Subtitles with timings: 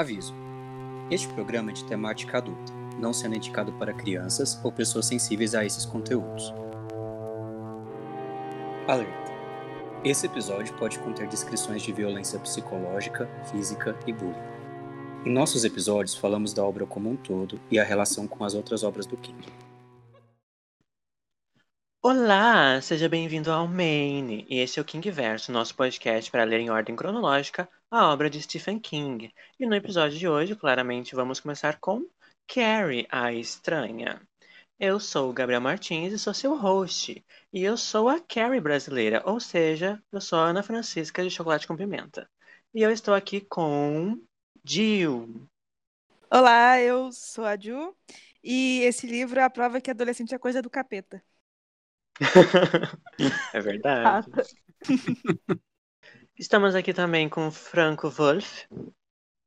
[0.00, 0.32] Aviso:
[1.10, 5.62] este programa é de temática adulta, não sendo indicado para crianças ou pessoas sensíveis a
[5.62, 6.54] esses conteúdos.
[8.88, 9.30] Alerta:
[10.02, 14.34] esse episódio pode conter descrições de violência psicológica, física e bullying.
[15.26, 18.82] Em nossos episódios, falamos da obra como um todo e a relação com as outras
[18.82, 19.44] obras do King.
[22.12, 26.58] Olá, seja bem-vindo ao Maine, e esse é o King Verso, nosso podcast para ler
[26.58, 29.32] em ordem cronológica a obra de Stephen King.
[29.60, 32.04] E no episódio de hoje, claramente, vamos começar com
[32.48, 34.20] Carrie, a Estranha.
[34.76, 39.22] Eu sou o Gabriel Martins e sou seu host, e eu sou a Carrie brasileira,
[39.24, 42.28] ou seja, eu sou a Ana Francisca de Chocolate com Pimenta.
[42.74, 44.20] E eu estou aqui com
[44.64, 45.48] Jill.
[46.28, 47.94] Olá, eu sou a Ju,
[48.42, 51.22] e esse livro é a prova que adolescente é coisa do capeta.
[53.54, 54.28] é verdade.
[56.38, 58.64] Estamos aqui também com Franco Wolf.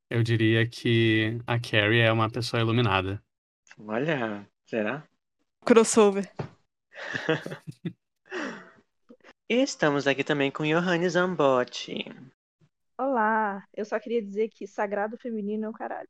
[0.09, 3.23] Eu diria que a Carrie é uma pessoa iluminada.
[3.77, 5.07] Olha, será?
[5.65, 6.29] Crossover.
[9.49, 12.05] e estamos aqui também com Johannes Zambotti.
[12.97, 16.09] Olá, eu só queria dizer que sagrado feminino é o caralho.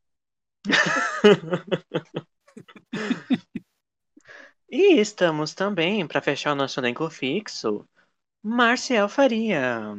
[4.76, 7.86] E estamos também, para fechar o nosso elenco fixo,
[8.44, 9.96] Marcel Faria.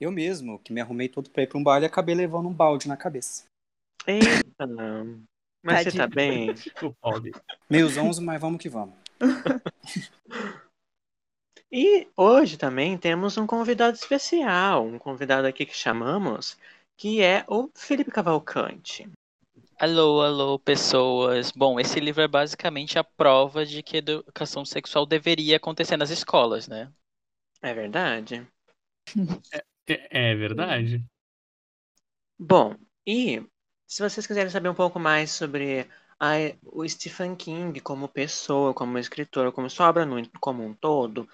[0.00, 2.52] Eu mesmo, que me arrumei todo pra ir pra um baile e acabei levando um
[2.52, 3.44] balde na cabeça.
[4.04, 4.66] Eita,
[5.62, 6.52] mas você tá bem?
[7.70, 8.96] Meio zonzo, mas vamos que vamos.
[11.70, 16.58] e hoje também temos um convidado especial, um convidado aqui que chamamos,
[16.96, 19.08] que é o Felipe Cavalcante.
[19.78, 21.50] Alô, alô, pessoas.
[21.52, 26.10] Bom, esse livro é basicamente a prova de que a educação sexual deveria acontecer nas
[26.10, 26.92] escolas, né?
[27.62, 28.48] É verdade.
[29.52, 31.04] É, é, é verdade.
[32.38, 33.40] Bom, e
[33.86, 35.88] se vocês quiserem saber um pouco mais sobre
[36.20, 36.34] a,
[36.64, 41.28] o Stephen King como pessoa, como escritor, como sua obra no, como um todo,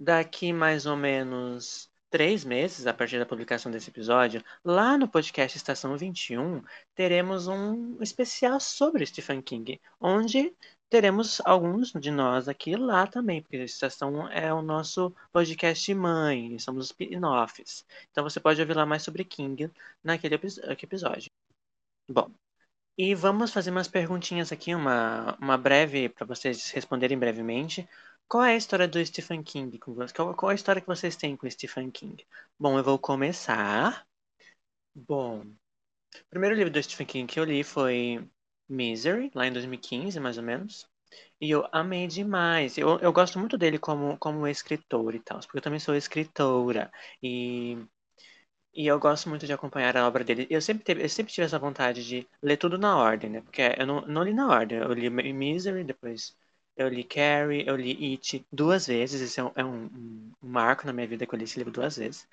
[0.00, 5.56] daqui mais ou menos três meses a partir da publicação desse episódio, lá no podcast
[5.56, 6.62] Estação 21,
[6.94, 10.54] teremos um especial sobre Stephen King, onde
[10.90, 16.58] teremos alguns de nós aqui lá também, porque a Estação é o nosso podcast mãe,
[16.58, 17.86] somos os spin-offs.
[18.10, 19.70] Então você pode ouvir lá mais sobre King
[20.04, 21.30] naquele episódio.
[22.10, 22.30] Bom,
[22.96, 27.88] e vamos fazer umas perguntinhas aqui, uma, uma breve, para vocês responderem brevemente.
[28.32, 29.78] Qual é a história do Stephen King?
[29.78, 32.26] Qual, qual é a história que vocês têm com o Stephen King?
[32.58, 34.06] Bom, eu vou começar.
[34.94, 38.26] Bom, o primeiro livro do Stephen King que eu li foi
[38.66, 40.88] Misery, lá em 2015, mais ou menos.
[41.38, 42.78] E eu amei demais.
[42.78, 46.90] Eu, eu gosto muito dele como, como escritor e tal, porque eu também sou escritora.
[47.22, 47.76] E,
[48.74, 50.46] e eu gosto muito de acompanhar a obra dele.
[50.50, 53.40] Eu sempre, teve, eu sempre tive essa vontade de ler tudo na ordem, né?
[53.42, 54.78] Porque eu não, não li na ordem.
[54.78, 56.34] Eu li Misery, depois
[56.76, 59.20] eu li Carrie, eu li It duas vezes.
[59.20, 59.84] Esse é um, é um,
[60.42, 62.28] um marco na minha vida que eu li esse livro duas vezes.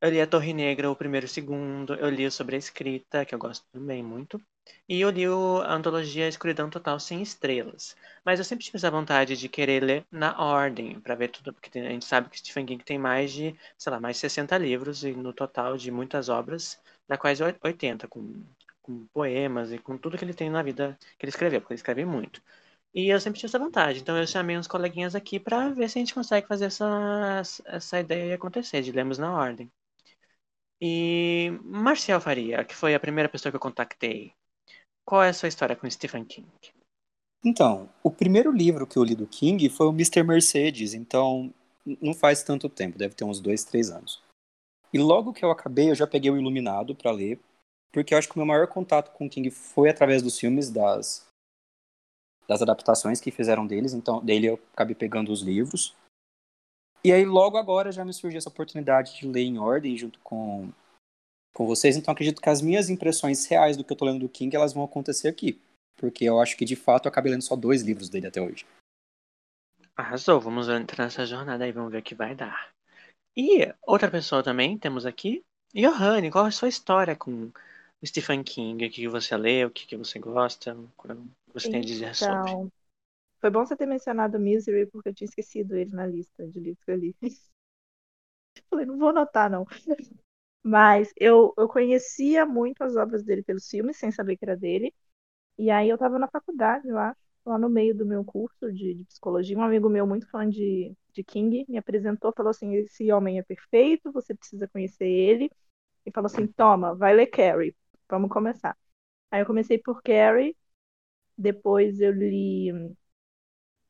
[0.00, 1.94] Eu li A Torre Negra, o primeiro e o segundo.
[1.94, 4.40] Eu li sobre a escrita, que eu gosto também muito.
[4.88, 7.96] E eu li o, a antologia Escuridão Total Sem Estrelas.
[8.24, 11.78] Mas eu sempre tive essa vontade de querer ler na ordem, para ver tudo, porque
[11.78, 15.04] a gente sabe que Stephen King tem mais de, sei lá, mais de 60 livros,
[15.04, 18.42] e no total de muitas obras, da quase 80, com,
[18.82, 21.78] com poemas e com tudo que ele tem na vida que ele escreveu, porque ele
[21.78, 22.42] escreve muito.
[22.94, 24.00] E eu sempre tive essa vontade.
[24.00, 27.98] Então eu chamei uns coleguinhas aqui para ver se a gente consegue fazer essa, essa
[27.98, 29.70] ideia acontecer, de lermos na ordem.
[30.80, 34.32] E Marcial Faria, que foi a primeira pessoa que eu contactei,
[35.04, 36.48] qual é a sua história com Stephen King?
[37.44, 40.22] Então, o primeiro livro que eu li do King foi o Mr.
[40.22, 41.52] Mercedes, então
[42.00, 44.22] não faz tanto tempo, deve ter uns dois, três anos.
[44.92, 47.38] E logo que eu acabei, eu já peguei o Iluminado para ler,
[47.92, 51.23] porque eu acho que o meu maior contato com King foi através dos filmes, das,
[52.48, 55.94] das adaptações que fizeram deles, então dele eu acabei pegando os livros.
[57.04, 60.70] E aí logo agora já me surgiu essa oportunidade de ler em ordem junto com
[61.54, 64.28] com vocês, então acredito que as minhas impressões reais do que eu tô lendo do
[64.28, 65.60] King, elas vão acontecer aqui,
[65.96, 68.66] porque eu acho que de fato eu acabei lendo só dois livros dele até hoje.
[69.96, 72.72] Arrasou, vamos entrar nessa jornada aí, vamos ver o que vai dar.
[73.36, 77.52] E outra pessoa também temos aqui, Johanne, qual é a sua história com
[78.04, 78.86] Stephen King?
[78.86, 80.76] O que você lê, o que você gosta,
[81.54, 82.34] você tem a dizer sobre?
[82.34, 82.72] Então,
[83.40, 86.84] foi bom você ter mencionado Misery, porque eu tinha esquecido ele na lista de livros
[86.84, 87.16] que eu li.
[88.68, 89.64] Falei, não vou anotar, não.
[90.62, 94.94] Mas eu, eu conhecia muito as obras dele pelos filmes, sem saber que era dele.
[95.58, 99.04] E aí eu estava na faculdade, acho, lá no meio do meu curso de, de,
[99.04, 99.56] psicologia.
[99.58, 103.42] Um amigo meu, muito fã de, de King, me apresentou, falou assim: esse homem é
[103.42, 105.50] perfeito, você precisa conhecer ele.
[106.06, 107.76] E falou assim: toma, vai ler Carrie,
[108.08, 108.76] vamos começar.
[109.30, 110.56] Aí eu comecei por Carrie,
[111.36, 112.72] depois eu li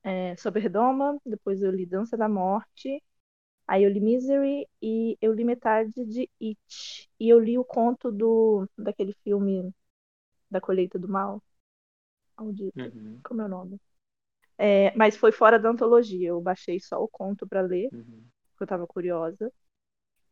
[0.02, 3.02] é, Soberdoma, depois eu li Dança da Morte,
[3.66, 7.10] aí eu li Misery e eu li metade de It.
[7.20, 9.72] E eu li o conto do daquele filme
[10.50, 11.42] da colheita do mal.
[12.38, 12.78] Maldito.
[12.78, 13.80] Uhum, Como é o nome?
[14.58, 16.28] É, mas foi fora da antologia.
[16.28, 18.24] Eu baixei só o conto para ler, uhum.
[18.50, 19.52] porque eu tava curiosa.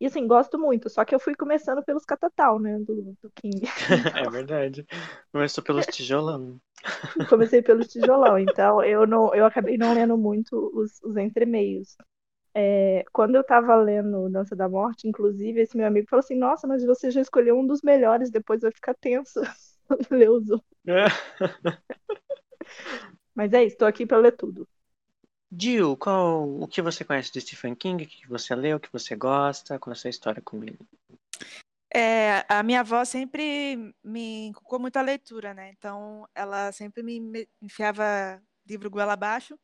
[0.02, 3.60] E assim, gosto muito, só que eu fui começando pelos catatal, né, do, do King.
[4.18, 4.84] É verdade.
[5.30, 6.60] Começou pelos tijolão.
[7.30, 11.96] Comecei pelos tijolão, então eu não, eu acabei não lendo muito os, os entremeios.
[12.52, 16.66] É, quando eu tava lendo Dança da Morte, inclusive, esse meu amigo falou assim: Nossa,
[16.66, 19.40] mas você já escolheu um dos melhores, depois vai ficar tenso
[20.10, 20.68] ler os outros.
[23.34, 24.68] Mas é isso, tô aqui pra ler tudo.
[25.54, 28.04] Jill, qual, o que você conhece de Stephen King?
[28.04, 28.78] O que você leu?
[28.78, 29.78] O que você gosta?
[29.78, 30.78] Qual é a sua história com ele?
[31.94, 35.70] É, a minha avó sempre me inculcou muito leitura, né?
[35.76, 39.58] Então, ela sempre me enfiava livro goela abaixo.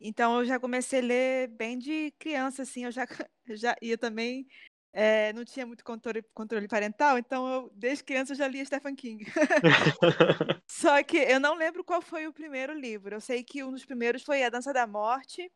[0.00, 2.86] Então, eu já comecei a ler bem de criança, assim.
[2.86, 3.06] Eu já,
[3.50, 4.46] já ia também.
[4.92, 8.96] É, não tinha muito controle, controle parental, então, eu, desde criança, eu já lia Stephen
[8.96, 9.24] King.
[10.68, 13.14] Só que eu não lembro qual foi o primeiro livro.
[13.14, 15.50] Eu sei que um dos primeiros foi A Dança da Morte,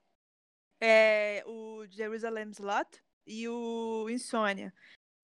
[0.80, 4.72] é, o Jerusalem's Lot e o Insônia.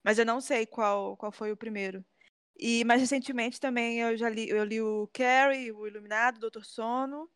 [0.03, 2.03] Mas eu não sei qual, qual foi o primeiro.
[2.57, 6.65] E mais recentemente também eu já li, eu li o Carrie, o Iluminado, o Doutor
[6.65, 7.29] Sono,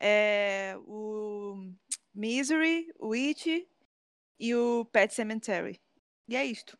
[0.00, 1.72] é, o
[2.14, 3.66] Misery, o It
[4.38, 5.80] e o Pet Cemetery.
[6.28, 6.78] E é isto.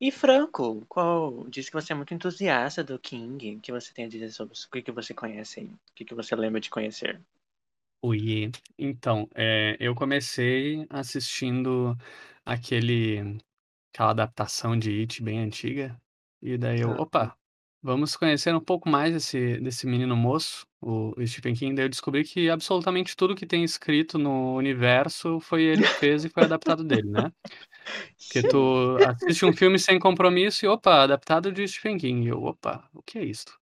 [0.00, 3.56] E Franco, qual disse que você é muito entusiasta do King.
[3.56, 4.68] O que você tem a dizer sobre isso?
[4.68, 5.66] O que, que você conhece aí?
[5.66, 7.20] O que, que você lembra de conhecer?
[8.02, 11.96] Oi, então, é, eu comecei assistindo
[12.44, 13.38] aquele,
[13.92, 16.00] aquela adaptação de It bem antiga,
[16.40, 17.36] e daí eu, Ah, opa,
[17.82, 21.74] vamos conhecer um pouco mais desse, desse menino moço, o Stephen King.
[21.74, 26.24] Daí eu descobri que absolutamente tudo que tem escrito no universo foi ele que fez
[26.24, 27.32] e foi adaptado dele, né?
[28.16, 28.48] Sim.
[28.48, 32.26] tu assiste um filme sem compromisso e, opa, adaptado de Stephen King.
[32.26, 33.58] E eu, opa, o que é isso?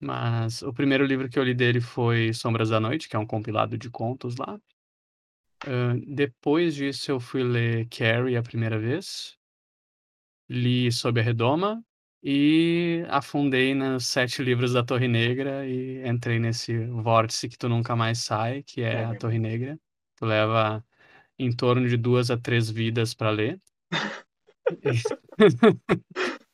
[0.00, 3.26] Mas o primeiro livro que eu li dele foi Sombras da Noite, que é um
[3.26, 4.58] compilado de contos lá.
[5.66, 9.36] Ahn, depois disso, eu fui ler Carrie a primeira vez.
[10.48, 11.84] Li Sob a Redoma
[12.22, 17.94] e afundei nos sete livros da Torre Negra e entrei nesse vórtice que tu nunca
[17.94, 19.18] mais sai, que é a verdade.
[19.18, 19.78] Torre Negra.
[20.16, 20.84] Tu leva
[21.44, 23.60] em torno de duas a três vidas para ler.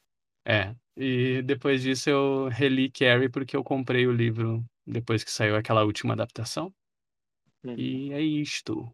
[0.48, 5.56] É, e depois disso eu reli Carrie porque eu comprei o livro depois que saiu
[5.56, 6.72] aquela última adaptação.
[7.64, 7.74] Uhum.
[7.76, 8.88] E é isto.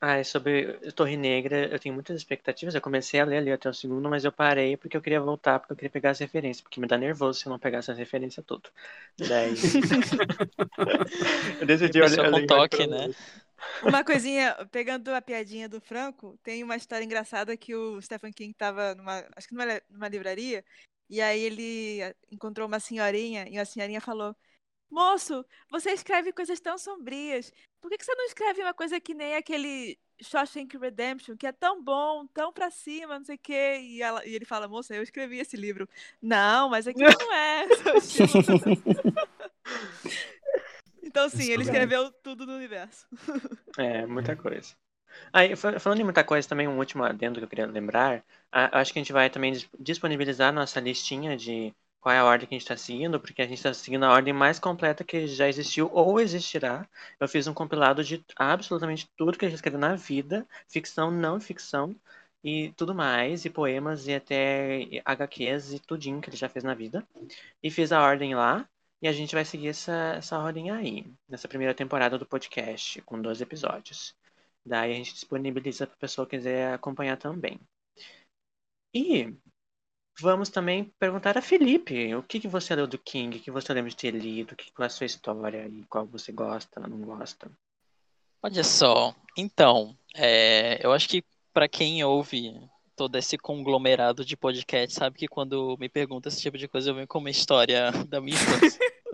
[0.00, 2.74] Ah, e sobre Torre Negra, eu tenho muitas expectativas.
[2.74, 5.58] Eu comecei a ler ali até o segundo, mas eu parei porque eu queria voltar,
[5.58, 7.96] porque eu queria pegar as referências, porque me dá nervoso se eu não pegasse as
[7.96, 8.68] referências tudo.
[9.16, 9.54] Daí.
[11.60, 13.08] eu decidi olhar com toque, né?
[13.82, 18.52] Uma coisinha, pegando a piadinha do Franco, tem uma história engraçada que o Stephen King
[18.52, 20.64] estava numa, acho que numa, numa livraria,
[21.08, 24.34] e aí ele ah, encontrou uma senhorinha, e a senhorinha falou:
[24.90, 27.52] Moço, você escreve coisas tão sombrias.
[27.80, 31.52] Por que que você não escreve uma coisa que nem aquele Shawshank Redemption, que é
[31.52, 33.78] tão bom, tão pra cima, não sei o quê?
[33.82, 35.88] E, ela- e ele fala: Moça, eu escrevi esse livro.
[36.22, 37.66] Não, mas aquilo não é.
[41.22, 43.06] seu estilo." então, sim, ele escreveu tudo no universo.
[43.76, 44.74] É, muita coisa.
[45.32, 48.24] Aí, fa- falando em muita coisa, também um último adendo que eu queria lembrar.
[48.52, 52.24] a- acho que a gente vai também dis- disponibilizar nossa listinha de qual é a
[52.24, 55.04] ordem que a gente está seguindo, porque a gente está seguindo a ordem mais completa
[55.04, 56.88] que já existiu ou existirá.
[57.20, 61.40] Eu fiz um compilado de absolutamente tudo que a gente escreveu na vida, ficção, não
[61.40, 61.96] ficção,
[62.44, 66.74] e tudo mais, e poemas, e até HQs e tudinho que ele já fez na
[66.74, 67.06] vida.
[67.62, 68.68] E fiz a ordem lá.
[69.04, 73.20] E a gente vai seguir essa, essa ordem aí, nessa primeira temporada do podcast, com
[73.20, 74.16] 12 episódios.
[74.64, 77.60] Daí a gente disponibiliza para a pessoa que quiser acompanhar também.
[78.94, 79.36] E
[80.18, 83.74] vamos também perguntar a Felipe, o que, que você leu do King, o que você
[83.74, 86.80] lembra de ter lido, o que, qual é a sua história e qual você gosta,
[86.80, 87.50] não gosta.
[88.42, 92.58] Olha só, então, é, eu acho que para quem ouve
[92.96, 96.94] todo esse conglomerado de podcast, sabe que quando me pergunta esse tipo de coisa, eu
[96.94, 98.78] venho com uma história da minha infância.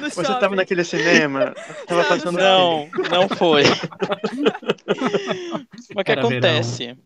[0.00, 0.56] Você tava shopping.
[0.56, 1.54] naquele cinema?
[1.88, 3.62] Tava Não, passando Não, não foi.
[5.94, 6.96] Mas o que acontece?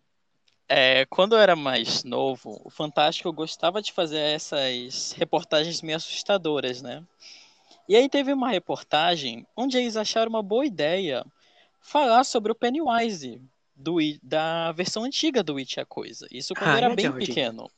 [0.68, 5.96] É, quando eu era mais novo, o Fantástico eu gostava de fazer essas reportagens meio
[5.96, 7.02] assustadoras, né?
[7.88, 11.24] E aí teve uma reportagem onde eles acharam uma boa ideia
[11.80, 13.40] falar sobre o Pennywise
[13.80, 16.26] do, da versão antiga do It a Coisa.
[16.30, 17.70] Isso quando Ah, era a bem pequeno.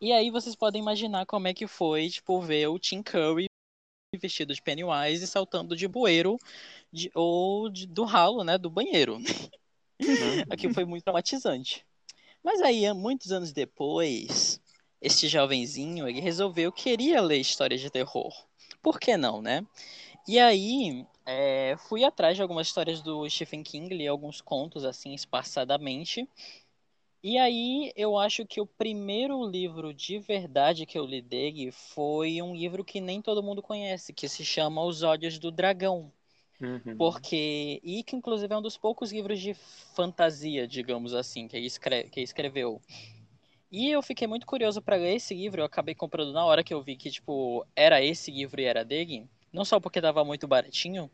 [0.00, 3.46] E aí vocês podem imaginar como é que foi, tipo, ver o Tim Curry
[4.20, 6.36] vestido de Pennywise e saltando de bueiro
[6.92, 9.18] de, ou de, do ralo, né, do banheiro.
[10.50, 11.86] Aquilo foi muito traumatizante.
[12.42, 14.60] Mas aí, muitos anos depois,
[15.00, 18.32] este jovenzinho, ele resolveu que queria ler histórias de terror.
[18.82, 19.64] Por que não, né?
[20.26, 25.14] E aí, é, fui atrás de algumas histórias do Stephen King, li alguns contos, assim,
[25.14, 26.28] espaçadamente.
[27.22, 32.42] E aí, eu acho que o primeiro livro de verdade que eu li dele foi
[32.42, 36.12] um livro que nem todo mundo conhece, que se chama Os Ódios do Dragão.
[36.60, 36.96] Uhum.
[36.96, 37.80] Porque.
[37.84, 42.10] E que, inclusive, é um dos poucos livros de fantasia, digamos assim, que ele, escreve,
[42.10, 42.80] que ele escreveu.
[43.70, 45.60] E eu fiquei muito curioso para ler esse livro.
[45.60, 48.84] Eu acabei comprando na hora que eu vi que, tipo, era esse livro e era
[48.84, 49.28] dele.
[49.52, 51.10] Não só porque tava muito baratinho,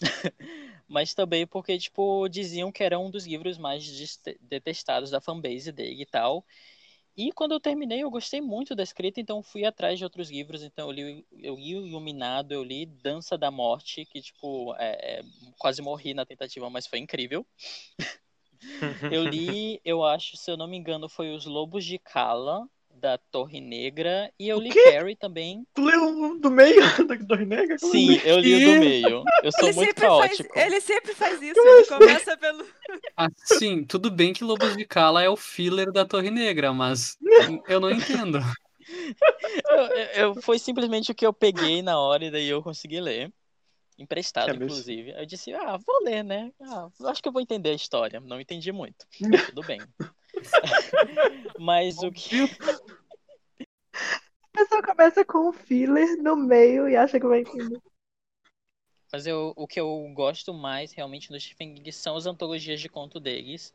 [0.88, 3.84] mas também porque, tipo, diziam que era um dos livros mais
[4.40, 6.46] detestados da fanbase dele e tal.
[7.16, 10.62] E quando eu terminei, eu gostei muito da escrita, então fui atrás de outros livros.
[10.62, 15.22] Então eu li, eu li Iluminado, eu li Dança da Morte, que, tipo, é, é,
[15.58, 17.44] quase morri na tentativa, mas foi incrível.
[19.12, 22.66] eu li, eu acho, se eu não me engano, foi Os Lobos de Kala,
[23.02, 25.66] da Torre Negra e eu li Carrie também.
[25.74, 27.76] Tu leu um do meio da Torre Negra?
[27.80, 29.24] Como Sim, eu li o do meio.
[29.42, 30.54] Eu sou ele muito caótico.
[30.54, 32.64] Faz, ele sempre faz isso, ele começa pelo.
[33.16, 37.18] Assim, tudo bem que Lobos de Cala é o filler da Torre Negra, mas
[37.66, 38.38] eu não entendo.
[39.70, 43.32] Eu, eu, foi simplesmente o que eu peguei na hora e daí eu consegui ler.
[43.96, 45.14] Emprestado, é inclusive.
[45.16, 46.52] Eu disse, ah, vou ler, né?
[46.60, 48.20] Ah, acho que eu vou entender a história.
[48.20, 49.06] Não entendi muito.
[49.54, 49.80] tudo bem.
[51.58, 52.42] Mas o que.
[53.94, 57.80] A pessoa começa com um filler no meio e acha que vai entender.
[59.12, 62.88] Mas eu, o que eu gosto mais realmente do Stephen King são as antologias de
[62.88, 63.74] conto deles,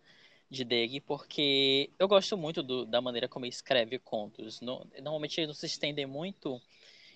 [0.49, 4.59] de Deg, porque eu gosto muito do, da maneira como ele escreve contos.
[4.61, 6.59] No, normalmente eles não se estendem muito.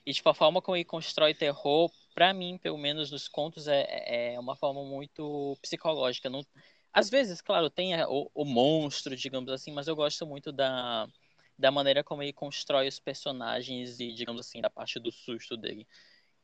[0.05, 4.33] E tipo, a forma como ele constrói terror, para mim, pelo menos nos contos, é,
[4.33, 6.29] é uma forma muito psicológica.
[6.29, 6.45] Não,
[6.93, 11.07] às vezes, claro, tem o, o, monstro, digamos assim, mas eu gosto muito da,
[11.57, 15.87] da maneira como ele constrói os personagens e, digamos assim, da parte do susto dele.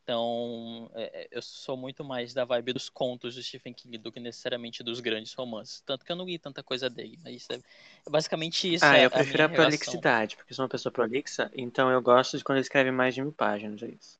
[0.04, 4.10] Então, é, é eu sou muito mais da vibe dos contos do Stephen King do
[4.10, 5.82] que necessariamente dos grandes romances.
[5.82, 8.86] Tanto que eu não li tanta coisa dele, mas é, é basicamente isso.
[8.86, 12.38] Ah, é eu prefiro a, a prolixidade, porque sou uma pessoa prolixa, então eu gosto
[12.38, 14.18] de quando ele escreve mais de mil páginas, é isso.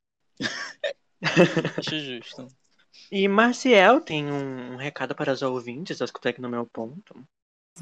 [1.78, 2.48] Acho justo.
[3.12, 7.16] E Marciel tem um, um recado para os ouvintes, acho que no meu ponto.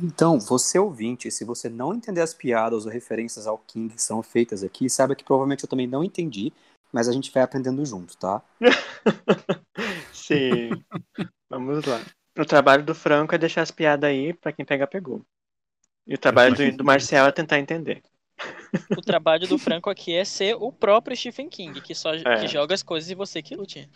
[0.02, 4.22] Então, você ouvinte, se você não entender as piadas ou referências ao King que são
[4.22, 6.52] feitas aqui, saiba que provavelmente eu também não entendi,
[6.92, 8.42] mas a gente vai aprendendo junto, tá?
[10.14, 10.70] Sim.
[11.50, 12.02] Vamos lá.
[12.38, 15.22] O trabalho do Franco é deixar as piadas aí para quem pega, pegou.
[16.06, 18.04] E o trabalho do, do Marcial é tentar entender.
[18.98, 22.42] O trabalho do Franco aqui é ser o próprio Stephen King, que só é.
[22.42, 23.90] que joga as coisas e você que lute.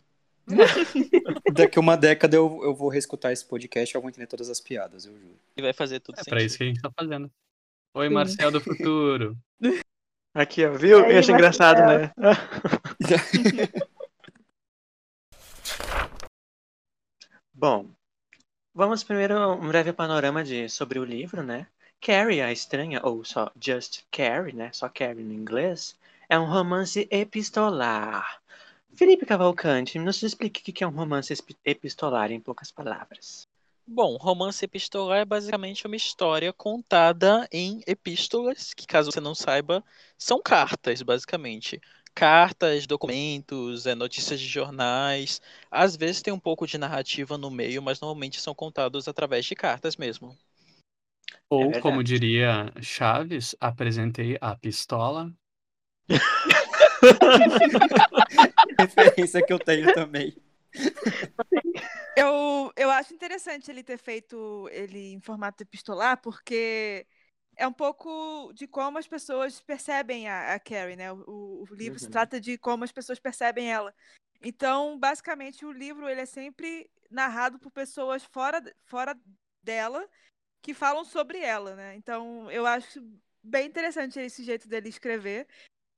[1.53, 4.59] Daqui uma década eu, eu vou reescutar esse podcast e eu vou entender todas as
[4.59, 5.39] piadas, eu juro.
[5.55, 6.31] E vai fazer tudo É sentido.
[6.31, 7.31] pra isso que a gente tá fazendo.
[7.93, 9.37] Oi, Marcel do futuro.
[10.33, 11.03] Aqui, ó, viu?
[11.03, 12.11] Aí, eu acho engraçado, né?
[17.53, 17.89] Bom,
[18.73, 21.67] vamos primeiro um breve panorama de, sobre o livro, né?
[22.01, 24.71] Carrie, a estranha, ou só Just Carrie, né?
[24.71, 25.97] Só Carrie no inglês,
[26.29, 28.41] é um romance epistolar
[28.95, 31.33] Felipe Cavalcante, nos explique o que é um romance
[31.65, 33.47] epistolar em poucas palavras.
[33.91, 39.83] Bom, romance epistolar é basicamente uma história contada em epístolas, que caso você não saiba,
[40.15, 41.81] são cartas, basicamente.
[42.13, 45.41] Cartas, documentos, é, notícias de jornais.
[45.71, 49.55] Às vezes tem um pouco de narrativa no meio, mas normalmente são contados através de
[49.55, 50.37] cartas mesmo.
[51.49, 55.33] Ou, é como diria Chaves, apresentei a pistola.
[58.79, 60.35] Referência que eu tenho também.
[62.15, 67.07] Eu, eu acho interessante ele ter feito ele em formato epistolar, porque
[67.55, 71.11] é um pouco de como as pessoas percebem a, a Carrie, né?
[71.11, 71.99] O, o livro uhum.
[71.99, 73.93] se trata de como as pessoas percebem ela.
[74.41, 79.17] Então, basicamente, o livro ele é sempre narrado por pessoas fora, fora
[79.61, 80.07] dela
[80.61, 81.95] que falam sobre ela, né?
[81.95, 83.01] Então, eu acho
[83.43, 85.47] bem interessante esse jeito dele escrever.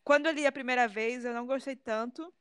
[0.03, 2.33] Quando eu li a primeira vez, eu não gostei tanto,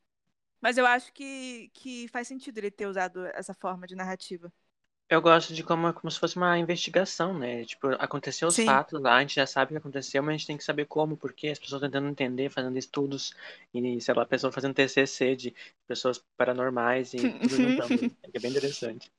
[0.60, 4.52] mas eu acho que, que faz sentido ele ter usado essa forma de narrativa.
[5.10, 7.64] Eu gosto de como, como se fosse uma investigação, né?
[7.64, 8.66] Tipo, aconteceu os Sim.
[8.66, 10.86] fatos lá, a gente já sabe o que aconteceu, mas a gente tem que saber
[10.86, 13.34] como, porque as pessoas tentando entender, fazendo estudos,
[13.74, 15.54] e, sei lá, a pessoa fazendo TCC de
[15.86, 18.08] pessoas paranormais e tudo juntando.
[18.32, 19.10] é bem interessante.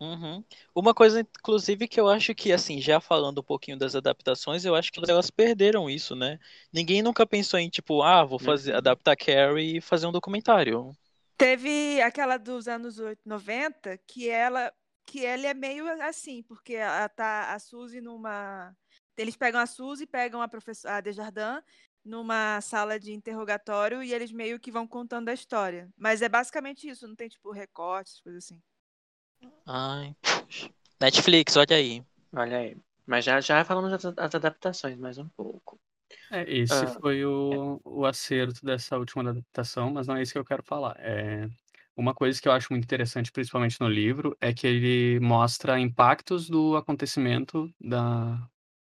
[0.00, 0.42] Uhum.
[0.74, 4.74] Uma coisa, inclusive, que eu acho que, assim, já falando um pouquinho das adaptações, eu
[4.74, 6.38] acho que elas perderam isso, né?
[6.72, 8.78] Ninguém nunca pensou em, tipo, ah, vou fazer, Uhum.
[8.78, 10.96] adaptar Carrie e fazer um documentário.
[11.36, 14.72] Teve aquela dos anos 8, 90, que ela
[15.06, 18.74] que ele é meio assim, porque ela tá a Suzy numa
[19.16, 21.62] eles pegam a Suzy, pegam a professora a Desjardins
[22.04, 25.90] numa sala de interrogatório e eles meio que vão contando a história.
[25.96, 28.62] Mas é basicamente isso, não tem tipo recortes, coisas assim.
[29.66, 30.70] Ai, poxa.
[31.00, 32.02] Netflix, olha aí.
[32.32, 32.76] Olha aí.
[33.06, 35.78] Mas já, já falamos das, das adaptações mais um pouco.
[36.30, 40.38] É, esse Ah, foi o, o acerto dessa última adaptação, mas não é isso que
[40.38, 40.96] eu quero falar.
[40.98, 41.48] É,
[41.96, 46.48] uma coisa que eu acho muito interessante, principalmente no livro, é que ele mostra impactos
[46.48, 48.48] do acontecimento da,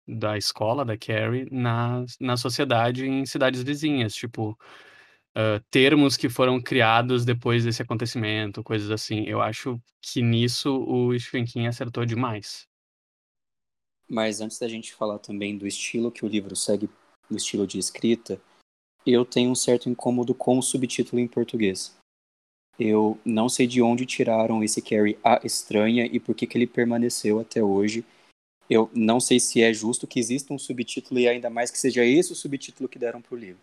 [0.08, 4.14] da escola, da Carrie, na, na sociedade em cidades vizinhas.
[4.14, 4.58] Tipo,
[5.34, 9.24] ah, termos que foram criados depois desse acontecimento, coisas assim.
[9.26, 12.68] Eu acho que nisso o Stephen King acertou demais.
[14.10, 16.90] Mas antes da gente falar também do estilo que o livro segue,
[17.30, 18.42] o estilo de escrita,
[19.06, 21.96] eu tenho um certo incômodo com o subtítulo em português.
[22.78, 26.68] Eu não sei de onde tiraram esse Carrie a estranha e por que, que ele
[26.68, 28.04] permaneceu até hoje.
[28.70, 32.04] Eu não sei se é justo que exista um subtítulo e ainda mais que seja
[32.04, 33.62] esse o subtítulo que deram pro livro.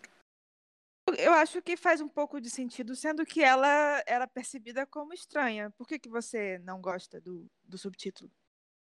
[1.17, 5.71] Eu acho que faz um pouco de sentido, sendo que ela era percebida como estranha.
[5.77, 8.29] Por que, que você não gosta do, do subtítulo?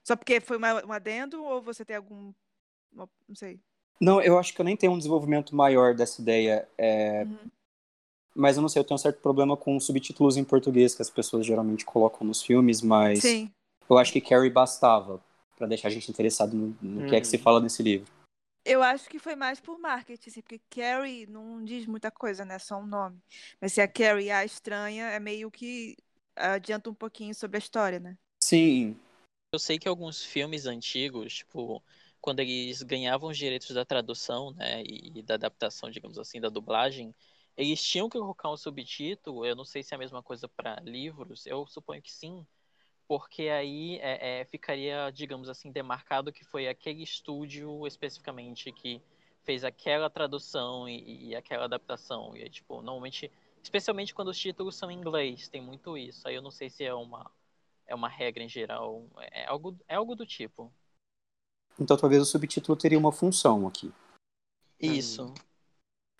[0.03, 2.33] Só porque foi uma, um adendo ou você tem algum.
[2.91, 3.59] uma- Não sei.
[4.01, 6.67] Não, eu acho que eu nem tenho um desenvolvimento maior dessa ideia.
[6.77, 7.49] é, Uhum.
[8.35, 11.09] Mas eu não sei, eu tenho um certo problema com subtítulos em português que as
[11.09, 13.51] pessoas geralmente colocam nos filmes, mas Sim.
[13.89, 15.19] eu acho que Carrie bastava
[15.57, 17.43] pra deixar a gente interessado no, no que é que se Uhum.
[17.43, 18.07] fala nesse livro.
[18.71, 22.59] Eu acho que foi mais por marketing, assim, porque Carrie não diz muita coisa, né?
[22.59, 23.19] Só um nome.
[23.59, 25.97] Mas se a Carrie é a estranha, é meio que
[26.35, 28.17] adianta um pouquinho sobre a história, né?
[28.43, 28.99] Sim,
[29.53, 31.83] Eu sei que alguns filmes antigos, tipo,
[32.21, 37.15] quando eles ganhavam os direitos da tradução, né, e da adaptação, digamos assim, da dublagem,
[37.57, 39.45] eles tinham que colocar um subtítulo.
[39.45, 42.45] Eu não sei se é a mesma coisa para livros, eu suponho que sim,
[43.09, 49.01] porque aí é, é, ficaria, digamos assim, demarcado que foi aquele estúdio especificamente que
[49.41, 52.37] fez aquela tradução e, e aquela adaptação.
[52.37, 53.31] E, tipo, normalmente,
[53.63, 56.27] especialmente quando os títulos são em inglês, tem muito isso.
[56.27, 57.31] Aí eu não sei se é uma
[57.87, 60.71] é uma regra em geral, é algo, é algo do tipo.
[61.79, 63.91] então talvez o subtítulo teria uma função aqui.
[64.79, 65.33] Isso.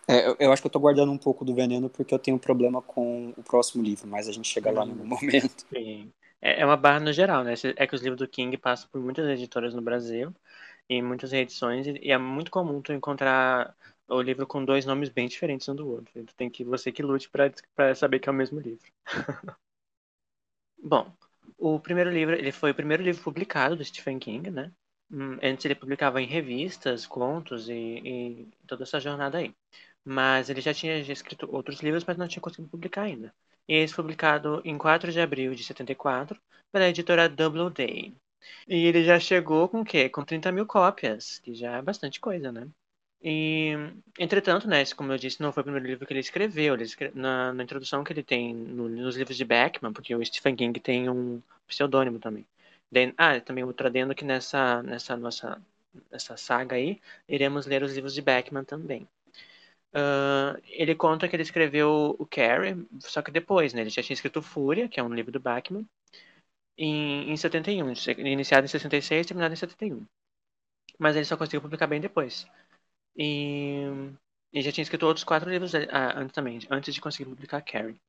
[0.08, 2.36] É, eu, eu acho que eu tô guardando um pouco do veneno porque eu tenho
[2.36, 5.64] problema com o próximo livro, mas a gente chega lá em algum momento.
[5.72, 6.12] Sim.
[6.42, 7.54] É é uma barra no geral, né?
[7.76, 10.34] É que os livros do King passam por muitas editoras no Brasil
[10.88, 13.74] e muitas reedições, e é muito comum tu encontrar
[14.08, 16.24] o livro com dois nomes bem diferentes um do outro.
[16.24, 18.86] Tu tem que você que lute pra saber que é o mesmo livro.
[20.82, 21.12] Bom,
[21.58, 24.72] o primeiro livro, ele foi o primeiro livro publicado do Stephen King, né?
[25.10, 29.54] Hum, Antes ele publicava em revistas, contos e, e toda essa jornada aí.
[30.04, 33.34] Mas ele já tinha escrito outros livros, mas não tinha conseguido publicar ainda.
[33.72, 36.40] Esse publicado em 4 de abril de 74
[36.72, 38.14] pela editora Doubleday.
[38.68, 40.08] E ele já chegou com o quê?
[40.08, 42.68] Com 30 mil cópias, que já é bastante coisa, né?
[43.22, 43.72] E,
[44.18, 46.74] entretanto, né, como eu disse, não foi o primeiro livro que ele escreveu.
[46.74, 50.24] Ele escre- na, na introdução que ele tem no- nos livros de Beckman, porque o
[50.24, 52.46] Stephen King tem um pseudônimo também.
[52.90, 55.60] Den- ah, também outro adendo que nessa, nessa nossa
[56.10, 59.08] nessa saga aí, iremos ler os livros de Beckman também.
[59.92, 63.80] Ah, ele conta que ele escreveu o Carrie, só que depois, né?
[63.82, 65.86] Ele já tinha escrito Fúria, que é um livro do Beckman,
[66.76, 70.06] em, em 71, iniciado em 66 e terminado em 71.
[70.98, 72.46] Mas ele só conseguiu publicar bem depois.
[73.16, 73.84] E,
[74.52, 78.00] e já tinha escrito outros quatro livros ah, antes também, antes de conseguir publicar Carrie.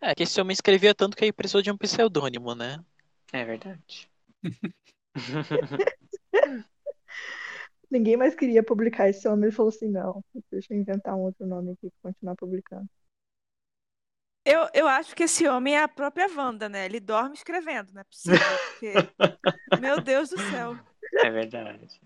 [0.00, 2.82] É que esse homem escrevia tanto que ele precisou de um pseudônimo, né?
[3.32, 4.10] É verdade.
[7.90, 9.46] Ninguém mais queria publicar esse homem.
[9.46, 12.88] Ele falou assim: não, deixa eu inventar um outro nome aqui pra continuar publicando.
[14.44, 16.86] Eu, eu acho que esse homem é a própria Wanda, né?
[16.86, 18.38] Ele dorme escrevendo, não é possível,
[18.70, 18.92] porque.
[19.80, 20.76] Meu Deus do céu.
[21.14, 22.00] É verdade.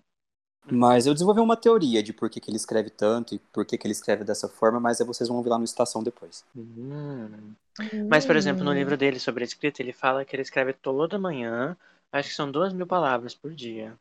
[0.70, 3.76] Mas eu desenvolvi uma teoria de por que, que ele escreve tanto e por que,
[3.76, 6.44] que ele escreve dessa forma, mas aí vocês vão ouvir lá no Estação depois.
[6.56, 7.52] Hum.
[8.08, 11.18] Mas, por exemplo, no livro dele sobre a escrita, ele fala que ele escreve toda
[11.18, 11.76] manhã,
[12.10, 13.94] acho que são duas mil palavras por dia.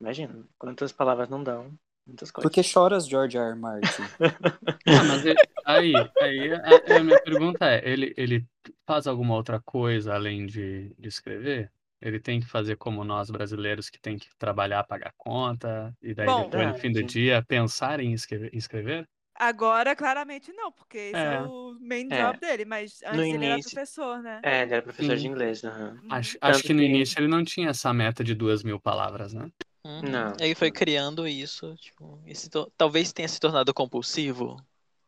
[0.00, 1.72] Imagina, quantas palavras não dão,
[2.06, 2.48] muitas coisas.
[2.50, 3.50] Por que choras, George R.
[3.50, 3.56] R.
[3.58, 4.02] Martin?
[4.86, 8.46] Ah, mas ele- aí, aí a, a minha pergunta é, ele, ele
[8.86, 11.70] faz alguma outra coisa além de, de escrever?
[12.00, 16.26] Ele tem que fazer como nós brasileiros que tem que trabalhar, pagar conta, e daí
[16.26, 18.50] Bom, depois no fim do dia pensar em escrever?
[18.54, 19.06] em escrever?
[19.38, 21.42] Agora, claramente não, porque esse é, É.
[21.42, 22.22] o main É.
[22.22, 24.40] job dele, mas antes ele era início- professor, né?
[24.42, 25.28] É, ele era professor de Sim.
[25.28, 25.98] inglês, aham.
[26.02, 26.08] Uhum.
[26.10, 29.32] Acho, acho que no que- início ele não tinha essa meta de duas mil palavras,
[29.34, 29.48] né?
[29.84, 30.02] Uhum.
[30.10, 30.36] Não.
[30.40, 34.56] Aí foi criando isso, tipo, e se to- talvez tenha se tornado compulsivo.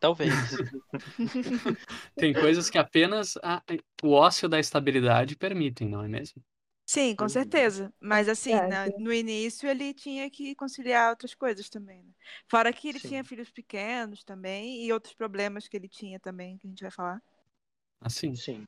[0.00, 0.32] Talvez.
[2.16, 3.62] Tem coisas que apenas a-
[4.02, 6.42] o ócio da estabilidade permitem, não é mesmo?
[6.86, 7.28] Sim, com Uhum.
[7.28, 7.92] certeza.
[8.00, 12.12] Mas assim, É, na- no início ele tinha que conciliar outras coisas também, né?
[12.48, 13.08] Fora que ele Sim.
[13.08, 16.90] tinha filhos pequenos também e outros problemas que ele tinha também, que a gente vai
[16.90, 17.22] falar.
[18.00, 18.34] Assim.
[18.36, 18.66] Sim.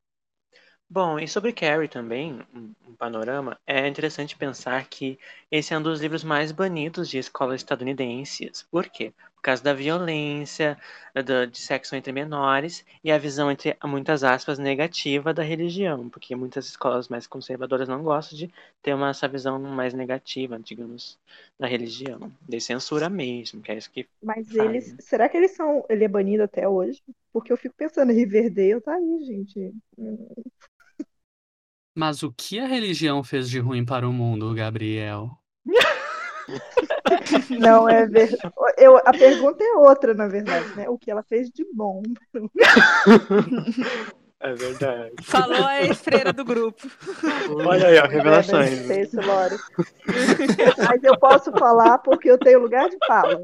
[0.94, 5.18] Bom, e sobre Carrie também, um, panorama, é interessante pensar que
[5.50, 8.62] esse é um dos livros mais banidos de escolas estadunidenses.
[8.70, 9.12] Por quê?
[9.34, 10.78] Por causa da violência,
[11.12, 16.36] da, de sexo entre menores e a visão, entre muitas aspas, negativa da religião, porque
[16.36, 18.48] muitas escolas mais conservadoras não gostam de
[18.80, 21.18] ter uma, essa visão mais negativa, digamos,
[21.58, 22.30] da religião.
[22.48, 24.92] De censura mesmo, que é isso que Mas Faz, eles.
[24.92, 24.96] né?
[25.00, 25.84] Será que eles são.
[25.88, 27.02] Ele é banido até hoje?
[27.32, 29.74] Porque eu fico pensando, Riverdale tá aí, gente.
[31.94, 35.30] Mas o que a religião fez de ruim para o mundo, Gabriel?
[37.50, 38.52] Não, é verdade.
[38.76, 40.88] Eu, a pergunta é outra, na verdade, né?
[40.88, 42.02] O que ela fez de bom.
[44.40, 45.12] É verdade.
[45.22, 46.86] Falou a ex-freira do grupo.
[47.66, 48.78] Olha aí, ó, É, revelações.
[48.80, 49.56] não sei isso, Lore.
[50.86, 53.42] Mas eu posso falar porque eu tenho lugar de fala.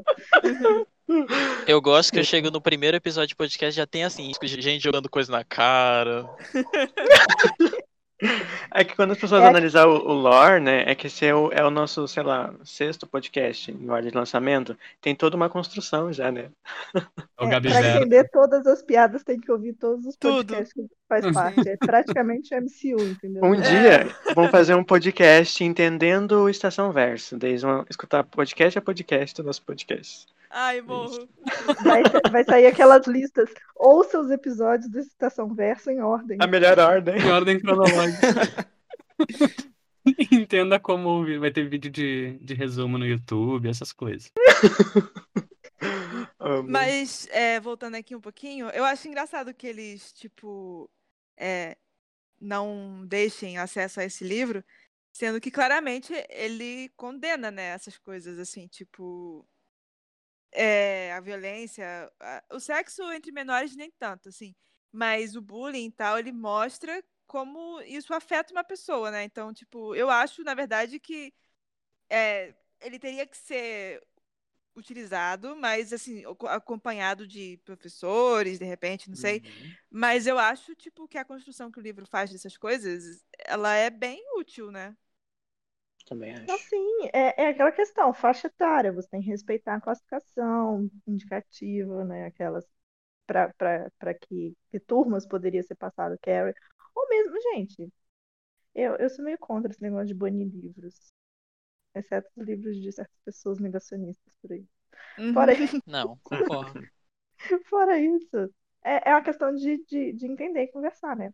[1.65, 5.09] Eu gosto que eu chego no primeiro episódio de podcast já tem assim, gente jogando
[5.09, 6.29] coisa na cara.
[8.73, 11.35] É que quando as pessoas É- analisar o, o lore, né, é que esse é
[11.35, 15.49] o, é o nosso, sei lá, sexto podcast em ordem de lançamento, tem toda uma
[15.49, 16.49] construção já, né?
[17.41, 17.97] É Zero.
[17.97, 20.35] entender todas as piadas, tem que ouvir todos os Tudo.
[20.45, 21.67] podcasts que faz parte.
[21.67, 23.43] É praticamente MCU, entendeu?
[23.43, 23.57] Um É.
[23.61, 27.37] dia vamos fazer um podcast entendendo o Estação Verso.
[27.37, 30.27] Daí eles vão escutar podcast a podcast do nosso podcast.
[30.53, 31.29] Ai, morro.
[31.81, 33.49] Vai, vai sair aquelas listas.
[33.75, 36.37] Ouça os episódios da Estação Verso em ordem.
[36.41, 37.17] A melhor ordem.
[37.17, 38.69] Em ordem cronológica.
[40.31, 41.39] Entenda como ouvir.
[41.39, 44.29] Vai ter vídeo de, de resumo no YouTube, essas coisas.
[46.67, 50.89] Mas, é, voltando aqui um pouquinho, eu acho engraçado que eles, tipo,
[51.37, 51.77] é,
[52.39, 54.63] não deixem acesso a esse livro,
[55.13, 59.47] sendo que claramente ele condena, né, essas coisas, assim, tipo,
[60.51, 64.55] é, a violência, a- o sexo entre menores nem tanto, assim,
[64.91, 69.23] mas o bullying e tal, ele mostra como isso afeta uma pessoa, né?
[69.23, 71.33] Então, tipo, eu acho, na verdade, que
[72.09, 74.01] é, ele teria que ser
[74.75, 79.41] utilizado, mas assim, aco- acompanhado de professores, de repente, não sei.
[79.45, 79.77] Uhum.
[79.89, 83.89] Mas eu acho, tipo, que a construção que o livro faz dessas coisas, ela é
[83.89, 84.95] bem útil, né?
[86.05, 86.43] Também acho.
[86.43, 92.03] Então, sim, é, é aquela questão, faixa etária, você tem que respeitar a classificação indicativa,
[92.05, 92.25] né?
[92.25, 92.65] Aquelas
[93.27, 96.53] para que, que turmas poderia ser passado carry.
[96.95, 97.93] Ou mesmo, gente,
[98.75, 101.13] eu, eu sou meio contra esse negócio de banir livros.
[101.95, 104.65] Exceto os livros de certas pessoas negacionistas por aí.
[105.17, 105.33] Uhum.
[105.33, 105.53] Fora,
[105.87, 106.89] Não, concordo.
[107.69, 108.37] fora isso,
[108.83, 111.33] é, é uma questão de, de, de entender e conversar, né?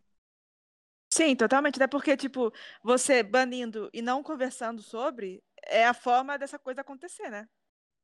[1.10, 1.76] Sim, totalmente.
[1.76, 7.30] Até porque, tipo, você banindo e não conversando sobre é a forma dessa coisa acontecer,
[7.30, 7.48] né?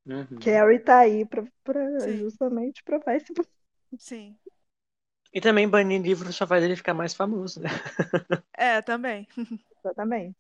[0.07, 0.41] Uhum.
[0.41, 2.19] Carrie tá aí pra, pra Sim.
[2.19, 3.33] justamente provar esse
[3.99, 4.37] Sim.
[5.33, 7.69] E também banir livro só faz ele ficar mais famoso, né?
[8.57, 9.27] É, também.
[9.85, 10.37] exatamente.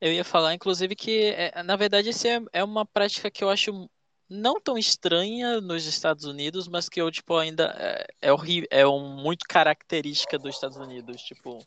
[0.00, 3.50] Eu ia falar, inclusive, que é, na verdade isso é, é uma prática que eu
[3.50, 3.88] acho
[4.30, 9.16] não tão estranha nos Estados Unidos, mas que eu, tipo, ainda é, é, é um,
[9.16, 11.20] muito característica dos Estados Unidos.
[11.22, 11.66] Tipo,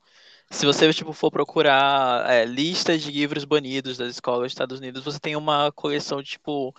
[0.49, 5.03] se você tipo, for procurar é, listas de livros banidos das escolas dos Estados Unidos,
[5.03, 6.73] você tem uma coleção, tipo,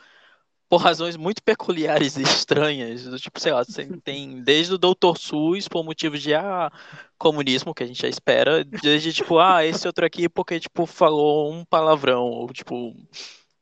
[0.68, 3.04] por razões muito peculiares e estranhas.
[3.04, 5.16] Do tipo, sei lá, você tem desde o Dr.
[5.18, 6.70] Sus por motivos de ah,
[7.18, 11.52] comunismo, que a gente já espera, desde tipo, ah, esse outro aqui porque, tipo, falou
[11.52, 12.94] um palavrão, ou tipo,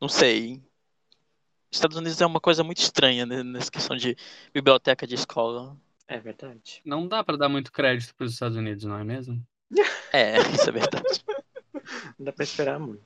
[0.00, 0.62] não sei.
[1.72, 4.16] Estados Unidos é uma coisa muito estranha né, nessa questão de
[4.52, 5.76] biblioteca de escola.
[6.06, 6.80] É verdade.
[6.84, 9.42] Não dá pra dar muito crédito pros Estados Unidos, não é mesmo?
[10.12, 11.24] É, isso é verdade.
[12.18, 13.02] Não dá pra esperar muito.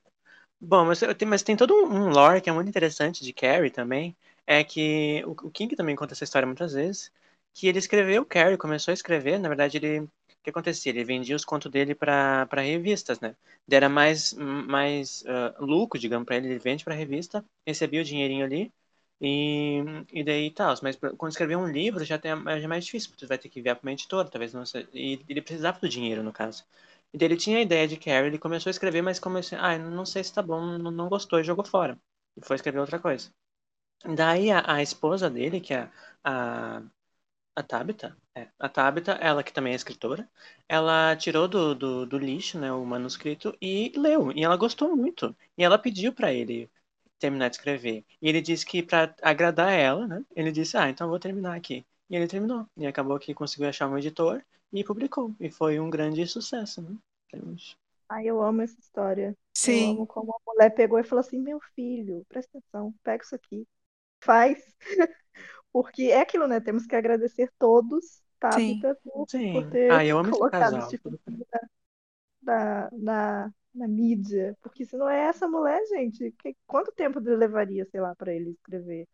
[0.61, 4.17] Bom, mas, mas tem todo um um lore que é muito interessante de Carrie também.
[4.47, 7.13] É que o, o King também conta essa história muitas vezes.
[7.55, 9.39] Que ele escreveu Carrie, começou a escrever.
[9.39, 10.09] Na verdade, ele.
[10.47, 10.91] Que acontecia?
[10.93, 13.35] Ele vendia os contos dele para revistas, né?
[13.67, 16.47] Daí Era mais, mais ah, lucro, digamos, para ele.
[16.49, 18.73] Ele vende para revista, recebia o dinheirinho ali.
[19.21, 19.79] E,
[20.13, 20.73] e daí tal.
[20.85, 23.39] Mas pra- quando escrever um livro já, tem, já é mais difícil, porque tu vai
[23.39, 24.87] ter que enviar para uma editora, talvez não sei.
[24.95, 26.65] E ele precisava do dinheiro, no caso.
[27.13, 29.77] E daí ele tinha a ideia de Carrie, ele começou a escrever, mas começou, ah,
[29.79, 31.99] não sei se tá bom, não, não gostou e jogou fora.
[32.37, 33.31] E foi escrever outra coisa.
[34.05, 35.91] Daí a, a esposa dele, que é
[36.25, 36.83] a
[37.63, 40.29] Tabitha, é, a Tabitha, ela que também é escritora,
[40.69, 45.35] ela tirou do, do, do lixo, né, o manuscrito e leu, e ela gostou muito.
[45.57, 46.71] E ela pediu para ele
[47.19, 48.05] terminar de escrever.
[48.21, 51.57] E ele disse que para agradar ela, né, ele disse, ah, então eu vou terminar
[51.57, 51.85] aqui.
[52.11, 52.67] E ele terminou.
[52.77, 54.43] E acabou que conseguiu achar um editor
[54.73, 55.35] e publicou.
[55.41, 56.97] E foi um grande sucesso, né?
[57.31, 57.77] Temos-
[58.09, 59.37] Ai, eu amo essa história.
[59.65, 59.85] Eu Sim.
[59.85, 63.67] amo como a mulher pegou e falou assim: meu filho, presta atenção, pega isso aqui,
[64.23, 64.59] faz.
[65.77, 66.59] Porque é aquilo, né?
[66.59, 69.53] Temos que agradecer todos, Tabitha, por, Sim.
[69.53, 71.11] por ter Ah, eu amo colocado esse tipo
[72.43, 74.57] na, na, na mídia.
[74.63, 78.53] Porque se não é essa mulher, gente, que- quanto tempo levaria, sei lá, para ele
[78.53, 79.07] escrever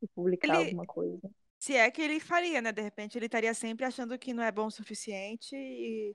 [0.00, 1.20] e publicar Ele- alguma coisa?
[1.58, 2.72] Se é que ele faria, né?
[2.72, 6.14] De repente ele estaria sempre achando que não é bom o suficiente e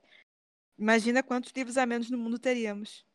[0.79, 3.05] imagina quantos livros a menos no mundo teríamos.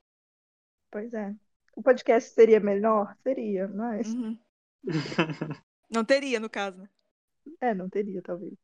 [0.89, 1.35] Pois é.
[1.75, 3.13] O podcast seria melhor?
[3.25, 4.39] Seria, mas Uhum.
[5.91, 6.89] Não teria, no caso, né?
[7.61, 8.55] é, não teria, talvez.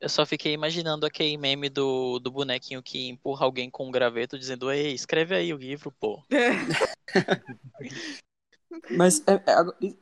[0.00, 4.38] Eu só fiquei imaginando aquele meme do, do bonequinho que empurra alguém com um graveto
[4.38, 6.22] dizendo, ei, escreve aí o livro, pô.
[8.90, 9.42] Mas é-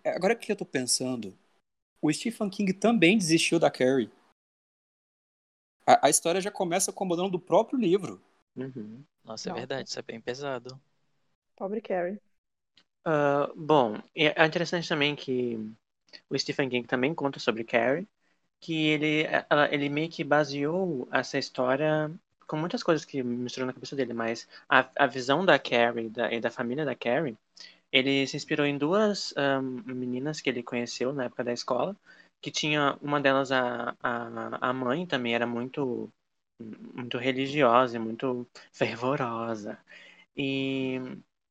[0.04, 1.34] é agora- é que eu tô pensando,
[2.02, 4.10] o Stephen King também desistiu da Carrie.
[5.86, 8.20] A, a história já começa com o abandono do próprio livro.
[8.56, 9.04] Uhum.
[9.24, 9.60] Nossa, é Nossa.
[9.60, 10.80] verdade, isso é bem pesado.
[11.56, 12.18] Pobre Carrie.
[13.04, 15.58] Ah, bom, é interessante também que
[16.30, 18.08] o Stephen King também conta sobre Carrie,
[18.60, 22.10] que ele, ela- ele meio que baseou essa história
[22.46, 26.32] com muitas coisas que misturou na cabeça dele, mas a, a visão da Carrie da,
[26.32, 27.36] e da família da Carrie,
[27.92, 31.96] ele se inspirou em duas ahm, meninas que ele conheceu na época da escola,
[32.40, 36.10] que tinha uma delas, a, a, a mãe também era muito,
[36.94, 39.78] muito religiosa e muito fervorosa.
[40.36, 40.98] E,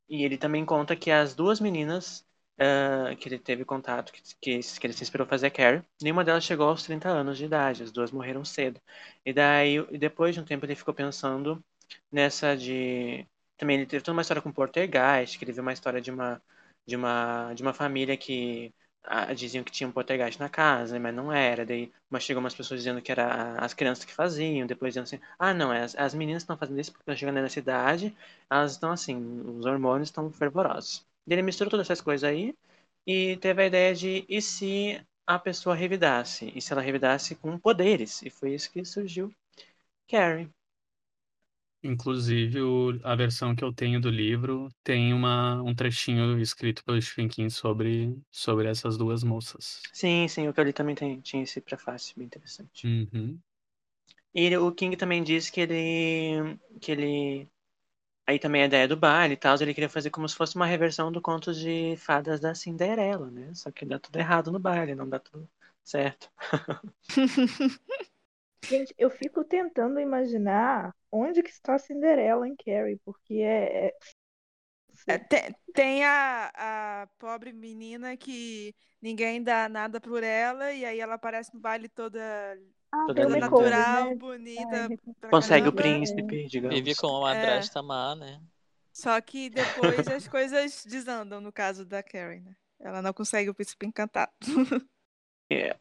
[0.09, 2.24] e ele também conta que as duas meninas
[2.59, 6.43] ah, que ele teve contato, que, que, que ele se inspirou fazer Carrie, nenhuma delas
[6.43, 8.81] chegou aos 30 anos de idade, as duas morreram cedo.
[9.25, 11.63] E daí, depois de um tempo, ele ficou pensando
[12.11, 13.25] nessa de.
[13.57, 16.41] Também ele teve toda uma história com Poltergeist, que ele viu uma história de uma,
[16.85, 21.13] de uma, de uma família que ah, diziam que tinha um poltergeist na casa, mas
[21.13, 21.65] não era.
[21.65, 25.19] Daí mas chegou umas pessoas dizendo que era as crianças que faziam, depois dizendo assim,
[25.39, 28.15] ah, não, as, as meninas estão fazendo isso porque estão chegando nessa idade,
[28.49, 29.17] elas estão assim,
[29.57, 31.05] os hormônios estão fervorosos.
[31.27, 32.55] Ele misturou todas essas coisas aí
[33.07, 36.51] e teve a ideia de e se a pessoa revidasse?
[36.55, 38.21] E se ela revidasse com poderes?
[38.23, 39.33] E foi isso que surgiu
[40.09, 40.49] Carrie.
[41.83, 47.01] Inclusive, o- a versão que eu tenho do livro tem uma, um trechinho escrito pelo
[47.01, 49.81] Stephen King sobre, sobre essas duas moças.
[49.91, 52.85] Sim, sim, o que eu li também tem, tinha esse prefácio bem interessante.
[52.85, 53.41] Uhum.
[54.35, 56.59] E o King também disse que ele.
[56.81, 57.49] que ele.
[58.27, 60.65] Aí também a ideia do baile e tal, ele queria fazer como se fosse uma
[60.65, 63.53] reversão do conto de fadas da Cinderela, né?
[63.53, 65.47] Só que dá tudo errado no baile, não dá tudo
[65.83, 66.29] certo.
[68.69, 73.93] Gente, eu fico tentando imaginar onde que está a Cinderela em Carrie, porque é, é-
[75.07, 80.99] É, tem, tem a, a pobre menina que ninguém dá nada por ela e aí
[80.99, 82.19] ela aparece no baile toda,
[82.95, 84.15] Ah, Toda natural, né?
[84.15, 85.73] bonita pra Consegue o caramba.
[85.73, 86.75] príncipe, digamos.
[86.81, 88.41] Vive com uma madrasta má, né?
[88.93, 92.55] Só que depois as coisas desandam no caso da Carrie, né?
[92.79, 94.31] Ela não consegue o príncipe encantado.
[95.51, 95.77] É,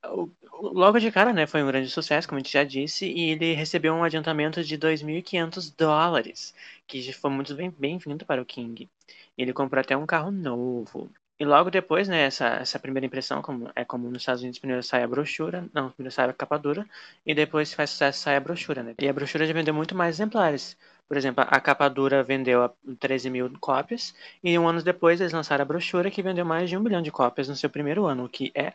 [0.61, 3.55] Logo de cara, né, foi um grande sucesso, como a gente já disse, e ele
[3.55, 6.55] recebeu um adiantamento de 2.500 dólares,
[6.87, 8.91] que já foi muito bem- bem-vindo para o King.
[9.39, 11.11] Ele comprou até um carro novo.
[11.39, 14.83] E logo depois, né, essa, essa primeira impressão, como é comum nos Estados Unidos, primeiro
[14.83, 16.87] sai a brochura, não, primeiro sai a capa dura,
[17.27, 18.95] e depois se faz sucesso sai a brochura, né?
[19.01, 20.77] E a brochura já vendeu muito mais exemplares.
[21.09, 25.33] Por exemplo, a capa dura vendeu a 13 mil cópias, e um ano depois eles
[25.33, 28.25] lançaram a brochura, que vendeu mais de um milhão de cópias no seu primeiro ano,
[28.25, 28.73] o que é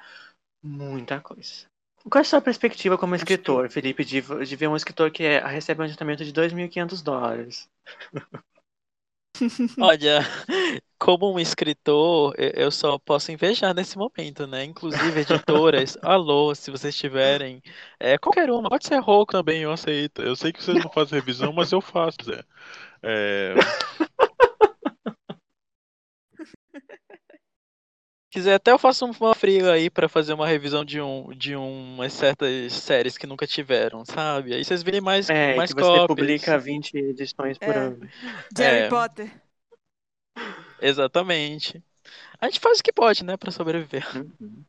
[0.63, 1.67] Muita coisa.
[2.09, 5.45] Qual é a sua perspectiva como escritor, Felipe, de, de ver um escritor que é-
[5.45, 7.69] recebe um adiantamento de 2.500 dólares?
[9.79, 10.19] Olha,
[10.99, 14.63] como um escritor, eu só posso invejar nesse momento, né?
[14.65, 17.61] Inclusive, editoras, alô, se vocês tiverem,
[17.99, 20.21] é, qualquer uma, pode ser rouco também, eu aceito.
[20.21, 22.43] Eu sei que vocês não fazem revisão, mas eu faço, Zé.
[23.03, 23.55] É...
[28.31, 32.13] Quiser até eu faço uma fria aí pra fazer uma revisão de um de umas
[32.13, 34.53] certas séries que nunca tiveram, sabe?
[34.53, 37.77] Aí vocês virem mais É, mais que você publica 20 edições por É.
[37.77, 38.07] ano.
[38.53, 38.89] De Harry É.
[38.89, 39.31] Potter.
[40.79, 41.83] Exatamente.
[42.39, 44.05] A gente faz o que pode, né, Pra sobreviver.
[44.15, 44.63] Uhum.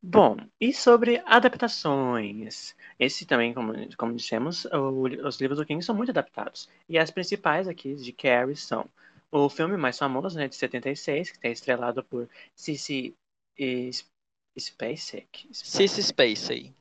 [0.00, 2.74] Bom, e sobre adaptações?
[2.98, 6.68] Esse também, como, como dissemos, o- os livros do King são muito adaptados.
[6.88, 8.86] E as principais aqui de Carrie são
[9.30, 13.14] o filme mais famoso, né, de 76, que está estrelado por Cici
[14.58, 15.48] Spacek.
[15.52, 16.74] Cissy Space aí.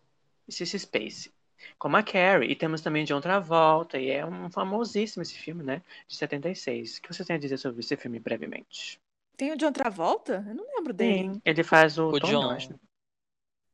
[0.50, 1.32] Cissy Space.
[1.78, 2.52] Como a Carrie.
[2.52, 3.98] E temos também John Travolta.
[3.98, 5.82] E é um famosíssimo esse filme, né?
[6.08, 6.98] De 76.
[6.98, 9.00] O que você tem a dizer sobre esse filme brevemente?
[9.36, 10.44] Tem o John Travolta?
[10.48, 11.34] Eu não lembro dele.
[11.34, 12.54] Sim, ele faz o, O Tom John.
[12.54, 12.80] Né?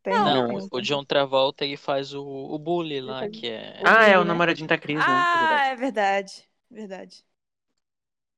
[0.01, 0.67] Tem, Não, tem.
[0.69, 3.79] o John Travolta ele faz o, o bully lá, que é.
[3.85, 4.27] Ah, é o né?
[4.27, 5.05] namoradinho da Cris, né?
[5.07, 6.43] Ah, é verdade.
[6.69, 7.23] Verdade.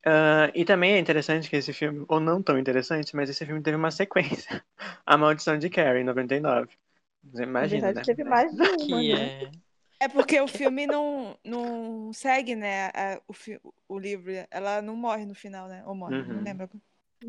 [0.06, 3.62] Ah, e também é interessante que esse filme, ou não tão interessante, mas esse filme
[3.62, 4.64] teve uma sequência.
[5.06, 6.72] A Maldição de Carrie, em 99.
[7.24, 8.04] Você Na imagina, verdade, né?
[8.04, 9.32] teve mais de uma, Que né?
[9.32, 9.52] é.
[10.00, 12.88] É porque o filme não, não segue, né?
[12.90, 14.32] a- o, fi- o livro.
[14.52, 15.84] Ela não morre no final, né?
[15.88, 16.44] Ou morre, não Uhum.
[16.44, 16.70] lembro.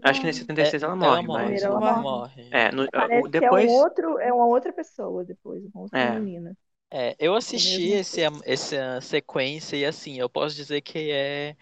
[0.02, 1.64] Acho que em 76 ela morre, ela morre, mas...
[1.64, 2.00] ela morre.
[2.00, 2.42] morre.
[2.50, 3.66] É, no, Parece o- depois...
[3.72, 6.06] é, um outro, é uma outra pessoa depois, uma outra É.
[6.06, 6.56] menina.
[6.90, 11.56] É, eu assisti mesmo esse, essa sequência e assim, eu posso dizer que é,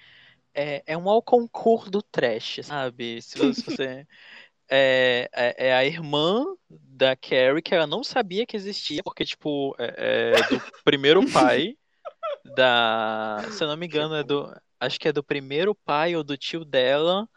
[0.54, 1.22] é, é um ao
[1.90, 3.20] do trash, sabe?
[3.22, 4.06] Se você-
[4.70, 9.74] é, é, é a irmã da Carrie que ela não sabia que existia, porque, tipo,
[9.78, 11.76] é, é do primeiro pai
[12.44, 13.46] da.
[13.50, 14.54] Se eu não me engano, é do.
[14.80, 17.28] Acho que é do primeiro pai ou do tio dela,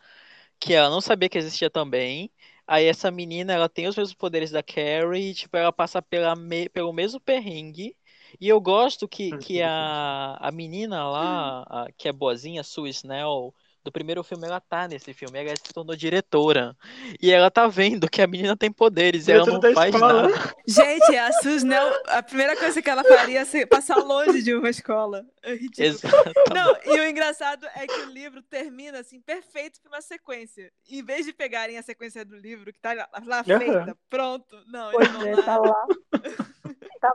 [0.60, 2.32] que ela não sabia que existia também.
[2.68, 6.36] Aí essa menina, ela tem os mesmos poderes da Carrie, e, tipo, ela passa pela
[6.36, 7.96] me- pelo mesmo perrengue.
[8.40, 13.54] E eu gosto que, que a, a menina lá, a- que é boazinha, Sue Snell,
[13.84, 16.76] do primeiro filme, ela tá nesse filme, ela se tornou diretora.
[17.22, 20.24] E ela tá vendo que a menina tem poderes, e ela não faz escola.
[20.28, 20.56] nada.
[20.68, 25.26] Gente, a Susnel, a primeira coisa que ela faria é passar longe de uma escola.
[25.42, 25.88] É ridículo.
[25.88, 26.54] Exatamente.
[26.54, 30.70] Não, e o engraçado é que o livro termina assim, perfeito para uma sequência.
[30.90, 34.58] Em vez de pegarem a sequência do livro, que tá lá, lá feita, pronto.
[34.68, 35.44] Não, Pois eles vão é, lá.
[35.44, 35.88] tá lá.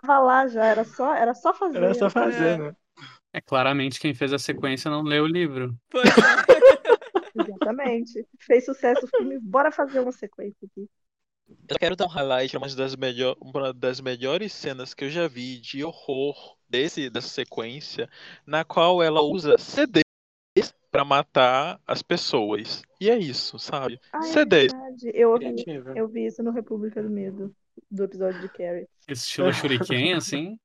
[0.00, 1.78] Tava lá já, era só, era só fazer.
[1.78, 2.10] Era só É.
[2.10, 2.76] fazer, né?
[3.32, 5.74] É claramente quem fez a sequência não leu o livro.
[5.90, 6.10] Pois é.
[7.34, 8.26] Exatamente.
[8.40, 10.88] Fez sucesso o filme, bora fazer uma sequência aqui.
[11.68, 15.28] Eu quero dar um highlight uma das, melhor, uma das melhores cenas que eu já
[15.28, 18.08] vi de horror desse, dessa sequência,
[18.46, 20.02] na qual ela usa CDs
[20.90, 22.82] pra matar as pessoas.
[23.00, 23.98] E é isso, sabe?
[24.12, 24.72] Ah, é CDs.
[25.14, 25.64] Eu ouvi,
[25.96, 27.54] eu vi isso no República do Medo,
[27.90, 28.88] do episódio de Carrie.
[29.08, 30.58] Estilo Shuriken, assim.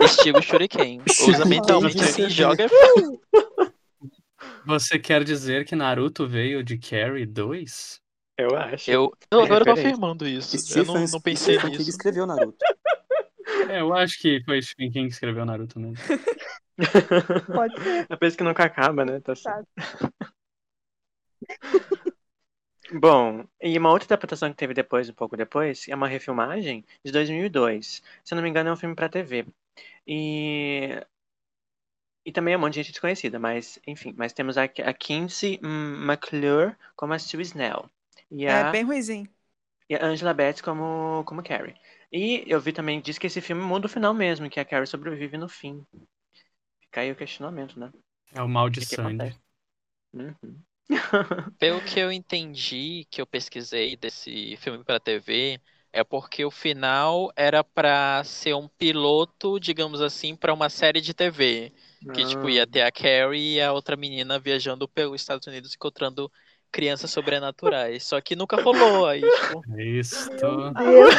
[0.00, 1.00] Estilo Shuriken.
[1.28, 2.30] Usa mentalmente assim, CD.
[2.30, 2.66] joga.
[4.66, 8.00] Você quer dizer que Naruto veio de Carrie 2?
[8.38, 8.90] Eu acho.
[8.90, 9.88] Eu, eu agora tô referência.
[9.90, 10.54] afirmando isso.
[10.56, 11.90] Eu Stephen, não, não pensei Stephen King nisso.
[11.90, 12.58] escreveu Naruto.
[13.68, 15.96] É, eu acho que foi Stephen King que escreveu Naruto mesmo.
[17.52, 18.06] Pode ser.
[18.08, 19.20] É por isso que nunca acaba, né?
[19.20, 19.66] Tá certo.
[22.92, 27.12] Bom, e uma outra adaptação que teve depois, um pouco depois, é uma refilmagem de
[27.12, 28.02] 2002.
[28.24, 29.46] Se eu não me engano, é um filme pra TV.
[30.06, 30.88] E
[32.24, 35.58] e também é um monte de gente desconhecida, mas enfim, mas temos a, a Kinsey
[35.62, 37.90] McClure como a Sue Snell
[38.30, 39.28] e É a, bem ruizinho.
[39.90, 41.74] e a Angela Betts como como Carrie.
[42.12, 44.86] E eu vi também diz que esse filme muda o final mesmo, que a Carrie
[44.86, 45.84] sobrevive no fim.
[46.80, 47.92] Fica aí o questionamento, né?
[48.32, 49.36] É o mal de O que que Sandy.
[49.36, 49.38] acontece?
[50.14, 50.64] Uhum.
[51.58, 55.60] Pelo que eu entendi, que eu pesquisei desse filme pra TV,
[55.92, 61.14] é porque o final era pra ser um piloto, digamos assim, pra uma série de
[61.14, 61.72] TV.
[62.14, 66.30] Que, tipo, ia ter a Carrie e a outra menina viajando pelos Estados Unidos encontrando
[66.70, 68.04] crianças sobrenaturais.
[68.04, 69.06] Só que nunca rolou.
[69.06, 70.72] Aí, tipo, Isto.
[70.74, 71.14] Deus.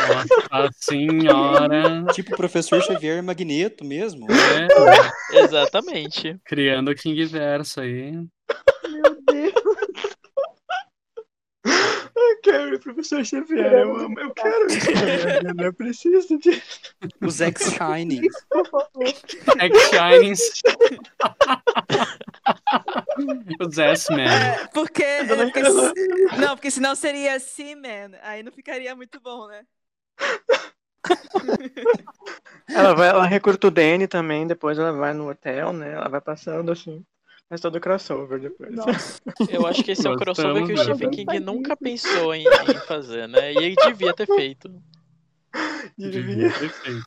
[0.52, 2.06] Nossa senhora.
[2.14, 4.28] Tipo o professor Xavier Magneto mesmo.
[4.32, 6.40] É, exatamente.
[6.46, 8.12] criando o King Verso aí.
[8.14, 9.39] Meu Deus.
[12.44, 14.68] Carrie, professor Xavier, eu amo, eu quero.
[15.48, 16.62] Eu não preciso disso.
[17.22, 18.22] Os X-Shining.
[18.50, 19.08] Por favor.
[19.60, 20.62] X-Shinings.
[23.60, 24.28] Os S-Men.
[24.28, 28.12] É, porque, é, porque se- não, porque senão seria Seaman.
[28.24, 29.64] Aí não ficaria muito bom, né?
[32.70, 35.94] Ela vai, ela recruta o Danny também, depois ela vai no hotel, né?
[35.94, 37.04] Ela vai passando assim.
[37.50, 38.76] Faz todo o crossover depois.
[38.76, 39.20] Nossa.
[39.50, 41.10] Eu acho que esse é um crossover que o Stephen?
[41.10, 43.52] King nunca pensou em, em fazer, né?
[43.52, 44.70] E ele devia ter feito.
[45.98, 46.22] Devia.
[46.22, 47.06] Devia ter feito.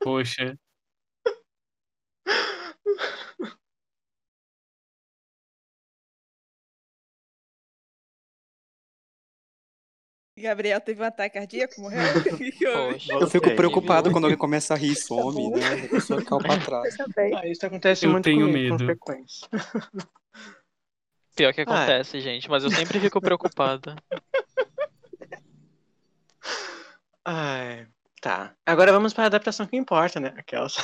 [0.00, 0.58] Poxa.
[10.40, 12.00] Gabriel teve um ataque cardíaco, morreu?
[12.92, 13.12] Poxa.
[13.14, 15.84] Eu fico preocupado quando alguém começa a rir e some, né?
[15.84, 16.96] A pessoa calma pra trás.
[17.36, 18.84] Ah, isso acontece Eu muito tenho comigo, com medo.
[18.86, 19.48] frequência.
[21.36, 23.96] Pior que acontece, gente, mas eu sempre fico preocupada.
[27.24, 27.86] Ai,
[28.20, 28.54] tá.
[28.66, 30.32] Agora vamos para a adaptação que importa, né?
[30.36, 30.76] Aquelas.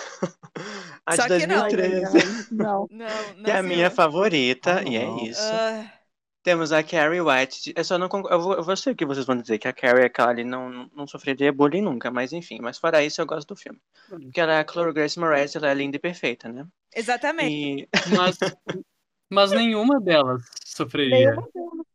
[1.05, 1.61] A de Só que não.
[1.69, 2.55] 2013.
[2.55, 2.87] Não.
[2.91, 3.45] Não, não.
[3.45, 5.19] Que é a minha favorita, Ah, e é não.
[5.19, 5.41] isso.
[5.43, 5.93] Ah,
[6.47, 7.73] Temos a Carrie White.
[7.77, 9.73] Eu só não eu, vou, eu vou sei o que vocês vão dizer, que a
[9.73, 12.61] Carrie é aquela ali não, não- sofreria bullying nunca, mas enfim.
[12.63, 13.81] Mas fora isso, eu gosto do filme.
[14.09, 16.65] Porque ela é a Chloe Grace Moretz, ela é linda e perfeita, né?
[16.95, 17.51] Exatamente.
[17.83, 18.39] E Mas,
[19.29, 21.31] mas nenhuma delas sofreria.
[21.33, 21.87] Nenhuma delas.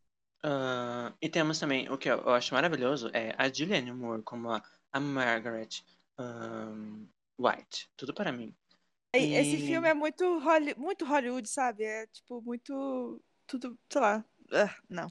[0.43, 4.49] Ah, e temos também, o que eu, eu acho maravilhoso, é a Julianne Moore como
[4.49, 5.69] a, a Margaret
[6.17, 7.05] ahn,
[7.39, 7.87] White.
[7.95, 8.53] Tudo para mim.
[9.15, 11.85] E Esse E- filme é muito, Holly- muito Hollywood, sabe?
[11.85, 13.21] É tipo muito.
[13.47, 14.25] Tudo, sei lá.
[14.51, 15.07] Ah, não.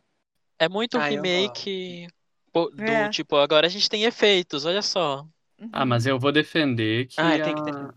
[0.58, 2.06] É muito Ah, remake
[2.54, 3.08] do É.
[3.10, 5.22] tipo, agora a gente tem efeitos, olha só.
[5.58, 5.68] Uhum.
[5.72, 7.94] Ah, mas eu vou defender que Ah, tem que a- defender.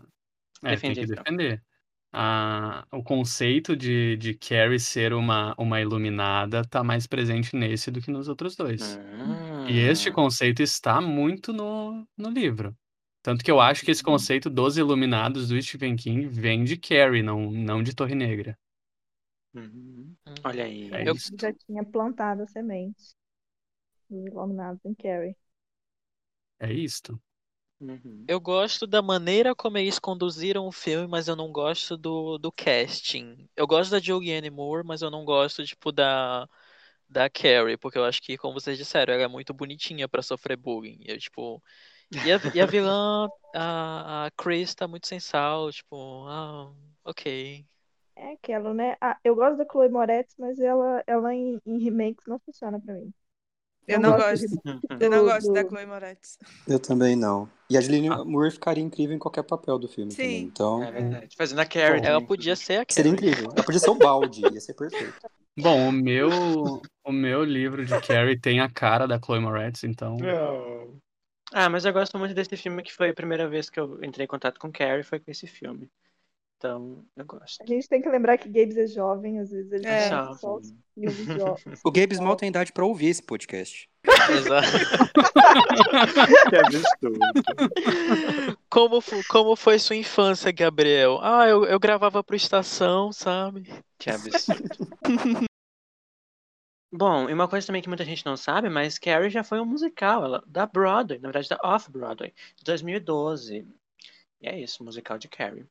[0.62, 1.24] É, tem Defende, que então.
[1.24, 1.62] defender.
[2.16, 8.00] A- o conceito de, de Carrie ser uma, uma iluminada tá mais presente nesse do
[8.00, 8.98] que nos outros dois.
[9.68, 12.74] E este conceito está muito no, no livro.
[13.22, 17.22] Tanto que eu acho que esse conceito dos iluminados do Stephen King vem de Carrie,
[17.22, 18.56] não, não de Torre Negra.
[19.54, 20.16] Uhum.
[20.44, 20.90] Olha aí.
[20.92, 21.32] É Eu- isso.
[21.40, 23.14] Já tinha plantado a semente
[24.08, 25.36] dos iluminados em Carrie.
[26.58, 27.20] É isto.
[27.80, 28.26] Uhum.
[28.26, 32.50] Eu gosto da maneira como eles conduziram o filme, mas eu não gosto do, do
[32.50, 33.48] casting.
[33.54, 36.48] Eu gosto da Julianne Moore, mas eu não gosto, tipo, da,
[37.08, 40.56] da Carrie, porque eu acho que, como vocês disseram, ela é muito bonitinha pra sofrer
[40.56, 41.00] bullying.
[41.06, 41.62] Eu, tipo,
[42.22, 46.72] e a, e a vilã, a, a Chris, tá muito sem sal, tipo, ah,
[47.04, 47.66] ok.
[48.16, 48.96] É aquela, né?
[49.00, 52.94] Ah, eu gosto da Chloe Moretz, mas ela, ela em, em remakes não funciona pra
[52.94, 53.12] mim.
[53.86, 54.62] Eu Não não gosto gosto.
[54.66, 54.80] Uhum.
[55.00, 56.38] Eu não do- gosto da Chloe Moretz.
[56.66, 57.48] Eu também não.
[57.68, 58.24] E a Julianne Ah.
[58.24, 60.16] Moore ficaria incrível em qualquer papel do filme Sim.
[60.22, 60.42] também.
[60.44, 61.36] Então, É verdade.
[61.36, 62.00] Fazendo a Carrie.
[62.00, 63.28] Bom, Ela podia ser a seria Carrie.
[63.30, 63.50] incrível.
[63.52, 65.14] Ela podia ser o balde, ia ser perfeito.
[65.58, 66.28] Bom, o meu,
[67.04, 70.16] o meu livro de Carrie tem a cara da Chloe Moretz, então.
[71.52, 74.24] Ah, mas eu gosto muito desse filme que foi a primeira vez que eu entrei
[74.24, 75.90] em contato com Carrie, foi com esse filme.
[76.64, 77.62] Então, eu gosto.
[77.62, 80.08] A gente tem que lembrar que Gabes é jovem, às vezes ele É.
[80.08, 80.72] assiste só os.
[81.84, 83.86] O Gabe Small tem idade pra ouvir esse podcast.
[84.30, 84.66] Exato.
[86.48, 87.18] Que absurdo.
[88.70, 88.98] Como,
[89.28, 91.18] como foi sua infância, Gabriel?
[91.22, 93.68] Ah, eu, eu gravava pro Estação, sabe?
[93.98, 94.62] Que absurdo.
[96.92, 99.66] Bom, e uma coisa também que muita gente não sabe, mas Carrie já foi um
[99.66, 103.66] musical, ela, da Broadway, na verdade da Off-Broadway, de 2012.
[104.40, 105.66] E é isso, musical de Carrie.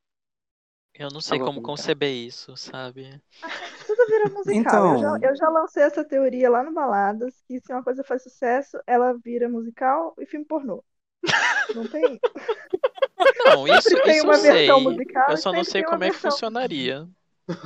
[0.96, 3.20] Eu não sei como conceber isso, sabe?
[3.88, 4.54] Tudo vira musical.
[4.54, 8.04] Então- Eu, já, eu já lancei essa teoria lá no Baladas, que se uma coisa
[8.04, 10.84] faz sucesso, ela vira musical e filme pornô.
[11.76, 12.20] Não tem.
[13.46, 14.52] Não, isso, Sempre tem isso uma eu sei.
[14.52, 17.08] versão musical Eu só não sei como é que versão- funcionaria.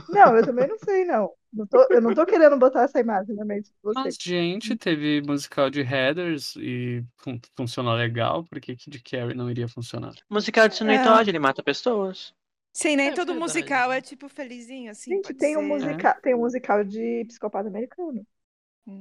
[0.10, 1.32] Não, eu também não sei, não.
[1.54, 4.18] Não tô- eu não tô querendo botar essa imagem na mente de Mas, vocês.
[4.20, 9.68] gente, teve musical de Heathers e fun- funcionou legal, por que de Carrie não iria
[9.68, 10.14] funcionar?
[10.30, 11.04] Musical de Snowy É.
[11.04, 12.34] Todd, ele mata pessoas.
[12.78, 13.36] Sim, nem É todo verdade.
[13.36, 15.12] musical é tipo felizinho, assim.
[15.12, 16.14] Gente, tem um, musica...
[16.22, 18.26] tem um musical de psicopata americano.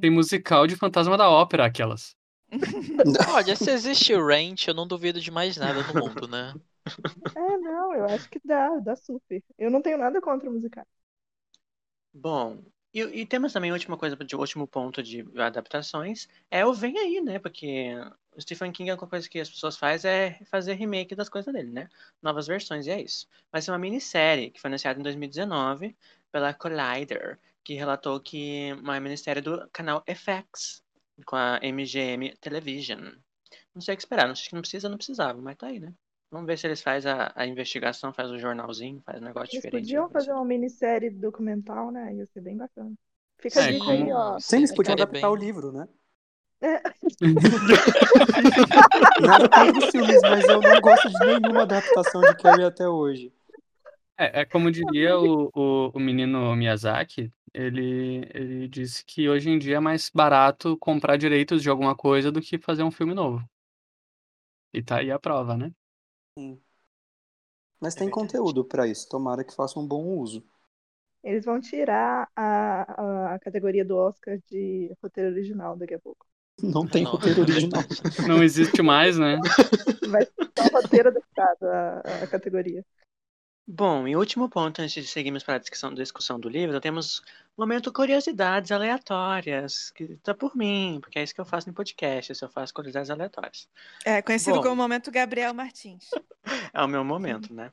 [0.00, 2.14] Tem musical de Fantasma da Ópera, aquelas.
[3.26, 6.56] Olha, se existe o Ranch, eu não duvido de mais nada no mundo, né?
[7.34, 9.42] É, não, eu acho que dá, dá super.
[9.58, 10.86] Eu não tenho nada contra musical.
[12.12, 12.64] Bom,
[12.94, 16.98] e, e temos também a última coisa, de último ponto de adaptações, é o Vem
[16.98, 17.38] Aí, né?
[17.38, 17.90] Porque
[18.36, 21.52] o Stephen King, a única coisa que as pessoas fazem é fazer remake das coisas
[21.52, 21.88] dele, né?
[22.22, 23.26] Novas versões, e é isso.
[23.50, 25.96] Vai ser uma minissérie que foi anunciada em 2019
[26.32, 30.82] pela Collider, que relatou que uma minissérie do canal FX,
[31.24, 33.00] com a MGM Television.
[33.74, 35.94] Não sei o que esperar, acho que não precisa, não precisava, mas tá aí, né?
[36.30, 39.66] Vamos ver se eles fazem a, a investigação, faz o jornalzinho, faz um negócio Eles
[39.66, 39.96] diferente.
[39.96, 42.14] podiam fazer uma minissérie documental, né?
[42.14, 42.94] Ia ser bem bacana.
[43.38, 44.38] Fica a É, dica aí, como- ó.
[44.38, 45.36] Sim, eles podiam Ficaria adaptar o bem.
[45.36, 45.88] livro, né?
[46.60, 46.80] É.
[49.22, 53.32] Nada contra os filmes, mas eu não gosto de nenhuma adaptação de Carrie até hoje.
[54.18, 59.58] É, é como diria o, o, o menino Miyazaki, ele, ele disse que hoje em
[59.58, 63.46] dia é mais barato comprar direitos de alguma coisa do que fazer um filme novo.
[64.72, 65.72] E tá aí a prova, né?
[67.80, 68.10] Mas É tem verdade.
[68.10, 69.08] conteúdo pra isso.
[69.08, 70.44] Tomara que façam um bom uso.
[71.22, 76.26] Eles vão tirar a, a, a categoria do Oscar de roteiro original daqui a pouco.
[76.62, 77.82] Não tem Não, roteiro original.
[78.26, 79.38] Não existe mais, né?
[80.08, 82.84] Vai ser só roteiro adaptado a, a categoria.
[83.68, 87.18] Bom, e último ponto antes de seguirmos para a discussão, discussão do livro, temos
[87.56, 91.74] o momento curiosidades aleatórias, que tá por mim, porque é isso que eu faço no
[91.74, 93.68] podcast, eu faço curiosidades aleatórias.
[94.04, 94.62] É conhecido Bom.
[94.62, 96.10] como momento Gabriel Martins.
[96.72, 97.72] É o meu momento, né?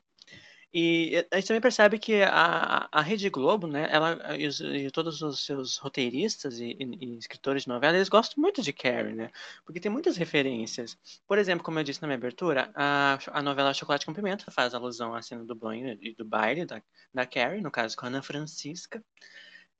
[0.76, 4.90] E a gente também percebe que a, a Rede Globo, né, ela e, os- e
[4.92, 9.14] todos os seus roteiristas e, e- e escritores de novela, eles gostam muito de Carrie,
[9.14, 9.30] né?
[9.66, 10.98] Porque tem muitas referências.
[11.28, 14.74] Por exemplo, como eu disse na minha abertura, a, a novela Chocolate com Pimenta faz
[14.74, 16.82] alusão à cena do banho e do baile da,
[17.14, 19.04] da Carrie, no caso com a Ana Francisca.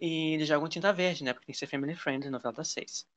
[0.02, 1.34] E eles jogam tinta verde, né?
[1.34, 3.08] Porque tem que ser family friendly, novela das seis.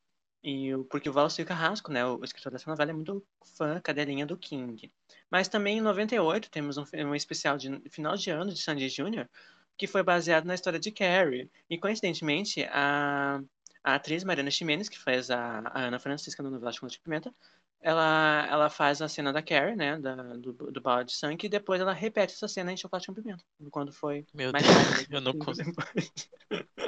[0.47, 3.21] E o, porque o Valcio Carrasco, né, o escritor dessa novela, é muito
[3.57, 4.93] fã, cadelinha do King.
[5.29, 9.29] Mas também em 98 temos um, um especial de final de ano de Sandy Jr.,
[9.77, 11.51] que foi baseado na história de Carrie.
[11.69, 13.43] E coincidentemente, a,
[13.87, 17.33] a atriz Mariana Ximenes, que faz a, a Ana Francisca no novela Chocolate de Pimenta,
[17.81, 21.49] ela, ela faz a cena da Carrie, né, da, do, do balde de sangue, e
[21.49, 25.07] depois ela repete essa cena em Chocolate com Pimenta, quando foi Meu mais Deus, tarde,
[25.09, 25.71] eu não consigo.
[25.71, 26.13] depois.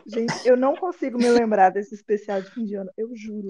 [0.07, 2.91] Gente, eu não consigo me lembrar desse especial de fim de ano.
[2.97, 3.47] Eu juro.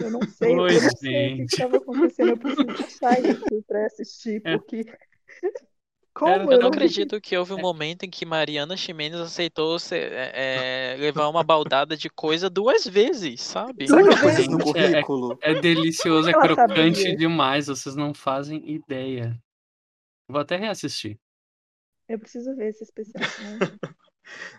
[0.00, 0.56] Eu não sei.
[0.56, 2.28] Oi, eu não sei o que estava acontecendo.
[2.30, 4.56] Eu preciso achar isso pra assistir, É.
[6.18, 9.20] Como Era- eu, Eu não vi- acredito que houve um momento em que Mariana Ximenes
[9.20, 13.86] aceitou ser- é, é, levar uma baldada de coisa duas vezes, sabe?
[13.86, 14.48] Duas vezes.
[14.48, 15.38] no Gente, é- currículo?
[15.40, 17.16] É delicioso, é Ela crocante sabia.
[17.16, 19.40] demais, vocês não fazem ideia.
[20.28, 21.16] Vou até reassistir.
[22.08, 23.22] Eu preciso ver esse especial.
[23.22, 23.58] Né?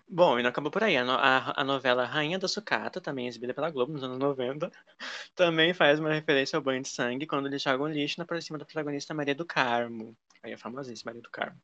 [0.08, 0.96] Bom, e não acabou por aí.
[0.98, 4.72] A, no- a- a novela Rainha da Sucata, também exibida pela Globo nos anos 90,
[5.36, 8.58] também faz uma referência ao banho de sangue quando eles jogam lixo na por cima
[8.58, 10.16] da protagonista Maria do Carmo.
[10.44, 11.62] Aí é famosíssima Maria do Carmo.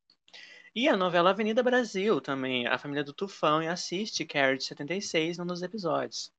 [0.76, 5.38] E a novela Avenida Brasil também, a família do Tufão e assiste Carrie de 76
[5.38, 6.34] num dos episódios.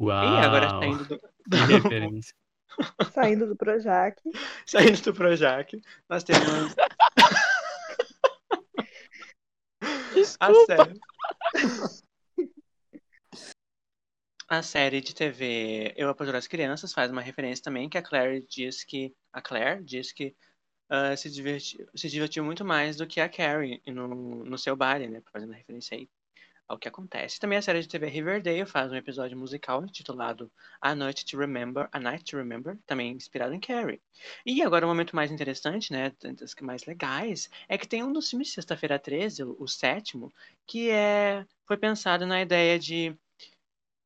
[0.00, 0.24] Uau!
[0.24, 1.20] E agora saindo do,
[1.50, 2.34] Que referência.
[3.12, 4.20] Saindo do Projac.
[4.66, 6.74] saindo do Projac, nós temos
[10.40, 10.98] a série.
[14.48, 18.46] A série de TV Eu Apaduro as Crianças faz uma referência também que a Claire
[18.46, 20.36] diz que a Claire diz que
[20.88, 25.08] ah, se, divertiu, se divertiu muito mais do que a Carrie no, no seu baile,
[25.08, 25.22] né?
[25.32, 26.08] Fazendo referência aí
[26.68, 27.38] ao que acontece.
[27.38, 31.88] Também a série de TV Riverdale faz um episódio musical intitulado A Night to Remember,
[31.92, 34.00] A Night to Remember, também inspirado em Carrie.
[34.44, 38.28] E agora o momento mais interessante, né, das mais legais, é que tem um dos
[38.28, 40.32] filmes de Sexta-feira 13, o, o sétimo,
[40.66, 43.16] que é foi pensado na ideia de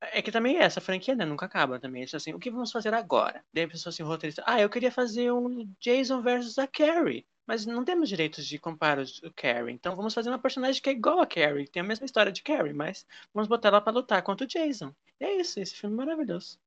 [0.00, 2.02] é que também essa franquia, né, nunca acaba também.
[2.02, 3.44] Eles assim, o que vamos fazer agora?
[3.52, 7.66] Daí a pessoa assim, roteirista, ah, eu queria fazer um Jason versus a Carrie, mas
[7.66, 10.92] não temos direitos de comparar os- o Carrie, então vamos fazer uma personagem que é
[10.92, 14.22] igual a Carrie, tem a mesma história de Carrie, mas vamos botar ela pra lutar
[14.22, 14.94] contra o Jason.
[15.20, 16.58] E é isso, esse filme é maravilhoso.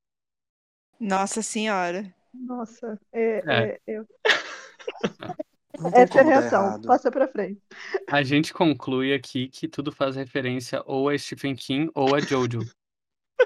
[0.99, 2.13] Nossa senhora.
[2.33, 3.63] Nossa, é, É.
[3.69, 4.07] é- eu-
[5.93, 6.63] essa é a reação.
[6.65, 6.87] errado.
[6.87, 7.61] Passa pra frente.
[8.09, 12.59] A gente conclui aqui que tudo faz referência ou a Stephen King ou a Jojo.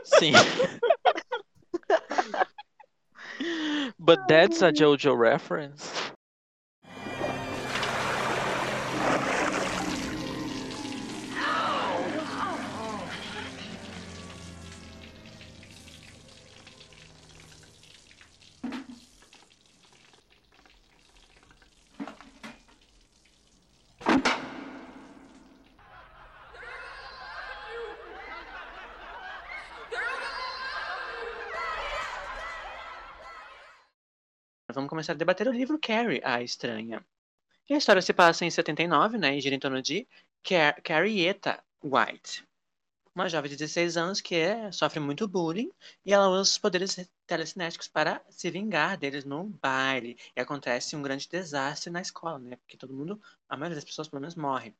[0.03, 0.35] Sim.
[3.99, 5.91] But that's a JoJo reference.
[34.97, 37.05] Começar a debater o livro Carrie, a Estranha.
[37.69, 40.07] E a história se passa em 79, né, e gira em torno de
[40.43, 42.43] Car Carrieta White,
[43.13, 45.71] uma jovem de 16 anos que é, sofre muito bullying
[46.03, 50.17] e ela usa os poderes telecinéticos para se vingar deles num baile.
[50.35, 54.07] E acontece um grande desastre na escola, né, porque todo mundo, a maioria das pessoas
[54.07, 54.73] pelo menos morre.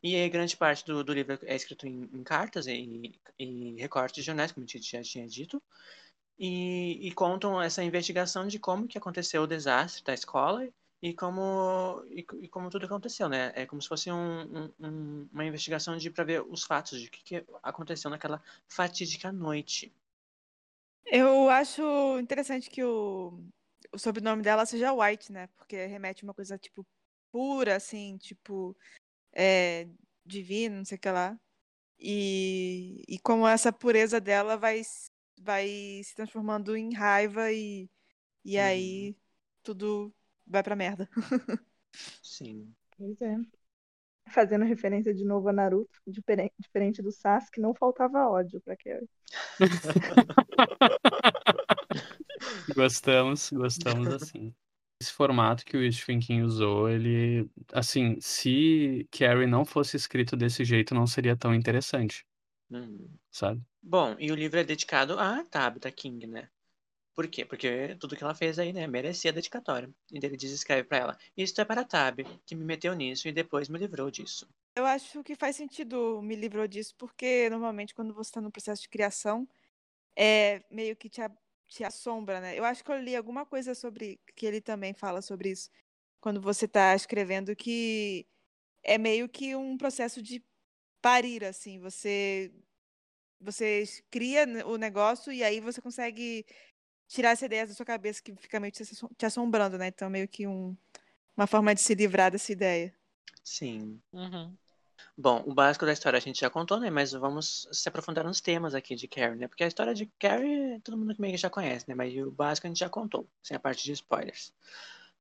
[0.00, 4.14] E aí, grande parte do, do livro é escrito em, em cartas e, e recortes
[4.14, 5.60] de jornais, como a gente já tinha dito.
[6.38, 10.68] E, e contam essa investigação de como que aconteceu o desastre da escola
[11.02, 13.52] e como e, e como tudo aconteceu, né?
[13.54, 17.08] É como se fosse um, um- um- uma investigação de para ver os fatos de
[17.08, 19.92] o que, que aconteceu naquela fatídica noite.
[21.06, 21.82] Eu acho
[22.18, 23.40] interessante que o,
[23.92, 25.46] o sobrenome dela seja White, né?
[25.56, 26.84] Porque remete a uma coisa, tipo,
[27.32, 28.76] pura, assim, tipo,
[29.34, 29.88] é,
[30.26, 31.38] divina, não sei o que lá.
[32.00, 34.82] E, e como essa pureza dela vai,
[35.40, 35.68] vai
[36.04, 37.90] se transformando em raiva e,
[38.44, 38.58] e Uhum.
[38.58, 39.16] aí
[39.62, 40.14] tudo
[40.46, 41.08] vai pra merda.
[42.20, 42.76] Sim.
[42.96, 43.36] Pois é.
[44.30, 49.08] Fazendo referência de novo a Naruto, diferente, diferente do Sasuke, não faltava ódio pra Carrie.
[52.74, 54.54] Gostamos, gostamos assim.
[55.00, 60.64] Esse formato que o Stephen King usou, ele, assim, se Carrie não fosse escrito desse
[60.64, 62.24] jeito, não seria tão interessante,
[62.70, 63.08] Uhum.
[63.30, 63.62] sabe?
[63.82, 66.48] Bom, e o livro é dedicado a Tabitha King, né?
[67.14, 67.44] Por quê?
[67.44, 69.88] Porque tudo que ela fez aí, né, merecia dedicatória.
[70.12, 73.32] E ele diz, escreve pra ela, isto é para Tab, que me meteu nisso e
[73.32, 74.46] depois me livrou disso.
[74.74, 78.82] Eu acho que faz sentido me livrou disso, porque normalmente quando você está no processo
[78.82, 79.48] de criação,
[80.16, 81.22] é meio que te,
[81.68, 82.58] te assombra, né?
[82.58, 85.70] Eu acho que eu li alguma coisa sobre que ele também fala sobre isso.
[86.20, 88.26] Quando você está escrevendo que
[88.82, 90.44] é meio que um processo de
[91.06, 91.78] parir, assim.
[91.78, 92.50] Você,
[93.40, 96.44] você cria o negócio e aí você consegue
[97.06, 99.86] tirar essa ideia da sua cabeça que fica meio te assombrando, né?
[99.86, 100.76] Então, meio que um,
[101.36, 102.92] uma forma de se livrar dessa ideia.
[103.44, 104.02] Sim.
[104.12, 104.52] Uhum.
[105.16, 106.90] Bom, o básico da história a gente já contou, né?
[106.90, 109.46] Mas vamos se aprofundar nos temas aqui de Carrie, né?
[109.46, 111.94] Porque a história de Carrie todo mundo meio que já conhece, né?
[111.94, 114.52] Mas o básico a gente já contou, sem a parte de spoilers.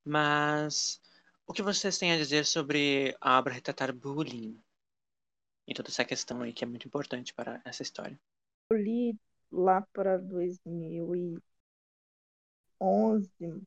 [0.03, 0.99] Mas
[1.45, 4.59] o que vocês têm a dizer sobre a obra retratar bullying?
[5.68, 8.20] E toda essa questão aí que é muito importante para essa história.
[8.70, 9.18] Eu li
[9.51, 11.41] lá para 2011,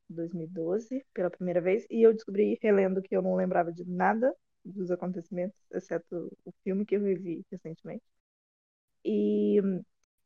[0.09, 4.35] 2012, pela primeira vez, e eu descobri relendo que eu não lembrava de nada
[4.65, 8.05] dos acontecimentos, exceto o filme que eu revi recentemente.
[9.05, 9.57] E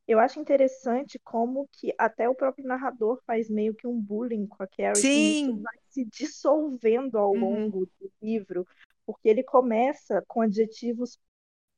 [0.08, 4.62] eu acho interessante como que até o próprio narrador faz meio que um bullying com
[4.62, 5.12] a Carrie Sim.
[5.12, 7.34] e isso vai se dissolvendo ao Uhum.
[7.34, 8.66] longo do livro,
[9.06, 11.18] porque ele começa com adjetivos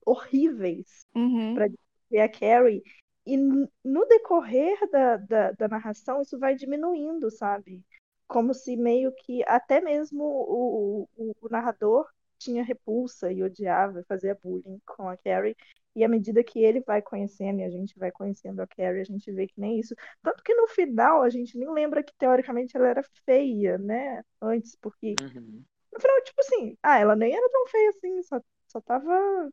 [0.06, 1.54] horríveis Uhum.
[1.54, 2.82] para descrever a Carrie
[3.26, 7.82] e no decorrer da, da, da narração isso vai diminuindo, sabe?
[8.26, 12.06] Como se meio que até mesmo o, o, o narrador
[12.38, 15.56] tinha repulsa e odiava e fazia bullying com a Carrie.
[15.96, 19.04] E à medida que ele vai conhecendo e a gente vai conhecendo a Carrie, a
[19.04, 19.94] gente vê que nem isso.
[20.22, 24.22] Tanto que no final a gente nem lembra que teoricamente ela era feia, né?
[24.42, 25.66] Antes, porque Uhum.
[25.92, 29.50] no final, tipo assim, ah, ela nem era tão feia assim, só, só tava,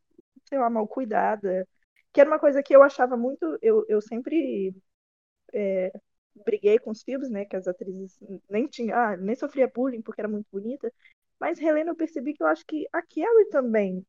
[0.52, 1.66] sei lá, mal cuidada.
[2.12, 3.58] Que era uma coisa que eu achava muito.
[3.62, 4.74] Eu, eu sempre
[5.54, 5.92] é,
[6.44, 7.44] briguei com os filmes, né?
[7.44, 8.18] Que as atrizes
[8.50, 10.92] nem tinham, ah, nem sofria bullying porque era muito bonita.
[11.40, 14.06] Mas relendo, eu percebi que eu acho que a Carrie também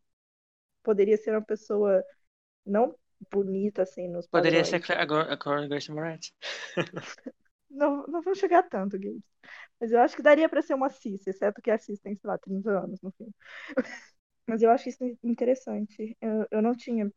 [0.84, 2.04] poderia ser uma pessoa
[2.66, 2.96] não
[3.32, 4.70] bonita, assim, nos Poderia padrões.
[4.70, 6.34] ser a Cla- a Gor- a Cor- Grace Moretz.
[7.70, 9.24] Não, não vou chegar tanto, Games.
[9.80, 12.30] Mas eu acho que daria pra ser uma cis, exceto que a cis tem, sei
[12.30, 13.34] lá, 30 anos no filme.
[14.48, 16.18] Mas eu acho isso interessante.
[16.22, 17.12] Eu, eu não tinha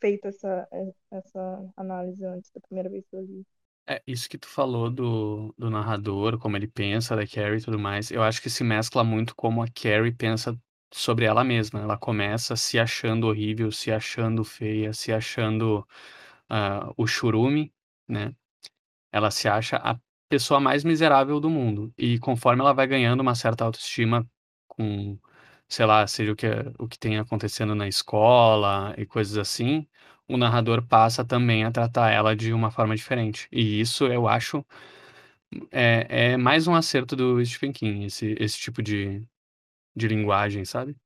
[0.00, 0.68] feito essa,
[1.10, 3.46] essa análise antes da primeira vez que eu li.
[3.86, 7.78] É, isso que tu falou do, do narrador, como ele pensa da Carrie e tudo
[7.78, 10.58] mais, eu acho que se mescla muito como a Carrie pensa
[10.92, 11.80] sobre ela mesma.
[11.80, 15.86] Ela começa se achando horrível, se achando feia, se achando
[16.48, 17.72] ah, o churume,
[18.08, 18.34] né?
[19.12, 19.98] Ela se acha a
[20.28, 21.92] pessoa mais miserável do mundo.
[21.98, 24.28] E conforme ela vai ganhando uma certa autoestima
[24.68, 25.18] com,
[25.74, 26.46] sei lá, seja o que,
[26.78, 29.86] o que tem acontecendo na escola e coisas assim,
[30.28, 33.48] o narrador passa também a tratar ela de uma forma diferente.
[33.50, 34.64] E isso eu acho
[35.70, 39.26] é, é mais um acerto do Stephen King, esse, esse tipo de,
[39.96, 40.96] de linguagem, sabe?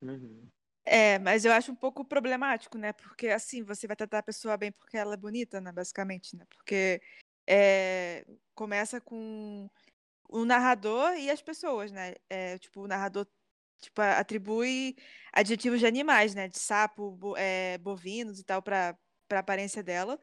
[0.00, 0.48] Uhum.
[0.86, 2.92] É, mas eu acho um pouco problemático, né?
[2.92, 5.72] Porque assim, você vai tratar a pessoa bem porque ela é bonita, né?
[5.72, 6.44] Basicamente, né?
[6.54, 7.00] Porque
[7.48, 9.68] é, começa com
[10.28, 12.14] o narrador e as pessoas, né?
[12.28, 13.26] É, tipo, o narrador
[13.84, 14.96] tipo, a- atribui
[15.32, 16.48] adjetivos de animais, né?
[16.48, 18.96] De sapo, bo- é, bovinos e tal, pra,
[19.28, 20.20] pra aparência dela.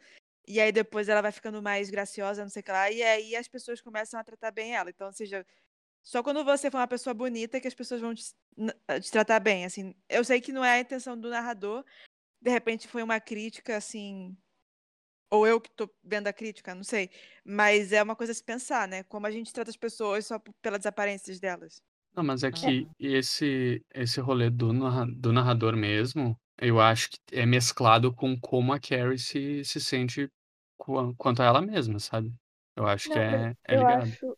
[0.47, 2.91] E aí depois ela vai ficando mais graciosa, não sei o que lá.
[2.91, 4.89] E aí as pessoas começam a tratar bem ela.
[4.89, 5.45] Então, ou seja,
[6.03, 8.23] só quando você for uma pessoa bonita que as pessoas vão te,
[9.01, 9.95] te tratar bem, assim.
[10.09, 11.85] Eu sei que não é a intenção do narrador.
[12.41, 14.37] De repente foi uma crítica, assim.
[15.29, 17.09] Ou eu que tô vendo a crítica, não sei.
[17.43, 19.03] Mas é uma coisa a se pensar, né?
[19.03, 21.81] Como a gente trata as pessoas só pelas aparências delas.
[22.15, 27.17] Não, mas é que esse, esse rolê do, narra- do narrador mesmo, eu acho que
[27.31, 30.29] é mesclado com como a Carrie se, se sente
[30.77, 32.33] qua- quanto a ela mesma, sabe?
[32.75, 34.11] Eu acho que Não, mas é, é eu ligado.
[34.25, 34.37] acho,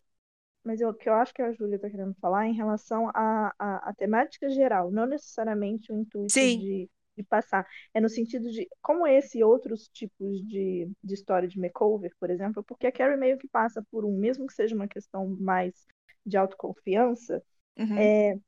[0.64, 3.10] mas eu- o que eu acho que a Júlia está querendo falar é em relação
[3.14, 6.66] à à à temática geral, não necessariamente o intuito Sim.
[6.66, 7.66] de, de passar.
[7.94, 12.30] É no sentido de, como esse e outros tipos de, de história de makeover, por
[12.30, 15.86] exemplo, porque a Carrie meio que passa por um, mesmo que seja uma questão mais
[16.26, 17.42] de autoconfiança,
[17.78, 18.12] Uhum.
[18.12, 18.38] é,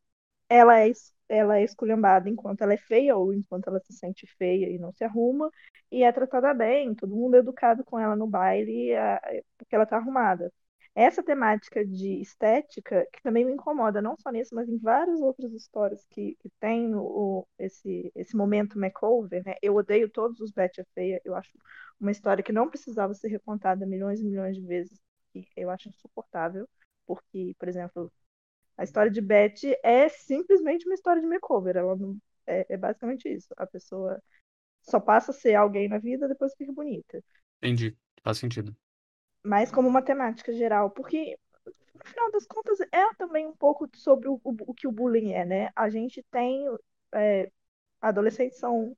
[0.48, 0.92] ela é,
[1.28, 4.92] ela é esculhambada enquanto ela é feia ou enquanto ela se sente feia e não
[4.92, 5.50] se arruma,
[5.90, 9.20] e é tratada bem, todo mundo é educado com ela no baile, a-
[9.58, 10.52] porque ela tá arrumada.
[10.94, 15.52] Essa temática de estética, que também me incomoda, não só nisso, mas em várias outras
[15.52, 19.54] histórias que, que tem o, esse, esse momento makeover, né?
[19.62, 21.50] Eu odeio todos os Betty a Feia, eu acho
[22.00, 24.98] uma história que não precisava ser recontada milhões e milhões de vezes,
[25.32, 26.66] que eu acho insuportável,
[27.06, 28.10] porque, por exemplo,
[28.76, 31.76] a história de Betty é simplesmente uma história de makeover.
[31.76, 32.16] Ela não,
[32.46, 33.48] é, é basicamente isso.
[33.56, 34.22] A pessoa
[34.82, 37.22] só passa a ser alguém na vida depois fica bonita.
[37.58, 38.76] Entendi, faz sentido.
[39.42, 41.38] Mas como uma temática geral, porque
[41.94, 45.32] no final das contas é também um pouco sobre o, o, o que o bullying
[45.32, 45.70] é, né?
[45.74, 46.66] A gente tem
[47.14, 47.50] é,
[48.00, 48.96] adolescentes são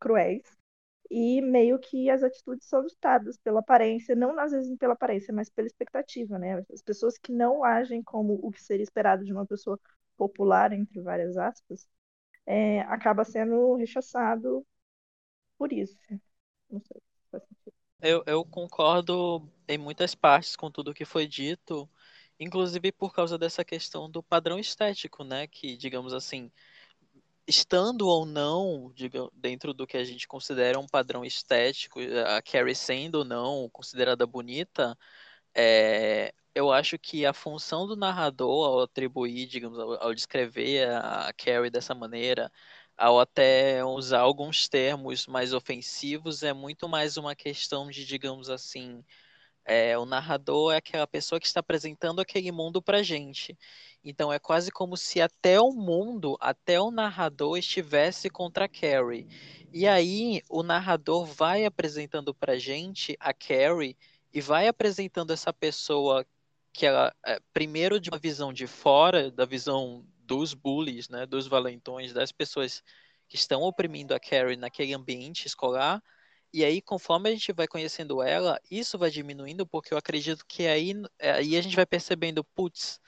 [0.00, 0.57] cruéis
[1.10, 5.48] e meio que as atitudes são ditadas pela aparência, não às vezes pela aparência, mas
[5.48, 6.64] pela expectativa, né?
[6.72, 9.80] As pessoas que não agem como o que seria esperado de uma pessoa
[10.16, 11.88] popular, entre várias aspas,
[12.46, 14.66] é, acaba sendo rechaçado
[15.56, 15.96] por isso.
[16.70, 17.74] Não sei se faz sentido.
[18.00, 21.88] Eu, eu concordo em muitas partes com tudo que foi dito,
[22.38, 25.46] inclusive por causa dessa questão do padrão estético, né?
[25.46, 26.50] Que, digamos assim,
[27.48, 28.92] estando ou não
[29.32, 34.26] dentro do que a gente considera um padrão estético, a Carrie sendo ou não considerada
[34.26, 34.96] bonita,
[35.54, 41.32] é, eu acho que a função do narrador ao atribuir, digamos, ao, ao descrever a
[41.34, 42.52] Carrie dessa maneira,
[42.96, 49.04] ao até usar alguns termos mais ofensivos, é muito mais uma questão de, digamos assim,
[49.68, 53.56] é, o narrador é aquela pessoa que está apresentando aquele mundo para gente.
[54.02, 59.28] Então é quase como se até o mundo, até o narrador estivesse contra a Carrie.
[59.70, 63.96] E aí o narrador vai apresentando para gente a Carrie
[64.32, 66.26] e vai apresentando essa pessoa
[66.72, 71.46] que ela, é, primeiro de uma visão de fora, da visão dos bullies, né, dos
[71.46, 72.82] valentões, das pessoas
[73.28, 76.02] que estão oprimindo a Carrie naquele ambiente escolar.
[76.52, 80.66] E aí, conforme a gente vai conhecendo ela, isso vai diminuindo, porque eu acredito que
[80.66, 83.00] aí, aí a gente vai percebendo, putz,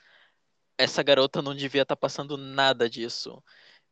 [0.77, 3.43] essa garota não devia estar tá passando nada disso.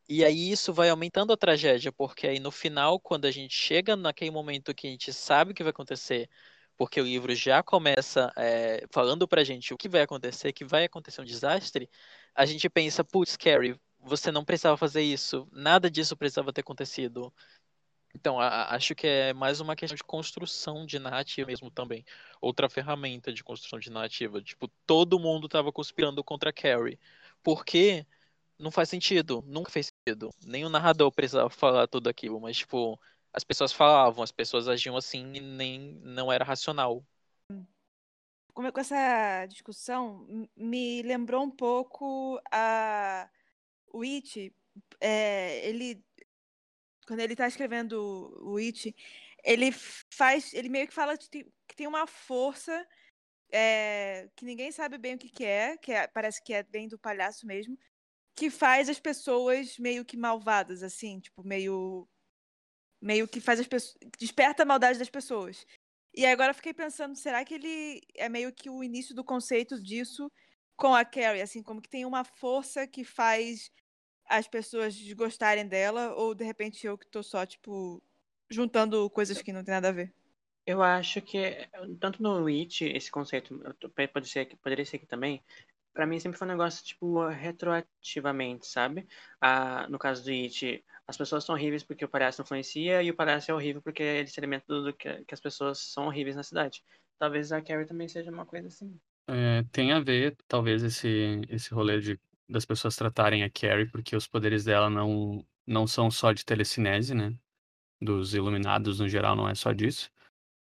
[0.10, 3.96] E aí isso vai aumentando a tragédia, porque aí no final, quando a gente chega
[3.96, 6.30] naquele momento que a gente sabe o que vai acontecer,
[6.78, 10.86] porque o livro já começa é, falando pra gente o que vai acontecer, que vai
[10.86, 11.90] acontecer um desastre,
[12.36, 17.34] a gente pensa, putz, Carrie, você não precisava fazer isso, nada disso precisava ter acontecido.
[18.14, 22.04] Então, a, acho que é mais uma questão de construção de narrativa mesmo também.
[22.42, 24.42] Outra ferramenta de construção de narrativa.
[24.42, 27.00] Tipo, todo mundo estava conspirando contra a Carrie.
[27.44, 28.06] Porque
[28.58, 30.32] não faz sentido, nunca fez sentido.
[30.46, 33.00] Nem o narrador precisava falar tudo aquilo, mas, tipo,
[33.32, 37.04] as pessoas falavam, as pessoas agiam assim e nem não era racional.
[38.54, 43.30] Com essa discussão, me lembrou um pouco a
[43.94, 44.04] o
[45.00, 46.04] é, ele
[47.10, 48.96] quando ele está escrevendo o It,
[49.44, 49.72] ele
[50.12, 52.88] faz, ele meio que fala que tem uma força
[53.52, 56.88] é, que ninguém sabe bem o que, que é, que é, parece que é bem
[56.88, 57.76] do palhaço mesmo,
[58.36, 62.08] que faz as pessoas meio que malvadas, assim, tipo, meio
[63.02, 63.98] meio que faz as pessoas.
[64.20, 65.66] desperta a maldade das pessoas.
[66.14, 69.82] E agora eu fiquei pensando, será que ele é meio que o início do conceito
[69.82, 70.32] disso
[70.78, 73.72] com a Carrie, assim, como que tem uma força que faz
[74.30, 78.02] as pessoas desgostarem dela, ou de repente eu que tô só, tipo,
[78.50, 80.14] juntando coisas que não tem nada a ver?
[80.66, 81.68] Eu acho que,
[82.00, 83.60] tanto no Witch, esse conceito,
[84.14, 85.42] pode ser, poderia ser aqui também,
[85.94, 89.08] para mim sempre foi um negócio, tipo, retroativamente, sabe?
[89.42, 93.16] Ah, no caso do It, as pessoas são horríveis porque o palhaço influencia e o
[93.16, 96.44] palhaço é horrível porque ele se alimenta do que, que as pessoas são horríveis na
[96.44, 96.84] cidade.
[97.18, 98.96] Talvez a Carrie também seja uma coisa assim.
[99.28, 102.20] É, tem a ver, talvez, esse, esse rolê de,
[102.50, 107.14] das pessoas tratarem a Carrie, porque os poderes dela não, não são só de telecinese,
[107.16, 107.34] né?
[108.02, 110.12] Dos iluminados, no geral, não é só disso.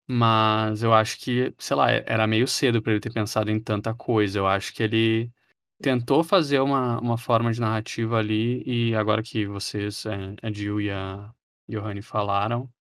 [0.08, 3.94] Mas eu acho que, sei lá, era meio cedo para ele ter pensado em tanta
[3.94, 4.38] coisa.
[4.38, 5.32] Eu acho que ele
[5.80, 10.80] tentou fazer uma, uma forma de narrativa ali, e agora que vocês, é, a Jill
[10.80, 11.32] e a
[11.68, 12.72] Johanny falaram,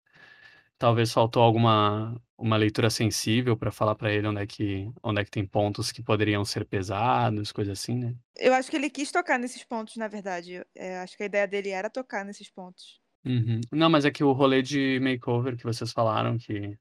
[0.77, 5.25] talvez faltou alguma uma leitura sensível para falar para ele onde é que onde é
[5.25, 8.15] que tem pontos que poderiam ser pesados, coisa assim, né?
[8.35, 10.63] Eu acho que ele quis tocar nesses pontos, na verdade.
[10.75, 13.01] É, acho que a ideia dele era tocar nesses pontos.
[13.25, 13.59] Uhum.
[13.71, 16.77] Não, mas é que o rolê de makeover que vocês falaram, que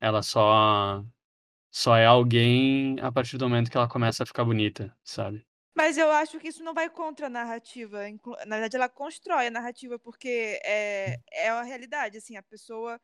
[0.00, 1.04] ela só
[1.70, 5.46] só é alguém a partir do momento que ela começa a ficar bonita, sabe?
[5.76, 7.98] Mas eu acho que isso não vai contra a narrativa.
[8.46, 12.98] Na verdade, ela constrói a narrativa, porque é, é a realidade, assim, a pessoa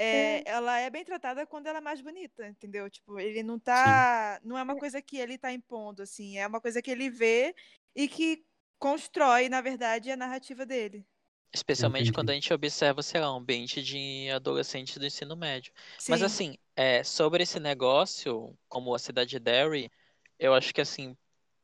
[0.00, 2.88] é, ela é bem tratada quando ela é mais bonita, entendeu?
[2.88, 4.38] Tipo, ele não tá.
[4.40, 4.48] Sim.
[4.48, 7.54] Não é uma coisa que ele tá impondo, assim, é uma coisa que ele vê
[7.96, 8.44] e que
[8.78, 11.04] constrói, na verdade, a narrativa dele.
[11.52, 12.12] Especialmente Entendi.
[12.12, 15.72] quando a gente observa, sei lá, um ambiente de adolescentes do ensino médio.
[15.98, 16.12] Sim.
[16.12, 19.90] Mas assim, é, sobre esse negócio, como a cidade de Derry,
[20.38, 21.16] eu acho que assim,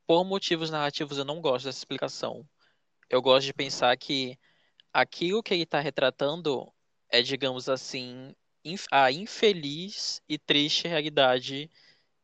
[0.07, 2.45] por motivos narrativos eu não gosto dessa explicação.
[3.09, 4.37] Eu gosto de pensar que
[4.93, 6.74] aquilo que ele está retratando
[7.15, 8.35] é, digamos assim,
[8.91, 11.71] a infeliz e triste realidade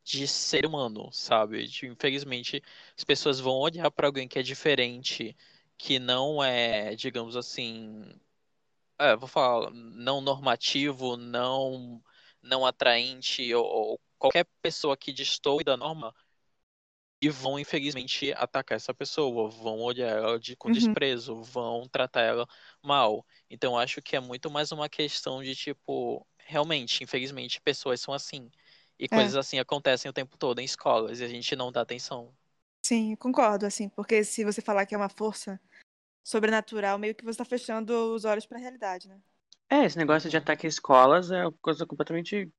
[0.03, 1.67] de ser humano, sabe?
[1.69, 2.61] De, infelizmente,
[2.99, 5.37] as pessoas vão olhar para alguém que é diferente,
[5.79, 8.05] que não é, digamos assim,
[8.99, 12.03] é, vou falar, não normativo, não
[12.43, 16.15] não atraente ou, ou qualquer pessoa que destoe da norma
[17.21, 20.75] e vão infelizmente atacar essa pessoa, vão olhar ela de, com uhum.
[20.75, 22.47] desprezo, vão tratar ela
[22.83, 23.25] mal.
[23.51, 28.51] Então acho que é muito mais uma questão de tipo, realmente, infelizmente, pessoas são assim.
[28.99, 29.09] E é.
[29.09, 32.33] coisas assim acontecem o tempo todo em escolas e a gente não dá atenção.
[32.83, 35.61] Sim, concordo, assim, porque se você falar que é uma força
[36.25, 39.21] sobrenatural, meio que você tá fechando os olhos pra realidade, né?
[39.69, 42.51] É, esse negócio de ataque a escolas é uma coisa completamente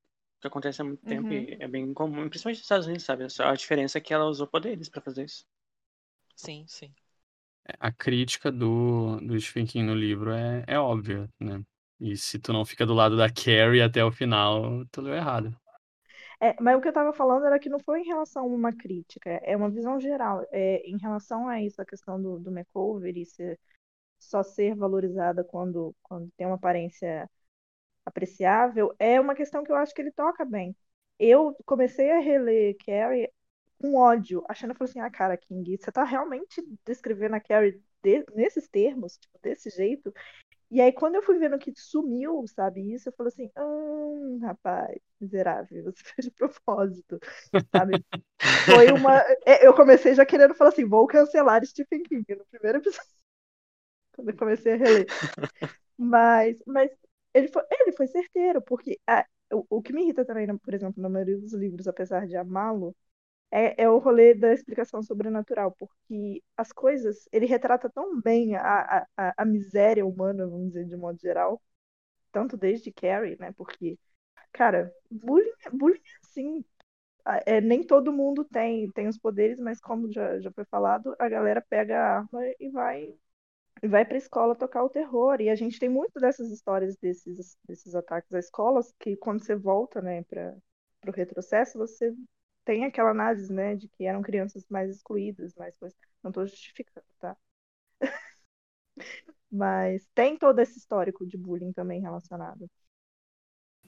[0.41, 1.33] que acontece há muito tempo Uhum.
[1.33, 3.25] e é bem comum, principalmente nos Estados Unidos, sabe?
[3.39, 5.45] A diferença é que ela usou poderes pra fazer isso.
[6.35, 6.93] Sim, sim.
[7.79, 11.63] A crítica do, do Stephen King no livro é, é óbvia, né?
[11.99, 15.55] E se tu não fica do lado da Carrie até o final, tu leu errado.
[16.39, 18.73] É, mas o que eu tava falando era que não foi em relação a uma
[18.75, 20.45] crítica, é uma visão geral.
[20.51, 23.59] É, em relação a isso, a questão do, do makeover e ser,
[24.19, 27.29] só ser valorizada quando, quando tem uma aparência
[28.05, 30.75] apreciável, é uma questão que eu acho que ele toca bem.
[31.19, 33.29] Eu comecei a reler Carrie
[33.79, 38.25] com ódio, achando, falei assim, ah, cara, King, você tá realmente descrevendo a Carrie de-
[38.35, 40.13] nesses termos, tipo, desse jeito?
[40.71, 44.97] E aí, quando eu fui vendo que sumiu, sabe, isso, eu falei assim, hum, rapaz,
[45.19, 47.19] miserável, você fez de propósito,
[47.75, 48.03] sabe?
[48.65, 49.19] Foi uma...
[49.45, 53.09] é, Eu comecei já querendo falar assim, vou cancelar Stephen King no primeiro episódio,
[54.13, 55.11] quando eu comecei a reler.
[55.97, 56.91] Mas, mas
[57.33, 61.01] ele foi, ele foi certeiro, porque a- o, o que me irrita também, por exemplo,
[61.01, 62.95] na maioria dos livros, apesar de amá-lo,
[63.51, 69.07] é, é o rolê da explicação sobrenatural, porque as coisas, ele retrata tão bem a,
[69.17, 71.61] a, a- miséria humana, vamos dizer, de modo geral,
[72.31, 73.51] tanto desde Carrie, né?
[73.53, 73.99] Porque,
[74.53, 76.65] cara, bullying, bullying é assim.
[77.45, 81.29] É, nem todo mundo tem, tem os poderes, mas como já, já foi falado, a
[81.29, 83.13] galera pega a arma e vai
[83.87, 85.41] vai para a escola tocar o terror.
[85.41, 89.55] E a gente tem muito dessas histórias desses, desses ataques às escolas, que quando você
[89.55, 90.55] volta, né, para
[91.07, 92.13] o retrocesso, você
[92.65, 95.97] tem aquela análise, né, de que eram crianças mais excluídas, coisas.
[96.23, 97.35] Não estou justificando, tá?
[99.51, 102.69] Mas tem todo esse histórico de bullying também relacionado.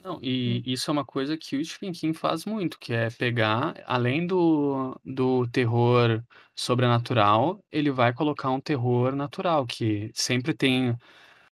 [0.04, 3.74] Não, e isso é uma coisa que o Stephen King faz muito, que é pegar,
[3.86, 6.22] além do, do terror
[6.54, 10.94] sobrenatural, ele vai colocar um terror natural, que sempre tem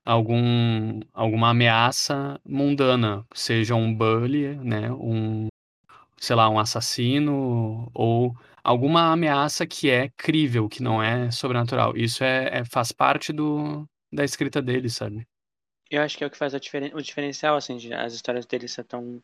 [0.06, 5.48] algum, alguma ameaça mundana, seja um bully, né, um,
[6.18, 8.34] sei lá, um assassino, ou
[8.64, 11.98] alguma ameaça que é crível, que não é sobrenatural.
[11.98, 15.28] Isso é, é- faz parte do, da escrita dele, sabe?
[15.90, 16.92] Eu acho que é o que faz a diferen...
[16.94, 19.22] o diferencial, assim, de as histórias dele ser tão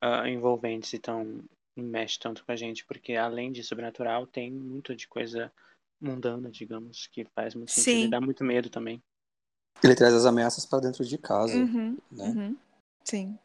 [0.00, 1.42] ah, envolventes e tão
[1.76, 5.52] mexe tanto com a gente, porque além de sobrenatural, tem muito de coisa
[6.00, 8.04] mundana, digamos, que faz muito sentido Sim.
[8.04, 9.02] e dá muito medo também.
[9.82, 12.26] Ele traz as ameaças pra dentro de casa, Uhum, né?
[12.28, 12.56] uhum.
[13.04, 13.38] Sim.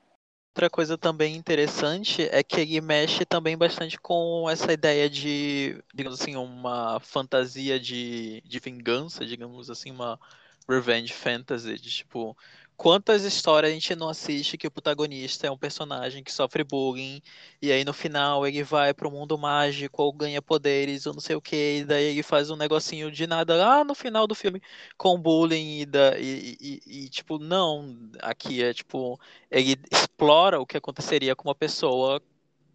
[0.51, 6.19] Outra coisa também interessante é que ele mexe também bastante com essa ideia de, digamos
[6.19, 10.19] assim, uma fantasia de, de vingança, digamos assim, uma
[10.67, 12.37] revenge fantasy, de tipo,
[12.79, 17.21] quantas histórias a gente não assiste que o protagonista é um personagem que sofre bullying
[17.61, 21.35] e aí no final ele vai pro mundo mágico ou ganha poderes ou não sei
[21.35, 24.61] o que, e daí ele faz um negocinho de nada lá no final do filme
[24.97, 29.19] com bullying e, da, e, e- e, tipo, não, aqui é tipo
[29.51, 32.21] ele explora o que aconteceria com uma pessoa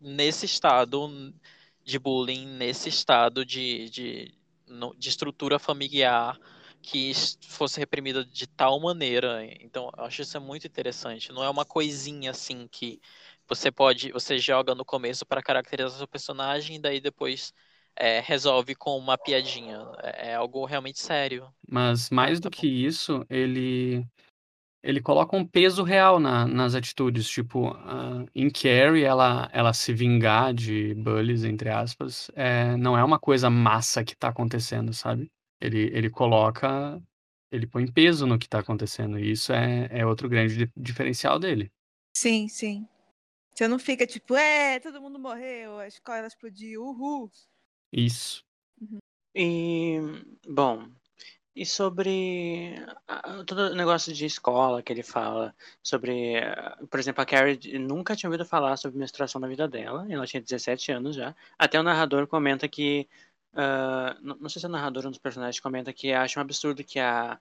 [0.01, 1.09] nesse estado
[1.85, 4.35] de bullying, nesse estado de, de,
[4.99, 6.39] de estrutura familiar
[6.85, 7.13] que
[7.49, 9.45] fosse reprimida de tal maneira.
[9.63, 11.33] Então, eu acho isso é muito interessante.
[11.33, 13.01] Não é uma coisinha assim que
[13.49, 17.53] você pode, você joga no começo para caracterizar seu personagem e daí depois
[17.97, 19.79] é, resolve com uma piadinha.
[20.03, 21.53] É, é algo realmente sério.
[21.69, 22.51] Mas mais tá do bom.
[22.51, 24.07] que isso, ele
[24.83, 27.29] ele coloca um peso real na- nas atitudes.
[27.29, 33.05] Tipo, ah, em Carrie, ela, ela se vingar de bullies, entre aspas, é, não é
[33.05, 35.31] uma coisa massa que tá acontecendo, sabe?
[35.65, 37.03] Ele, ele coloca,
[37.51, 39.19] ele põe peso no que tá acontecendo.
[39.19, 41.73] E isso é, é outro grande di- diferencial dele.
[42.17, 42.87] Sim, sim.
[43.55, 47.31] Você não fica tipo, é, todo mundo morreu, a escola explodiu, uhul.
[47.93, 48.45] Isso.
[49.35, 49.99] E,
[50.49, 50.89] bom,
[51.55, 52.75] e sobre
[53.47, 58.17] todo o negócio de escola que ele fala, sobre, ah, por exemplo, a Carrie nunca
[58.17, 61.35] tinha ouvido falar sobre menstruação na vida dela, ela tinha 17 anos já.
[61.57, 63.09] Até o narrador comenta que,
[63.57, 66.39] ah, não, não sei se é o narrador ou um dos personagens comenta que acha
[66.39, 67.39] um absurdo que a,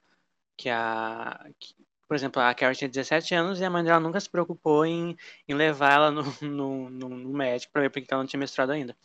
[0.57, 1.75] que a, que-
[2.07, 5.17] por exemplo, a Carrie tinha 17 anos e a mãe dela nunca se preocupou em,
[5.47, 6.11] em levar ela
[6.41, 8.95] no, no, no, médico para ver porque ela não tinha menstruado ainda.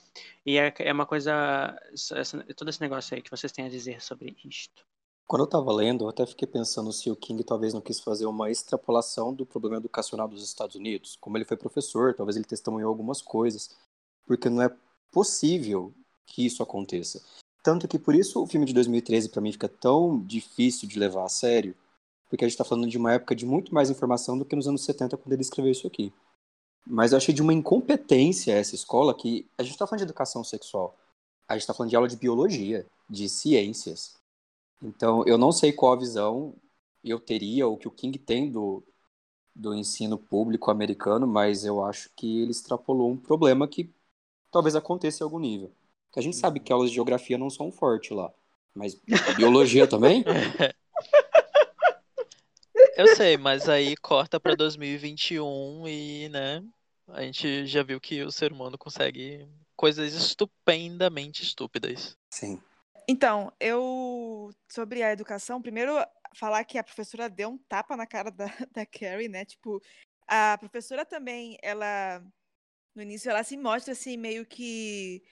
[0.45, 4.03] E é, é uma coisa, essa- todo esse negócio aí que vocês têm a dizer
[4.03, 4.85] sobre isto.
[5.27, 8.25] Quando eu tava lendo, eu até fiquei pensando se o King talvez não quis fazer
[8.25, 11.17] uma extrapolação do problema educacional dos Estados Unidos.
[11.21, 13.77] Como ele foi professor, talvez ele testemunhou algumas coisas.
[14.27, 14.75] Porque não é
[15.13, 15.95] possível
[16.29, 17.23] que isso aconteça.
[17.63, 21.25] Tanto que por isso o filme de 2013 pra mim fica tão difícil de levar
[21.25, 21.75] a sério,
[22.29, 24.69] porque a gente tá falando de uma época de muito mais informação do que nos
[24.69, 26.13] anos 70 quando ele escreveu isso aqui.
[26.87, 30.45] Mas eu achei de uma incompetência essa escola que a gente tá falando de educação
[30.45, 30.97] sexual.
[31.49, 34.17] A gente tá falando de aula de biologia, de ciências.
[34.83, 36.55] Então, eu não sei qual a visão
[37.03, 38.83] eu teria, ou que o King tem do,
[39.55, 43.91] do ensino público americano, mas eu acho que ele extrapolou um problema que
[44.51, 45.73] talvez aconteça em algum nível.
[46.09, 48.33] Porque a gente sabe que aulas de geografia não são fortes lá.
[48.75, 49.01] Mas
[49.37, 50.25] biologia também?
[52.97, 56.65] Eu sei, mas aí corta pra 2021 e, né,
[57.09, 59.47] a gente já viu que o ser humano consegue
[59.77, 62.17] coisas estupendamente estúpidas.
[62.31, 62.61] Sim.
[63.09, 64.51] Então, eu.
[64.69, 65.93] Sobre a educação, primeiro
[66.35, 69.45] falar que a professora deu um tapa na cara da, da Carrie, né?
[69.45, 69.81] Tipo,
[70.27, 72.23] a professora também, ela.
[72.95, 75.23] No início, ela se mostra assim, meio que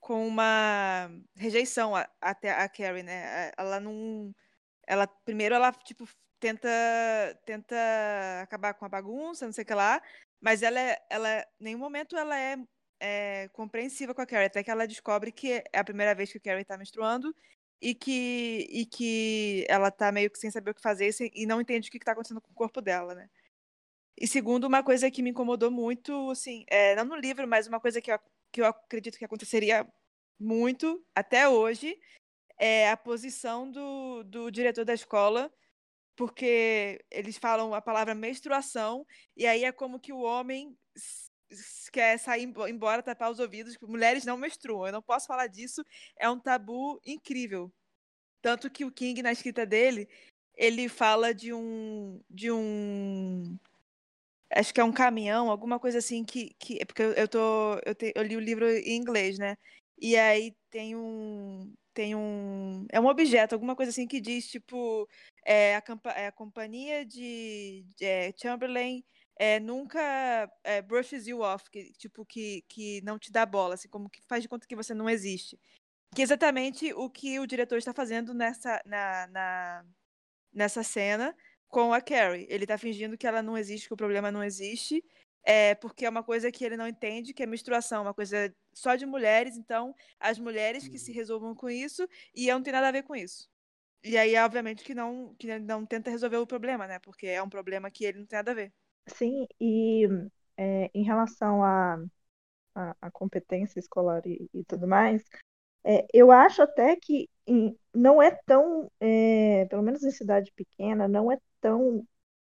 [0.00, 3.50] com uma rejeição a- até a Carrie, né?
[3.50, 4.34] A- Ela não.
[4.86, 6.06] Ela, primeiro, ela, tipo,
[6.40, 6.68] tenta,
[7.46, 7.76] tenta
[8.42, 10.02] acabar com a bagunça, não sei o que lá,
[10.40, 12.56] mas ela, é- ela, nenhum momento ela é,
[13.00, 16.38] é compreensiva com a Carrie, até que ela descobre que é a primeira vez que
[16.38, 17.34] a Carrie tá menstruando
[17.80, 21.60] e que, e que ela tá meio que sem saber o que fazer e não
[21.60, 23.28] entende o que, que tá acontecendo com o corpo dela, né?
[24.18, 27.80] E segundo, uma coisa que me incomodou muito, assim, é, não no livro, mas uma
[27.80, 28.18] coisa que eu,
[28.52, 29.86] que eu acredito que aconteceria
[30.38, 31.98] muito até hoje
[32.58, 35.52] é a posição do, do diretor da escola,
[36.14, 40.76] porque eles falam a palavra menstruação, e aí é como que o homem
[41.92, 44.86] quer sair embo- embora, tapar os ouvidos, mulheres não menstruam.
[44.86, 45.84] Eu não posso falar disso,
[46.18, 47.72] é um tabu incrível.
[48.42, 50.08] Tanto que o King, na escrita dele,
[50.54, 52.20] ele fala de um.
[52.28, 53.58] de um.
[54.52, 56.54] Acho que é um caminhão, alguma coisa assim que.
[56.58, 57.74] que é porque eu, tô.
[57.86, 59.56] Eu, te- eu li o livro em inglês, né?
[60.00, 61.72] E aí tem um.
[61.94, 62.86] Tem um.
[62.90, 65.08] É um objeto, alguma coisa assim que diz, tipo.
[65.44, 65.82] É, a,
[66.16, 69.02] é, a companhia de, de é, Chamberlain
[69.38, 70.00] é, nunca
[70.64, 74.20] é, brushes you off, que, tipo, que, que não te dá bola, assim, como que
[74.28, 75.58] faz de conta que você não existe.
[76.14, 79.84] Que é exatamente o que o diretor está fazendo nessa, na, na-
[80.52, 81.34] nessa cena
[81.70, 82.46] com a Carrie.
[82.50, 85.04] Ele está fingindo que ela não existe, que o problema não existe,
[85.44, 88.96] é, porque é uma coisa que ele não entende, que é menstruação, uma coisa só
[88.96, 92.88] de mulheres, então as mulheres que se resolvam com isso, e eu não tenho nada
[92.88, 93.50] a ver com isso.
[94.04, 96.98] E aí, obviamente, que não, que não tenta resolver o problema, né?
[97.00, 98.72] Porque é um problema que ele não tem nada a ver.
[99.08, 100.06] Sim, e
[100.56, 101.96] é, em relação à
[102.74, 105.24] à à competência escolar e, e tudo mais,
[105.84, 111.08] é, eu acho até que em- não é tão, é, pelo menos em cidade pequena,
[111.08, 112.06] não é tão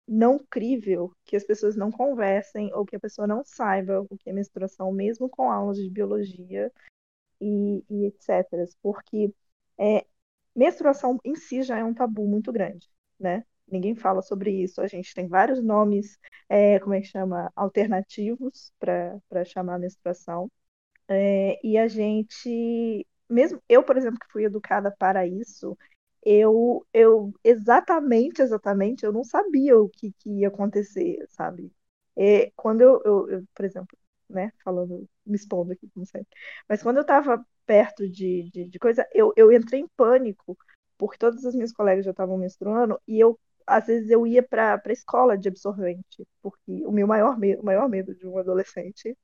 [0.08, 4.30] não crível que as pessoas não conversem ou que a pessoa não saiba o que
[4.30, 6.72] é menstruação, mesmo com aulas de biologia
[7.40, 8.48] e, e etc.
[8.82, 9.34] Porque
[9.78, 10.06] é,
[10.56, 12.90] menstruação em si já é um tabu muito grande,
[13.20, 13.46] né?
[13.68, 14.82] Ninguém fala sobre isso.
[14.82, 20.52] A gente tem vários nomes, é, como é que chama, alternativos para chamar menstruação.
[21.08, 25.78] É, e a gente, mesmo eu, por exemplo, que fui educada para isso,
[26.26, 31.72] eu, eu exatamente, exatamente, eu não sabia o que, que ia acontecer, sabe?
[32.16, 33.98] É, quando eu, eu, eu, por exemplo,
[34.30, 36.28] né, falando, me expondo aqui, como sempre,
[36.70, 40.58] mas quando eu estava perto de, de, de coisa, eu, eu entrei em pânico,
[40.98, 44.82] porque todas as minhas colegas já estavam menstruando, e eu, às vezes, eu ia para
[44.86, 49.18] a escola de absorvente, porque o meu maior medo, o maior medo de um adolescente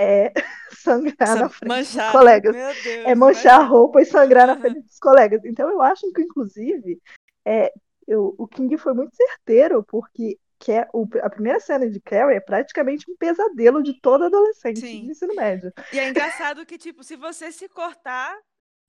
[0.00, 0.32] é
[0.72, 2.54] sangrar na frente manchar, dos colegas.
[2.54, 3.06] Deus.
[3.06, 3.64] É manchar a imagina.
[3.68, 5.44] roupa e sangrar na frente dos colegas.
[5.44, 7.00] Então eu acho que, inclusive,
[7.44, 7.72] é,
[8.06, 12.36] eu- o King foi muito certeiro, porque que é o- a primeira cena de Carrie
[12.36, 15.06] é praticamente um pesadelo de todo adolescente Sim.
[15.06, 15.72] de ensino médio.
[15.90, 18.36] E é engraçado que, tipo, se você se cortar,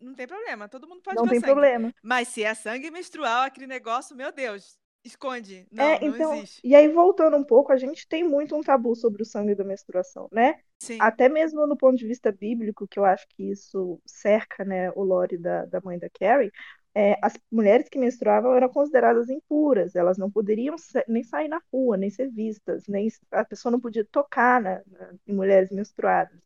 [0.02, 0.68] não tem problema.
[0.68, 1.46] Todo mundo pode Não tem sangue.
[1.54, 1.94] problema.
[2.04, 5.68] Mas se é sangue menstrual, aquele negócio, meu Deus, esconde.
[5.72, 6.62] Não, é, não então, existe.
[6.64, 9.64] e aí voltando um pouco, a gente tem muito um tabu sobre o sangue da
[9.64, 10.60] menstruação, né?
[10.80, 11.00] Sim.
[11.00, 15.04] Até mesmo no ponto de vista bíblico, que eu acho que isso cerca, né, o
[15.04, 16.52] lore da, da mãe da Carrie,
[16.94, 21.62] é, as mulheres que menstruavam eram consideradas impuras, elas não poderiam sa- nem sair na
[21.74, 26.38] rua, nem ser vistas, nem a pessoa não podia tocar na- na- em mulheres menstruadas.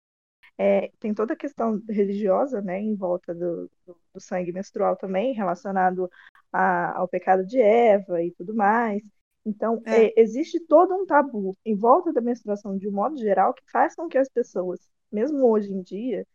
[0.57, 5.33] É, tem toda a questão religiosa, né, em volta do, do- do sangue menstrual também,
[5.33, 6.09] relacionado
[6.51, 9.01] a- ao pecado de Eva e tudo mais.
[9.45, 10.05] Então, É.
[10.07, 13.95] é, existe todo um tabu em volta da menstruação de um modo geral que faz
[13.95, 14.79] com que as pessoas,
[15.11, 16.25] mesmo hoje em dia,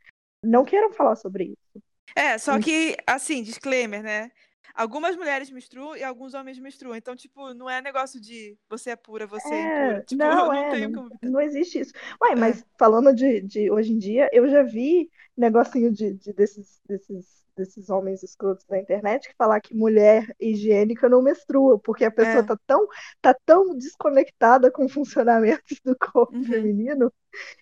[0.42, 1.82] não queiram falar sobre isso.
[2.14, 4.30] É, só que, assim, disclaimer, né?
[4.74, 6.96] Algumas mulheres menstruam e alguns homens menstruam.
[6.96, 10.02] Então, tipo, não é negócio de você é pura, você é, É, impura.
[10.06, 11.92] Tipo, não, não é, tem não, como não existe isso.
[12.22, 12.36] Ué, É.
[12.36, 17.44] mas falando de, de hoje em dia, eu já vi negocinho de, de- desses, desses,
[17.56, 22.42] desses homens escrotos da internet que falar que mulher higiênica não menstrua, porque a pessoa
[22.42, 22.44] É.
[22.44, 22.86] tá tão,
[23.20, 26.44] tá tão desconectada com funcionamentos do corpo Uhum.
[26.44, 27.12] feminino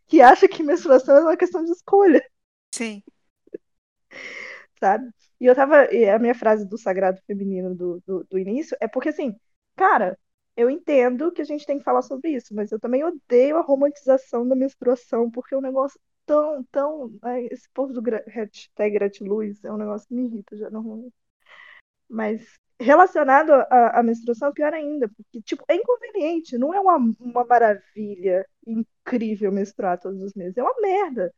[0.06, 2.24] que acha que menstruação é uma questão de escolha,
[2.72, 3.02] Sim.
[4.80, 5.10] sabe?
[5.40, 5.92] E eu tava.
[5.92, 9.34] E a minha frase do sagrado feminino do, do, do início é porque, assim,
[9.76, 10.18] cara,
[10.56, 13.62] eu entendo que a gente tem que falar sobre isso, mas eu também odeio a
[13.62, 17.18] romantização da menstruação, porque é um negócio tão, tão.
[17.22, 21.14] ai, esse povo do hashtag gratiluz é um negócio que me irrita já normalmente.
[22.08, 27.44] Mas relacionado à, à menstruação, pior ainda, porque, tipo, é inconveniente, não é uma, uma
[27.44, 31.32] maravilha incrível menstruar todos os meses, é uma merda.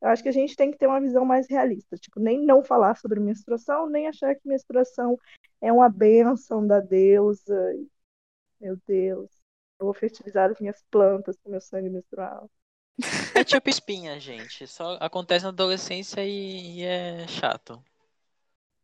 [0.00, 2.62] Eu acho que a gente tem que ter uma visão mais realista, tipo, nem não
[2.62, 5.18] falar sobre menstruação, nem achar que menstruação
[5.60, 7.54] é uma bênção da deusa.
[8.60, 9.30] Meu Deus,
[9.78, 12.50] eu vou fertilizar as minhas plantas com meu sangue menstrual.
[13.34, 14.66] É tipo espinha, gente.
[14.66, 17.82] Só acontece na adolescência e, e é chato.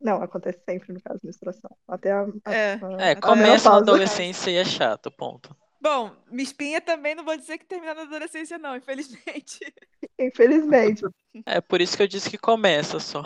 [0.01, 1.71] Não, acontece sempre no caso de menstruação.
[1.87, 2.75] Até a, a, É.
[2.81, 5.55] a- É, a começa na adolescência e é chato, ponto.
[5.81, 9.61] Bom, minha espinha também não vou dizer que termina na adolescência, não, infelizmente.
[10.19, 11.03] Infelizmente.
[11.47, 13.23] É por isso que eu disse que começa só.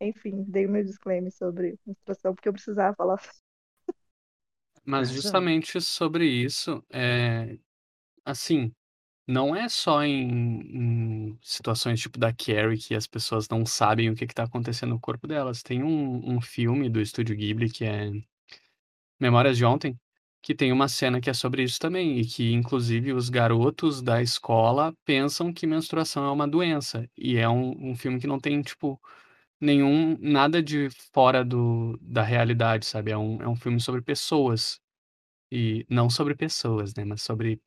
[0.00, 3.20] Enfim, dei o meu disclaimer sobre menstruação, porque eu precisava falar.
[4.82, 7.58] Mas justamente sobre isso, é,
[8.24, 8.72] assim,
[9.26, 10.60] não é só em,
[11.30, 15.00] em situações tipo da Carrie que as pessoas não sabem o que está acontecendo no
[15.00, 15.62] corpo delas.
[15.62, 18.10] Tem um, um filme do Estúdio Ghibli que é
[19.18, 19.98] Memórias de Ontem,
[20.46, 24.22] que tem uma cena que é sobre isso também, e que inclusive os garotos da
[24.22, 27.10] escola pensam que menstruação é uma doença.
[27.18, 29.00] E é um, um filme que não tem, tipo,
[29.60, 33.10] nenhum, nada de fora do, da realidade, sabe?
[33.10, 34.78] É um, é um filme sobre pessoas.
[35.52, 37.04] E não sobre pessoas, né?
[37.04, 37.60] Mas sobre.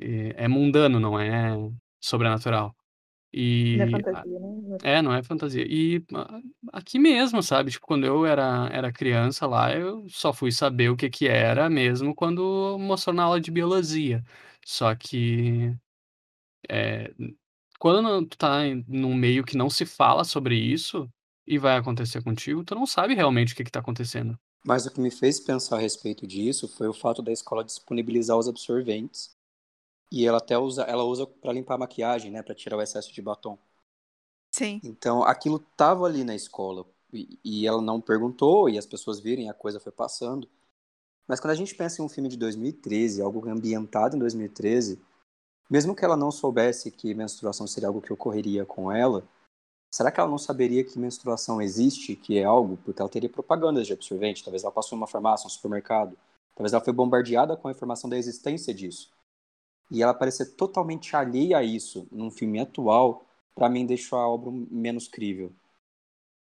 [0.00, 1.54] É, é mundano, não é
[2.00, 2.74] sobrenatural.
[3.32, 3.90] Não é E.
[3.90, 4.48] fantasia, né?
[4.62, 5.64] Não é- É, não é fantasia.
[5.68, 6.02] E
[6.72, 7.70] aqui mesmo, sabe?
[7.70, 11.68] Tipo, quando eu era, era criança lá, eu só fui saber o que que era
[11.70, 14.24] mesmo quando mostrou na aula de biologia.
[14.64, 15.74] Só que.
[16.68, 17.12] É,
[17.78, 21.08] quando não- tu tá em- num meio que não se fala sobre isso
[21.46, 24.38] e vai acontecer contigo, tu não sabe realmente o que que tá acontecendo.
[24.64, 28.36] Mas o que me fez pensar a respeito disso foi o fato da escola disponibilizar
[28.36, 29.34] os absorventes.
[30.10, 33.12] E ela até usa, ela usa para limpar a maquiagem, né, para tirar o excesso
[33.12, 33.58] de batom.
[34.50, 34.80] Sim.
[34.82, 39.42] Então, aquilo tava ali na escola e, e ela não perguntou e as pessoas viram
[39.42, 40.48] e a coisa foi passando.
[41.26, 45.00] Mas quando a gente pensa em um filme de 2013, algo ambientado em 2013,
[45.70, 49.22] mesmo que ela não soubesse que menstruação seria algo que ocorreria com ela,
[49.92, 52.76] será que ela não saberia que menstruação existe, que é algo?
[52.78, 56.18] Porque ela teria propagandas de absorvente, talvez ela passou em uma farmácia, um supermercado,
[56.56, 59.12] talvez ela foi bombardeada com a informação da existência disso.
[59.90, 63.24] E ela parecer totalmente alheia a isso num filme atual,
[63.54, 65.52] pra mim deixou a obra menos crível.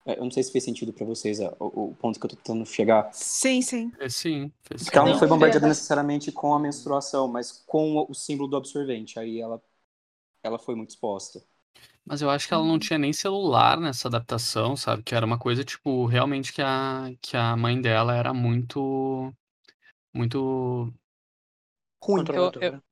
[0.07, 2.37] É, Eu não sei se fez sentido pra vocês o, o ponto que eu tô
[2.37, 3.11] tentando chegar.
[3.13, 3.93] Sim, sim.
[3.99, 8.07] É, sim, fez Porque ela não foi bombardeada é- necessariamente com a menstruação, mas com
[8.09, 9.19] o símbolo do absorvente.
[9.19, 9.63] Aí ela,
[10.43, 11.43] ela foi muito exposta.
[12.05, 15.03] Mas eu acho que ela não tinha nem celular nessa adaptação, sabe?
[15.03, 19.33] Que era uma coisa, tipo, realmente que a, que a mãe dela era muito.
[20.15, 20.93] Muito.
[22.01, 22.31] Ruim.
[22.33, 22.83] Eu, Controladora.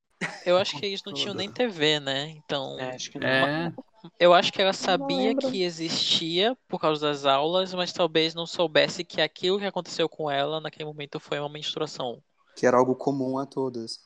[0.46, 2.28] Eu acho que eles não tinham nem TV, né?
[2.30, 3.28] Então, É, acho que não.
[3.28, 3.72] É.
[4.18, 9.04] eu acho que ela sabia que existia por causa das aulas, mas talvez não soubesse
[9.04, 12.22] que aquilo que aconteceu com ela naquele momento foi uma menstruação.
[12.56, 13.98] Que era algo comum a todas.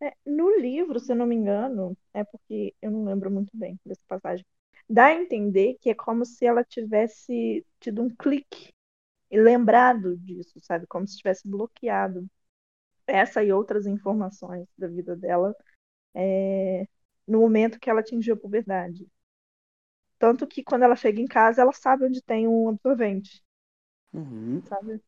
[0.00, 3.78] É, no livro, se eu não me engano, é porque eu não lembro muito bem
[3.84, 4.44] dessa passagem.
[4.88, 8.68] Dá a entender que é como se ela tivesse tido um clique
[9.30, 10.86] e lembrado disso, sabe?
[10.86, 12.26] Como se tivesse bloqueado
[13.06, 15.54] essa e outras informações da vida dela
[16.16, 16.88] é,
[17.28, 19.08] no momento que ela atingiu a puberdade.
[20.18, 23.42] Tanto que quando ela chega em casa, ela sabe onde tem um absorvente,
[24.12, 24.62] Uhum.
[24.68, 25.00] sabe?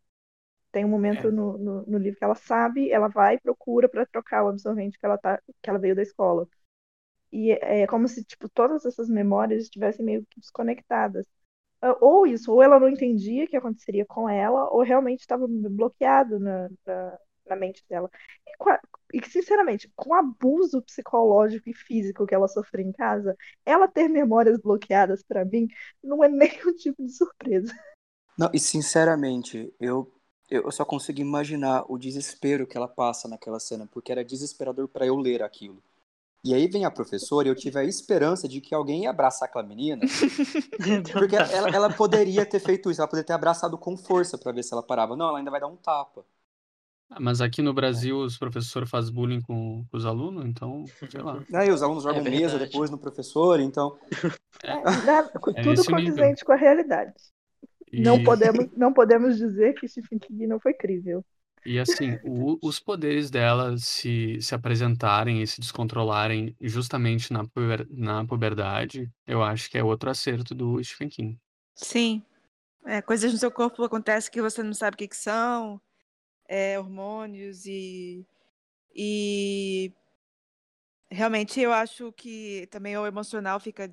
[0.72, 1.32] Tem um momento É.
[1.32, 4.98] no, no, no livro que ela sabe, ela vai e procura para trocar o absorvente
[4.98, 6.48] que ela tá, que ela veio da escola.
[7.32, 11.26] E é como se, tipo, todas essas memórias estivessem meio que desconectadas.
[11.82, 15.46] Ah, Ou isso, ou ela não entendia o que aconteceria com ela, ou realmente estava
[15.48, 17.18] bloqueado na, na,
[17.48, 18.10] na mente dela.
[18.46, 18.80] E, com a-
[19.14, 24.08] e, sinceramente, com o abuso psicológico e físico que ela sofreu em casa, ela ter
[24.08, 25.68] memórias bloqueadas para mim
[26.02, 26.28] não é
[26.68, 27.72] nenhum tipo de surpresa.
[28.36, 30.10] Não, e sinceramente, eu,
[30.48, 35.06] eu só consigo imaginar o desespero que ela passa naquela cena, porque era desesperador para
[35.06, 35.82] eu ler aquilo.
[36.44, 39.48] E aí vem a professora e eu tive a esperança de que alguém ia abraçar
[39.48, 40.08] aquela menina,
[41.18, 44.62] porque ela, ela poderia ter feito isso, ela poderia ter abraçado com força para ver
[44.62, 45.16] se ela parava.
[45.16, 46.24] Não, ela ainda vai dar um tapa.
[47.10, 51.20] Ah, Mas aqui no Brasil os professores fazem bullying com, com os alunos, então, sei
[51.22, 51.42] lá.
[51.54, 52.66] Aí os alunos jogam mesa verdade.
[52.70, 53.98] depois no professor, então.
[54.62, 55.84] É, dá- É tudo o nível.
[55.86, 57.14] condizente com a realidade.
[57.90, 61.24] E, Não podemos, não podemos dizer que Stephen King não foi crível.
[61.64, 67.86] e assim, o- os poderes dela se, se apresentarem e se descontrolarem justamente na, puber-
[67.90, 71.38] na puberdade, eu acho que é outro acerto do Stephen King.
[71.74, 72.22] Sim.
[72.84, 75.80] É, coisas no seu corpo acontecem que você não sabe o que, que são,
[76.48, 78.24] é, hormônios e,
[78.94, 79.92] e
[81.10, 83.88] realmente eu acho que também o emocional fica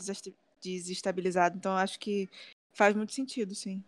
[0.61, 2.29] desestabilizado, então acho que
[2.73, 3.83] faz muito sentido, sim.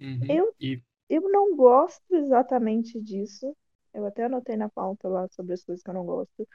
[0.00, 0.26] Uhum.
[0.28, 3.56] Eu, E eu não gosto exatamente disso.
[3.94, 6.48] Eu até anotei na pauta lá sobre as coisas que eu não gosto.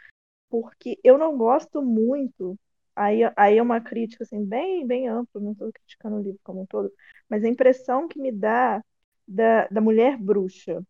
[0.50, 2.58] Porque eu não gosto muito.
[2.96, 6.62] Aí, aí é uma crítica assim, bem, bem ampla, não estou criticando o livro como
[6.62, 6.92] um todo,
[7.30, 8.84] mas a impressão que me dá
[9.28, 10.84] da, da mulher bruxa.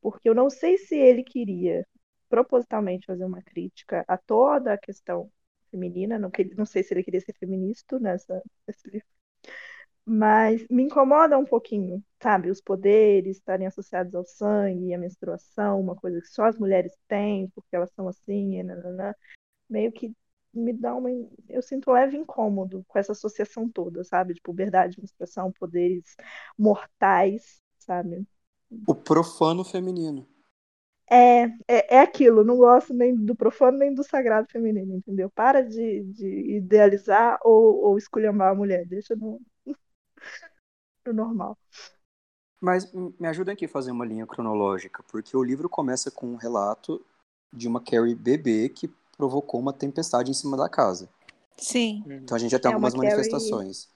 [0.00, 1.86] Porque eu não sei se ele queria
[2.28, 5.30] propositalmente fazer uma crítica a toda a questão
[5.70, 9.06] feminina, não, não sei se ele queria ser feminista nessa, nesse livro,
[10.04, 12.50] mas me incomoda um pouquinho, sabe?
[12.50, 17.48] Os poderes estarem associados ao sangue, à menstruação, uma coisa que só as mulheres têm,
[17.50, 19.14] porque elas são assim, e nananã.
[19.68, 20.14] meio que
[20.54, 21.10] me dá uma.
[21.48, 24.34] Eu sinto um leve incômodo com essa associação toda, sabe?
[24.34, 26.16] De puberdade, menstruação, poderes
[26.58, 28.26] mortais, sabe?
[28.86, 30.26] O profano feminino.
[31.08, 35.30] É, é, é aquilo, não gosto nem do profano nem do sagrado feminino, entendeu?
[35.30, 39.40] Para de, de idealizar ou, ou esculhambar a mulher, deixa no,
[41.06, 41.56] no normal.
[42.60, 46.36] Mas me ajuda aqui a fazer uma linha cronológica, porque o livro começa com um
[46.36, 47.04] relato
[47.52, 51.08] de uma Carrie bebê que provocou uma tempestade em cima da casa.
[51.58, 52.04] Sim.
[52.06, 53.88] Então a gente já tem É uma algumas Carrie- manifestações.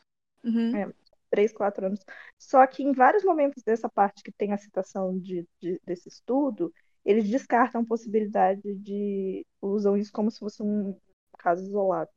[0.44, 0.76] Uhum.
[0.76, 0.92] É.
[1.30, 2.00] Três, quatro anos.
[2.38, 6.72] Só que em vários momentos dessa parte que tem a citação de, de- desse estudo,
[7.04, 9.46] eles descartam a possibilidade de.
[9.62, 10.98] usam isso como se fosse um
[11.38, 12.10] caso isolado.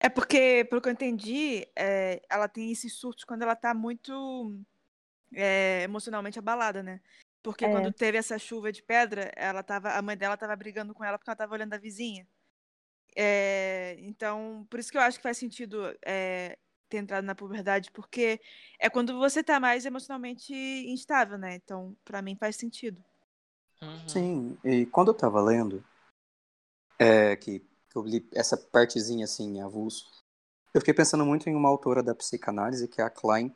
[0.00, 4.12] É porque, pelo que eu entendi, é, ela tem esses surtos quando ela tá muito
[5.34, 7.00] é, emocionalmente abalada, né?
[7.42, 7.68] Porque É.
[7.68, 11.18] quando teve essa chuva de pedra, ela tava, a mãe dela tava brigando com ela
[11.18, 12.26] porque ela tava olhando a vizinha.
[13.16, 16.58] É, então, por isso que eu acho que faz sentido é,
[16.88, 18.40] ter entrado na puberdade, porque
[18.78, 21.56] é quando você tá mais emocionalmente instável, né?
[21.56, 23.02] Então, pra mim faz sentido.
[23.82, 24.08] Uhum.
[24.08, 25.84] Sim, e quando eu tava lendo,
[26.98, 30.06] é, que, que eu li essa partezinha assim, em avulso,
[30.74, 33.54] eu fiquei pensando muito em uma autora da psicanálise, que é a Klein,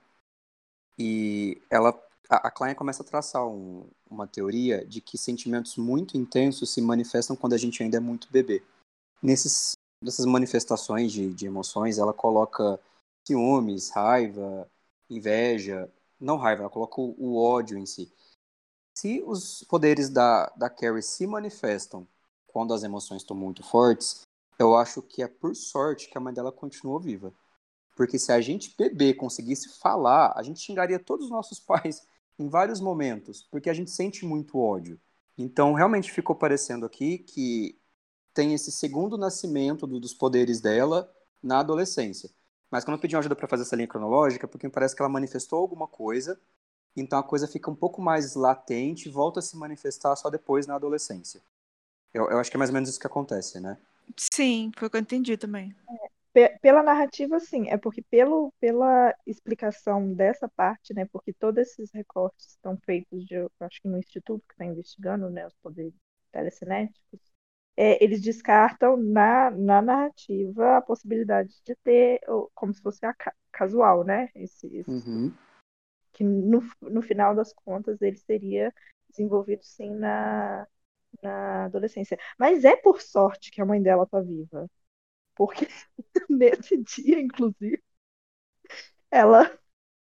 [0.98, 1.90] e ela,
[2.28, 6.80] a, a Klein começa a traçar um- uma teoria de que sentimentos muito intensos se
[6.80, 8.62] manifestam quando a gente ainda é muito bebê.
[9.22, 9.72] Nesses,
[10.02, 12.78] nessas manifestações de, de emoções, ela coloca
[13.26, 14.70] ciúmes, raiva,
[15.08, 15.90] inveja,
[16.20, 18.12] não raiva, ela coloca o, ódio em si.
[18.94, 22.06] Se os poderes da, da Carrie se manifestam
[22.46, 24.22] quando as emoções estão muito fortes,
[24.58, 27.32] eu acho que é por sorte que a mãe dela continuou viva.
[27.96, 32.06] Porque se a gente bebê conseguisse falar, a gente xingaria todos os nossos pais
[32.38, 35.00] em vários momentos, porque a gente sente muito ódio.
[35.38, 37.78] Então, realmente ficou parecendo aqui que
[38.34, 41.12] tem esse segundo nascimento do- dos poderes dela
[41.42, 42.30] na adolescência.
[42.72, 45.02] Mas quando eu pedi uma ajuda para fazer essa linha cronológica, porque me parece que
[45.02, 46.40] ela manifestou alguma coisa,
[46.96, 50.66] então a coisa fica um pouco mais latente e volta a se manifestar só depois
[50.66, 51.42] na adolescência.
[52.14, 53.78] Eu, eu acho que é mais ou menos isso que acontece, né?
[54.18, 55.74] Sim, foi o que eu entendi também.
[56.32, 61.90] Pe- Pela narrativa, sim, é porque pelo, pela explicação dessa parte, né, porque todos esses
[61.92, 65.92] recortes estão feitos de, eu acho que no instituto que está investigando, né, os poderes
[66.32, 67.20] telecinéticos,
[67.82, 72.20] é, eles descartam na, na narrativa a possibilidade de ter,
[72.54, 75.34] como se fosse a ca- casual, né, esse, esse- Uhum.
[76.12, 78.72] que no, no final das contas ele seria
[79.08, 80.66] desenvolvido sim na,
[81.22, 82.18] na adolescência.
[82.38, 84.70] Mas é por sorte que a mãe dela tá viva.
[85.36, 85.68] Porque
[86.30, 87.82] nesse dia, inclusive,
[89.10, 89.50] ela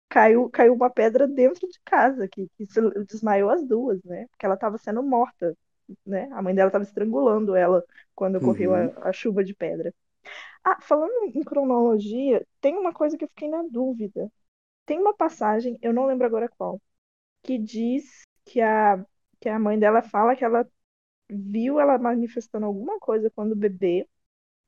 [0.09, 2.65] caiu, caiu uma pedra dentro de casa, que, que
[3.07, 4.27] desmaiou as duas, né?
[4.29, 5.57] Porque ela estava sendo morta,
[6.05, 6.29] né?
[6.33, 7.83] A mãe dela estava estrangulando ela
[8.15, 8.91] quando ocorreu Uhum.
[8.97, 9.93] a, a chuva de pedra.
[10.63, 14.31] Ah, falando em cronologia, tem uma coisa que eu fiquei na dúvida.
[14.85, 16.81] Tem uma passagem, eu não lembro agora qual,
[17.43, 19.03] que diz que a,
[19.41, 20.67] que a mãe dela fala que ela
[21.29, 24.07] viu ela manifestando alguma coisa quando bebê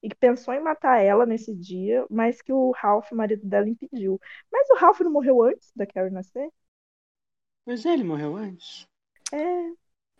[0.04, 3.70] e que pensou em matar ela nesse dia, mas que o Ralph, o marido dela,
[3.70, 4.20] impediu.
[4.52, 6.50] Mas o Ralph não morreu antes da Carrie nascer?
[7.66, 8.88] Mas ele morreu antes.
[9.34, 9.38] É,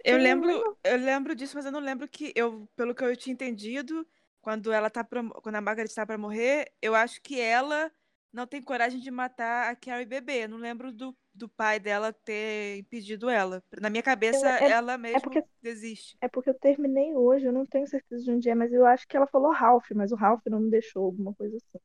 [0.04, 3.34] Eu lembro, eu lembro disso, mas eu não lembro que eu, pelo que eu tinha
[3.34, 4.08] entendido,
[4.42, 7.92] quando ela tá pra, quando a Margaret está para morrer, eu acho que ela
[8.34, 10.46] não tem coragem de matar a Carrie bebê.
[10.46, 13.62] Eu não lembro do, do pai dela ter impedido ela.
[13.80, 16.18] Na minha cabeça, é- ela mesmo porque- desiste.
[16.22, 19.08] é porque eu terminei hoje, eu não tenho certeza de onde é, mas eu acho
[19.08, 21.80] que ela falou Ralph, mas o Ralph não me deixou, alguma coisa assim.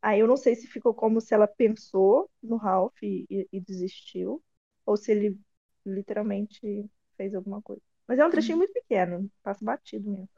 [0.00, 3.60] Aí eu não sei se ficou como se ela pensou no Ralph e, e- e
[3.60, 4.42] desistiu,
[4.86, 5.38] ou se ele
[5.84, 6.88] literalmente
[7.18, 7.82] fez alguma coisa.
[8.06, 10.28] Mas é um trechinho muito pequeno, passa batido mesmo.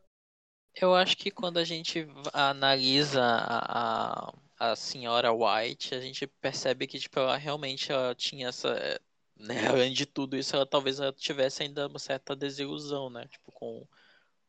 [0.74, 4.28] Eu acho que quando a gente analisa a,
[4.58, 9.00] a, a senhora White, a gente percebe que, tipo, ela realmente ela tinha essa.
[9.36, 13.26] Né, além de tudo isso, ela talvez ela tivesse ainda uma certa desilusão, né?
[13.28, 13.86] Tipo, com,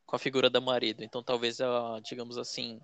[0.05, 1.03] com a figura do marido.
[1.03, 2.79] Então talvez ela, digamos assim,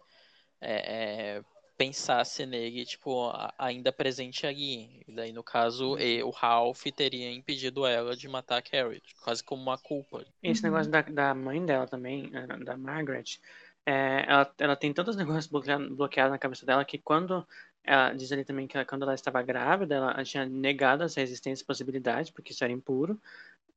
[0.61, 1.44] é, é,
[1.78, 5.02] pensasse nele, tipo, ainda presente ali.
[5.08, 9.44] E daí, no caso, e- o Ralph teria impedido ela de matar a Carrie, quase
[9.44, 10.26] como uma culpa.
[10.44, 10.64] Esse Uhum.
[10.64, 13.40] negócio da, da mãe dela também, eh, da Margaret,
[13.86, 17.45] é, ela, ela tem tantos negócios bloqueados bloqueados na cabeça dela que quando
[17.84, 21.64] ela diz ali também que ela- quando ela estava grávida, ela tinha negado essa existência
[21.64, 23.20] e possibilidade, porque isso era impuro.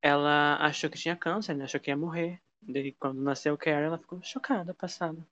[0.03, 1.65] Ela achou que tinha câncer, né?
[1.65, 2.41] Achou que ia morrer.
[2.63, 5.27] Daí, quando nasceu o Carrie, ela ficou chocada, passada.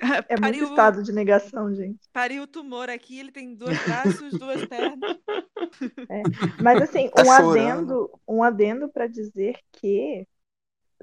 [0.28, 2.08] É muito pariu, estado de negação, gente.
[2.12, 5.18] pariu o tumor aqui, ele tem dois braços, duas pernas.
[6.58, 7.98] Mas assim, Tá um chorando.
[7.98, 10.26] adendo, um adendo para dizer que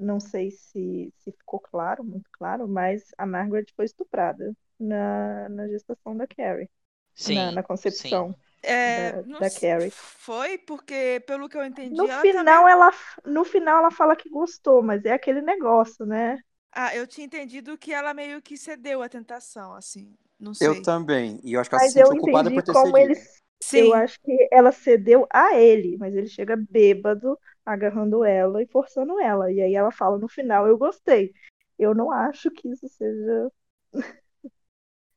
[0.00, 5.68] não sei se, se ficou claro, muito claro, mas a Margaret foi estuprada na, na
[5.68, 6.70] gestação da Carrie,
[7.14, 8.36] Sim, na, na concepção.
[8.62, 9.94] É, Da- da Carrie.
[10.24, 12.68] Foi, porque pelo que eu entendi, No ela final também...
[12.68, 12.90] ela,
[13.24, 16.38] no final ela fala que gostou, mas é aquele negócio, né?
[16.72, 20.16] Ah, eu tinha entendido que ela meio que cedeu à tentação, assim.
[20.38, 20.80] Não Eu sei.
[20.80, 21.40] também.
[21.44, 22.98] E eu acho que ela se Mas eu sentiu culpada por ter como cedido.
[22.98, 23.14] ele,
[23.62, 28.66] Sim, eu acho que ela cedeu a ele, mas ele chega bêbado, agarrando ela e
[28.68, 29.52] forçando ela.
[29.52, 31.32] E aí ela fala no final, eu gostei.
[31.78, 33.52] Eu não acho que isso seja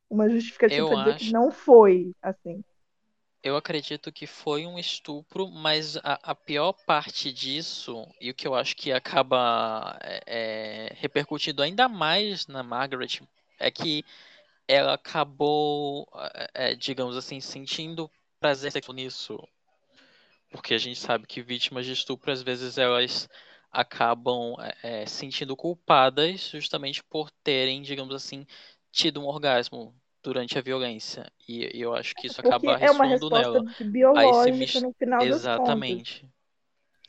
[0.09, 2.63] uma justificativa Eu para dizer que acho- não foi assim.
[3.43, 8.47] Eu acredito que foi um estupro, mas a, a pior parte disso, e o que
[8.47, 13.21] eu acho que acaba é, é, repercutindo ainda mais na Margaret,
[13.59, 14.05] é que
[14.65, 16.07] ela acabou,
[16.53, 18.09] é, é, digamos assim, sentindo
[18.39, 19.37] prazer nisso.
[20.49, 23.27] Porque a gente sabe que vítimas de estupro, às vezes, elas
[23.69, 28.47] acabam é, é, sentindo culpadas justamente por terem, digamos assim,
[28.89, 29.93] tido um orgasmo
[30.23, 31.31] durante a violência.
[31.47, 33.75] E, e eu acho que isso Porque acaba é uma ressoando resposta nela.
[33.91, 35.23] biológica mis- no final.
[35.23, 36.27] Exatamente.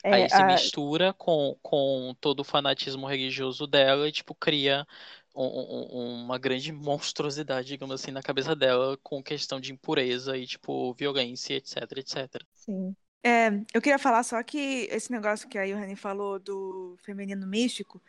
[0.03, 4.85] É, Aí se a- mistura com, com todo o fanatismo religioso dela e, tipo, cria
[5.33, 10.45] um- um- uma grande monstruosidade, digamos assim, na cabeça dela com questão de impureza e,
[10.45, 12.45] tipo, violência, etc, etc.
[12.53, 12.95] sim.
[13.23, 17.99] É, eu queria falar só que esse negócio que a Johanny falou do feminino místico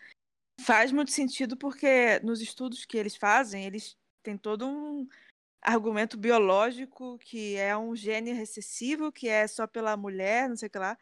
[0.61, 3.97] faz muito sentido porque nos estudos que eles fazem, eles
[4.27, 5.09] têm todo um
[5.63, 10.71] argumento biológico que é um gene recessivo, que é só pela mulher, não sei o
[10.73, 10.99] que lá.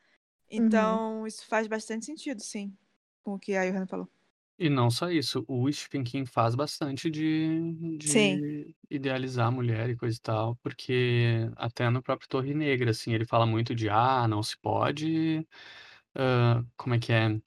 [0.51, 2.77] Então, isso faz bastante sentido, sim,
[3.25, 4.09] com o que a Johanny falou.
[4.59, 9.97] E não só isso, o Stephen King faz bastante de, de idealizar a mulher e
[9.97, 14.29] coisa e tal, porque até no próprio Torre Negra, assim, ele fala muito de, ah,
[14.29, 15.47] não se pode,
[16.17, 17.41] ah, como é que é,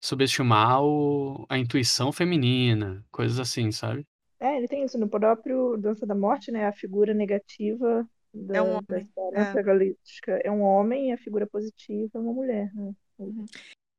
[0.00, 4.06] subestimar o- a intuição feminina, coisas assim, sabe?
[4.42, 6.66] É, ele tem isso no próprio Dança da Morte, né?
[6.66, 9.44] A figura negativa da, É um da homem, história é.
[9.44, 12.92] protagonística é um homem e a figura positiva é uma mulher, né?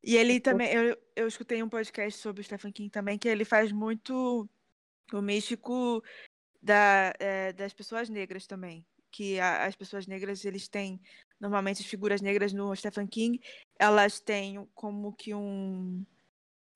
[0.04, 3.30] E ele Tipo- também, eu, eu escutei um podcast sobre o Stephen King também, que
[3.30, 4.50] ele faz muito
[5.14, 6.04] o místico
[6.62, 8.86] da, é, das pessoas negras também.
[9.12, 11.00] Que a- as pessoas negras, eles têm,
[11.40, 13.40] normalmente as figuras negras no Stephen King,
[13.80, 16.06] elas têm como que um.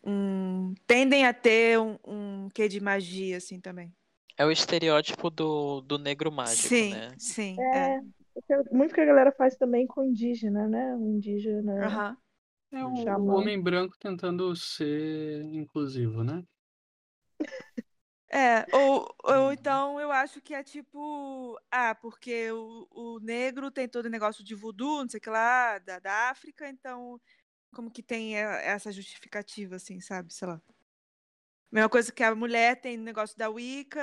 [0.07, 3.91] Um tendem a ter um, um quê de magia, assim, também.
[4.37, 7.11] É o estereótipo do, do negro mágico, sim, né?
[7.17, 7.57] sim.
[7.59, 7.99] É, É.
[8.71, 10.95] muito que a galera faz também com indígena, né?
[10.95, 12.15] O indígena.
[12.71, 13.35] É o, o Xamã.
[13.35, 16.43] homem branco tentando ser inclusivo, né?
[18.29, 23.87] É, ou, ou então eu acho que é tipo, ah, porque o, o negro tem
[23.87, 27.19] todo o negócio de voodoo, não sei o que lá, da, da África, então
[27.73, 30.33] como que tem e- essa justificativa, assim, sabe?
[30.33, 30.61] Sei lá.
[31.71, 34.01] Mesma coisa que a mulher tem negócio da Wicca,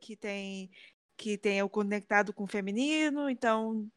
[0.00, 0.70] que tem
[1.16, 3.90] que tem o conectado com o feminino, então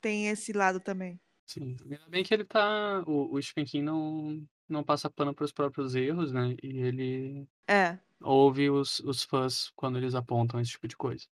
[0.00, 1.20] tem esse lado também.
[1.46, 1.76] Sim.
[1.82, 3.02] Ainda bem que ele tá.
[3.06, 6.56] O, o Stephen King não, não passa pano pros próprios erros, né?
[6.62, 7.98] E ele É.
[8.22, 11.26] ouve os, os fãs quando eles apontam esse tipo de coisa.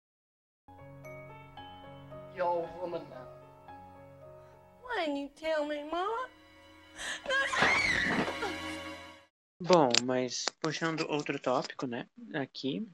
[2.34, 3.28] You're a woman now.
[4.82, 6.28] Why didn't you tell me, Mama?
[9.62, 12.06] Bom, mas puxando outro tópico, né?
[12.34, 12.86] Aqui.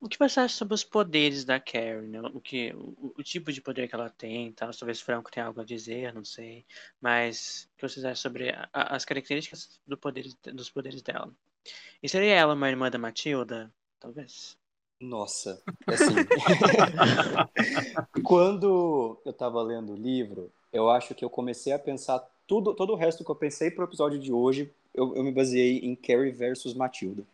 [0.00, 2.20] O que você acha sobre os poderes da Carrie, né?
[2.20, 4.70] O que, o, o tipo de poder que ela tem, tal?
[4.72, 6.66] Talvez Franco tenha algo a dizer, não sei.
[7.00, 11.32] Mas o que vocês acham sobre a- as características do poderes, dos poderes dela?
[12.02, 13.72] E seria ela uma irmã da Matilda?
[13.98, 14.58] Talvez.
[15.00, 16.14] Nossa, assim.
[18.22, 22.92] Quando eu tava lendo o livro, eu acho que eu comecei a pensar tudo, todo
[22.92, 26.30] o resto que eu pensei pro episódio de hoje, eu, eu me baseei em Carrie
[26.30, 27.24] versus Matilda.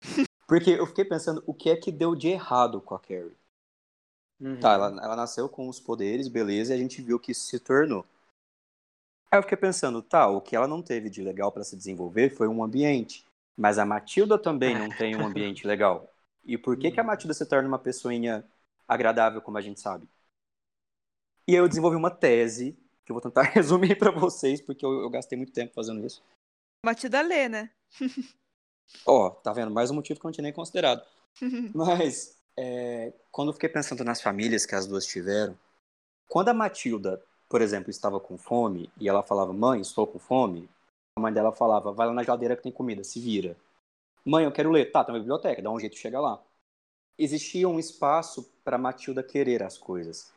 [0.46, 3.36] Porque eu fiquei pensando o que é que deu de errado com a Carrie.
[4.40, 4.58] Uhum.
[4.58, 7.60] Tá, ela, ela nasceu com os poderes, beleza, e a gente viu que isso se
[7.60, 8.04] tornou.
[9.30, 12.30] Aí eu fiquei pensando, tá, o que ela não teve de legal para se desenvolver
[12.30, 13.24] foi um ambiente.
[13.56, 16.12] Mas a Matilda também não tem um ambiente legal.
[16.44, 18.44] E por que, que a Matilda se torna uma pessoinha
[18.86, 20.06] agradável, como a gente sabe?
[21.46, 22.76] E aí eu desenvolvi uma tese,
[23.12, 26.22] eu vou tentar resumir para vocês, porque eu, eu gastei muito tempo fazendo isso.
[26.84, 27.70] Matilda lê, né?
[29.06, 29.70] Ó, tá vendo?
[29.70, 31.06] Mais um motivo que eu não tinha nem considerado.
[31.74, 35.56] Mas, é, quando eu fiquei pensando nas famílias que as duas tiveram,
[36.28, 40.68] quando a Matilda, por exemplo, estava com fome e ela falava, mãe, estou com fome,
[41.16, 43.56] a mãe dela falava, vai lá na geladeira que tem comida, se vira.
[44.24, 44.90] Mãe, eu quero ler.
[44.90, 46.42] Tá, tem uma biblioteca, dá um jeito de chegar lá.
[47.18, 50.32] Existia um espaço para Matilda querer as coisas.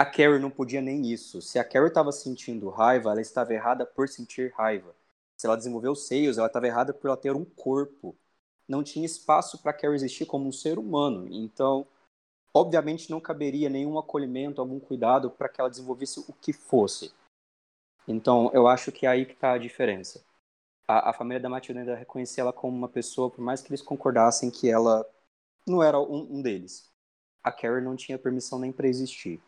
[0.00, 1.42] A Carrie não podia nem isso.
[1.42, 4.96] Se a Carrie estava sentindo raiva, ela estava errada por sentir raiva.
[5.36, 8.16] Se ela desenvolveu seios, ela estava errada por ela ter um corpo.
[8.66, 11.28] Não tinha espaço para Carrie existir como um ser humano.
[11.30, 11.86] Então,
[12.54, 17.12] obviamente, não caberia nenhum acolhimento, algum cuidado para que ela desenvolvesse o que fosse.
[18.08, 20.24] Então, eu acho que é aí que está a diferença.
[20.88, 23.82] A, a, família da Matilda ainda reconhecia ela como uma pessoa, por mais que eles
[23.82, 25.06] concordassem que ela
[25.66, 26.90] não era um, um deles.
[27.44, 29.42] A Carrie não tinha permissão nem para existir.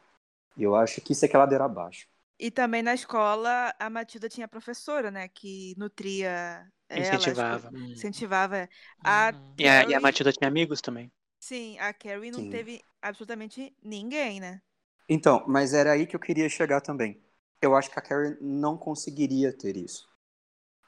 [0.57, 2.07] E eu acho que isso é que é ladeira abaixo.
[2.39, 5.29] E também na escola, a Matilda tinha professora, né?
[5.29, 7.19] Que nutria ela.
[7.19, 7.71] Incentivava.
[7.71, 8.69] tipo, incentivava.
[9.05, 9.55] A Uhum.
[9.59, 11.11] E a, e a Matilda tinha amigos também.
[11.41, 12.51] Sim, a Carrie não Sim.
[12.51, 14.63] teve absolutamente ninguém, né?
[15.09, 17.21] Então, mas era aí que eu queria chegar também.
[17.61, 20.09] Eu acho que a Carrie não conseguiria ter isso.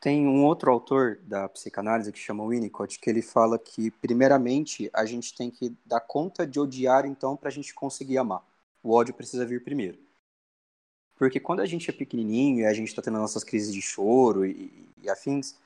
[0.01, 5.05] Tem um outro autor da psicanálise que chama Winnicott, que ele fala que, primeiramente, a
[5.07, 8.43] gente tem que dar conta de odiar, então, para a gente conseguir amar.
[8.85, 9.99] O ódio precisa vir primeiro.
[11.17, 14.45] Porque quando a gente é pequenininho e a gente está tendo nossas crises de choro
[14.45, 15.57] e, e afins,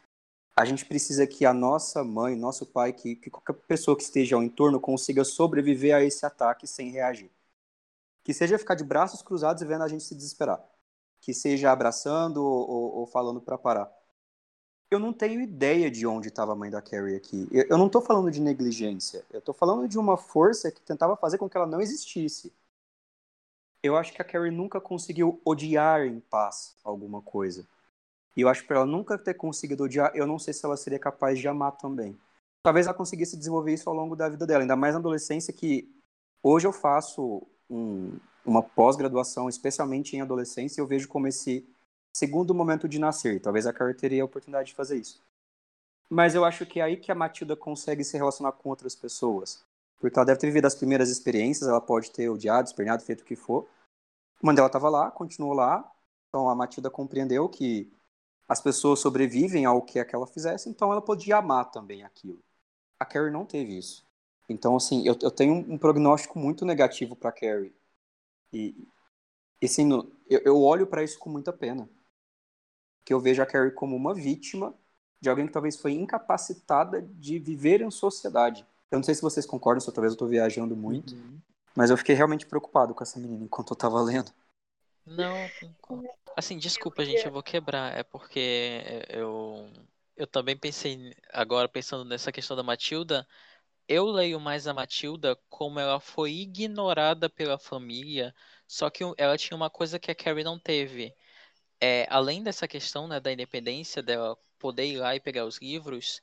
[0.55, 4.37] a gente precisa que a nossa mãe, nosso pai, que, que qualquer pessoa que esteja
[4.37, 7.31] ao entorno consiga sobreviver a esse ataque sem reagir.
[8.23, 10.63] Que seja ficar de braços cruzados e vendo a gente se desesperar.
[11.21, 13.93] Que seja abraçando ou, ou- falando para parar.
[14.91, 17.49] Eu não tenho ideia de onde estava a mãe da Carrie aqui.
[17.51, 19.25] Eu, eu não estou falando de negligência.
[19.33, 22.53] Eu estou falando de uma força que tentava fazer com que ela não existisse.
[23.83, 27.67] Eu acho que a Carrie nunca conseguiu odiar em paz alguma coisa.
[28.37, 30.77] E eu acho que para ela nunca ter conseguido odiar, eu não sei se ela
[30.77, 32.19] seria capaz de amar também.
[32.63, 35.89] Talvez ela conseguisse desenvolver isso ao longo da vida dela, ainda mais na adolescência, que
[36.43, 41.69] hoje eu faço um- uma pós-graduação, especialmente em adolescência, e eu vejo como esse
[42.13, 43.41] segundo momento de nascer.
[43.41, 45.23] Talvez a Carrie teria a oportunidade de fazer isso.
[46.11, 49.65] Mas eu acho que é aí que a Matilda consegue se relacionar com outras pessoas.
[49.99, 53.25] Porque ela deve ter vivido as primeiras experiências, ela pode ter odiado, espernhado, feito o
[53.25, 53.69] que for.
[54.43, 55.91] Mandela estava lá, continuou lá.
[56.29, 57.91] Então a Matilda compreendeu que
[58.49, 62.43] as pessoas sobrevivem ao que aquela fizesse, então ela podia amar também aquilo.
[62.99, 64.07] A Carrie não teve isso.
[64.49, 67.75] Então, assim, eu, eu tenho um prognóstico muito negativo para Carrie.
[68.53, 68.75] E,
[69.61, 69.91] e assim,
[70.29, 71.89] eu, eu olho para isso com muita pena.
[73.05, 74.75] Que eu vejo a Carrie como uma vítima
[75.21, 78.67] de alguém que talvez foi incapacitada de viver em sociedade.
[78.91, 81.41] Eu não sei se vocês concordam, se talvez eu estou viajando muito, Uhum.
[81.77, 84.33] mas eu fiquei realmente preocupado com essa menina enquanto eu estava lendo.
[85.07, 85.49] Não.
[86.37, 87.97] Assim, desculpa, gente, eu vou quebrar.
[87.97, 89.69] É porque eu,
[90.17, 93.27] eu também pensei, agora pensando nessa questão da Matilda,
[93.89, 98.35] eu leio mais a Matilda como ela foi ignorada pela família,
[98.67, 101.15] só que ela tinha uma coisa que a Carrie não teve.
[101.81, 106.21] É, além dessa questão, né, da independência dela poder ir lá e pegar os livros,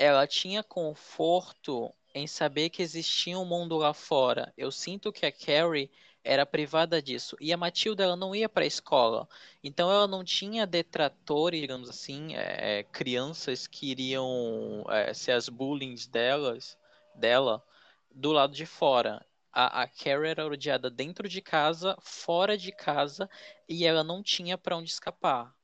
[0.00, 4.50] ela tinha conforto em saber que existia um mundo lá fora.
[4.56, 5.90] Eu sinto que a Carrie
[6.24, 7.36] era privada disso.
[7.38, 9.28] E a Matilda, ela não ia para a escola.
[9.62, 16.06] Então ela não tinha detratores, digamos assim, é, crianças que iriam é, ser as bullies
[16.06, 16.78] delas,
[17.14, 17.62] dela,
[18.10, 19.22] do lado de fora.
[19.52, 23.28] A, a Carrie era odiada dentro de casa, fora de casa,
[23.68, 25.54] e ela não tinha para onde escapar.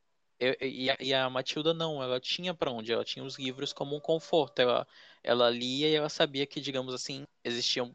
[0.40, 3.96] E, a, e a Matilda não, ela tinha para onde, ela tinha os livros como
[3.96, 4.60] um conforto.
[4.60, 4.86] Ela,
[5.22, 7.94] ela lia e ela sabia que, digamos assim, existiam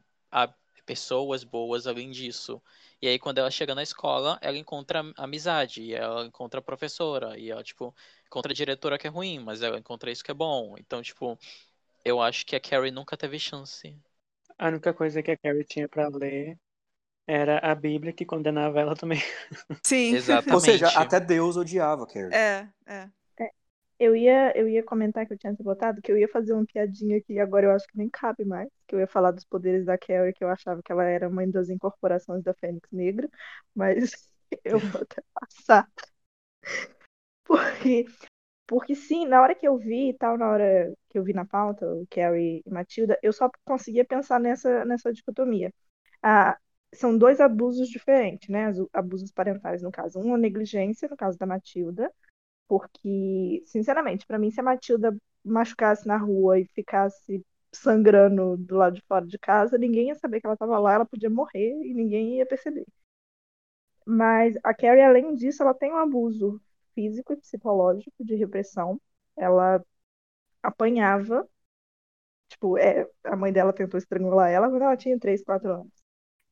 [0.86, 2.62] pessoas boas além disso.
[3.02, 7.38] E aí, quando ela chega na escola, ela encontra am- amizade, ela encontra a professora,
[7.40, 7.96] e ela, tipo,
[8.26, 10.76] encontra a diretora que é ruim, mas ela encontra isso que é bom.
[10.78, 11.38] Então, tipo,
[12.06, 13.96] eu acho que a Carrie nunca teve chance.
[14.58, 16.58] A única coisa que a Carrie tinha pra ler
[17.28, 19.20] era a Bíblia que condenava ela também.
[19.86, 20.16] Sim.
[20.16, 20.54] Exatamente.
[20.54, 22.34] Ou seja, até Deus odiava a Carrie.
[22.34, 23.10] É, é.
[24.04, 27.22] Eu ia, eu ia comentar que eu tinha botado, que eu ia fazer uma piadinha
[27.22, 29.96] que agora eu acho que nem cabe mais, que eu ia falar dos poderes da
[29.96, 33.30] Carrie, que eu achava que ela era uma das incorporações da Fênix Negra,
[33.76, 34.12] mas
[34.66, 35.88] eu vou até passar.
[37.46, 38.06] Porque,
[38.66, 41.46] porque sim, na hora que eu vi e tal, na hora que eu vi na
[41.46, 45.74] pauta, o Carrie e Matilda, eu só conseguia pensar nessa, nessa dicotomia.
[46.24, 46.58] A,
[46.94, 48.72] são dois abusos diferentes, né?
[48.94, 50.20] Abusos parentais, no caso.
[50.20, 52.12] Um, a negligência, no caso da Matilda,
[52.68, 55.16] porque, sinceramente, pra mim, se a Matilda
[55.46, 60.42] machucasse na rua e ficasse sangrando do lado de fora de casa, ninguém ia saber
[60.42, 62.86] que ela estava lá, ela podia morrer e ninguém ia perceber.
[64.06, 66.62] Mas a Carrie, além disso, ela tem um abuso
[66.94, 69.00] físico e psicológico de repressão.
[69.38, 69.84] Ela
[70.64, 71.48] apanhava,
[72.50, 76.01] tipo, é, a mãe dela tentou estrangular ela quando ela tinha 3, 4 anos.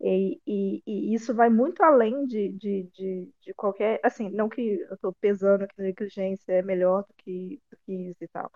[0.02, 4.00] E, e, e isso vai muito além de, de, de, de qualquer.
[4.04, 8.24] Assim, não que eu estou pesando que negligência é melhor do que, do que isso
[8.24, 8.52] e tal.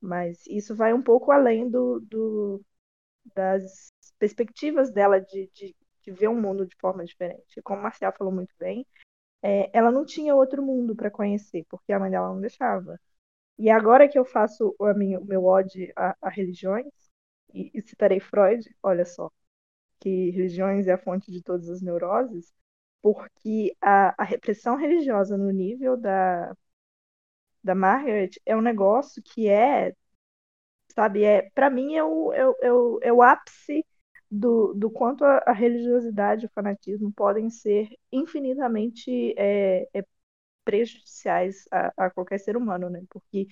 [0.00, 2.62] Mas isso vai um pouco além do, do,
[3.34, 7.62] das perspectivas dela de, de, de ver um mundo de forma diferente.
[7.62, 8.86] Como o Marcial falou muito bem,
[9.42, 13.00] é, ela não tinha outro mundo para conhecer, porque a mãe dela não deixava.
[13.58, 16.86] E agora que eu faço o meu ode a, a religiões,
[17.54, 19.30] e, e citarei Freud, olha só,
[20.00, 22.52] que religiões é a fonte de todas as neuroses,
[23.02, 26.54] porque a, a repressão religiosa no nível da,
[27.62, 29.94] da Margaret é um negócio que é,
[30.94, 33.84] sabe, é, para mim é o, é, o- é, o, é o ápice
[34.30, 40.04] do, do quanto a, a religiosidade e o fanatismo podem ser infinitamente é, é,
[40.64, 43.02] prejudiciais a, a qualquer ser humano, né?
[43.10, 43.48] Porque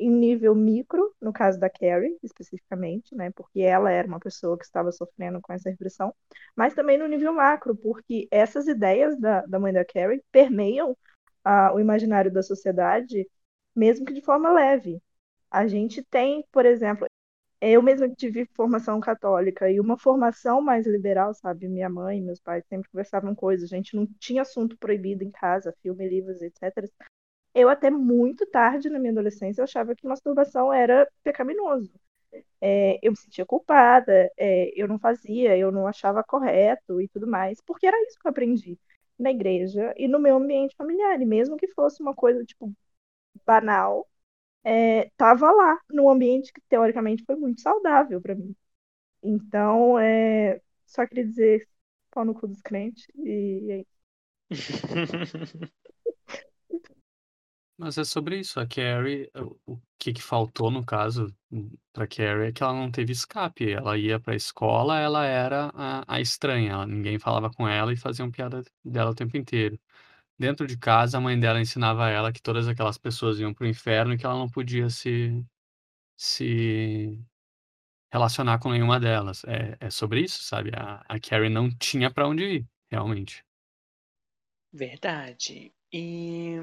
[0.00, 3.30] em nível micro, no caso da Carrie, especificamente, né?
[3.32, 6.14] Porque ela era uma pessoa que estava sofrendo com essa repressão,
[6.56, 10.96] mas também no nível macro, porque essas ideias da, da mãe da Carrie permeiam
[11.44, 13.28] ah, o imaginário da sociedade,
[13.74, 15.02] mesmo que de forma leve.
[15.50, 17.06] A gente tem, por exemplo,
[17.60, 21.68] eu mesma tive formação católica e uma formação mais liberal, sabe?
[21.68, 25.74] Minha mãe meus pais sempre conversavam coisas, a gente não tinha assunto proibido em casa,
[25.82, 26.90] filme, livros, etc.
[27.54, 31.92] Eu até muito tarde na minha adolescência eu achava que masturbação era pecaminoso.
[32.60, 37.26] É, eu me sentia culpada, é, eu não fazia, eu não achava correto e tudo
[37.26, 38.78] mais, porque era isso que eu aprendi
[39.18, 41.20] na igreja e no meu ambiente familiar.
[41.20, 42.72] E mesmo que fosse uma coisa, tipo,
[43.46, 44.08] banal,
[44.64, 48.54] é, tava lá, num ambiente que teoricamente foi muito saudável para mim.
[49.22, 51.68] Então, é, só queria dizer
[52.10, 54.00] pau no cu dos crentes e, e é isso.
[57.80, 58.60] Mas é sobre isso.
[58.60, 62.74] A Carrie, o o que que faltou, no caso, hum, pra Carrie é que ela
[62.74, 63.70] não teve escape.
[63.72, 66.84] Ela ia pra escola, ela era a, a estranha.
[66.86, 69.78] ninguém falava com ela e faziam piada dela o tempo inteiro.
[70.38, 74.14] Dentro de casa, a mãe dela ensinava ela que todas aquelas pessoas iam pro inferno
[74.14, 75.44] e que ela não podia se,
[76.18, 77.18] se
[78.12, 79.44] relacionar com nenhuma delas.
[79.44, 80.70] É, é sobre isso, sabe?
[80.76, 83.44] A, a Carrie não tinha pra onde ir, realmente.
[84.72, 85.72] Verdade.
[85.92, 86.56] E.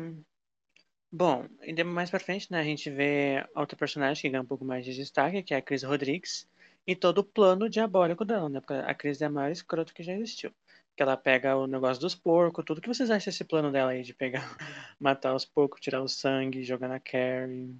[1.11, 4.65] Bom, ainda mais pra frente, né, a gente vê outra personagem que ganha um pouco
[4.65, 6.47] mais de destaque, que é a Chris Rodrigues,
[6.85, 8.59] e todo o plano diabólico dela, né?
[8.59, 10.51] Porque a Chris é a maior escrota que já existiu.
[10.95, 12.79] Que ela pega o negócio dos porcos, tudo.
[12.79, 14.57] O que vocês acham desse plano dela aí de pegar,
[14.99, 17.75] matar os porcos, tirar o sangue, jogar na Carrie?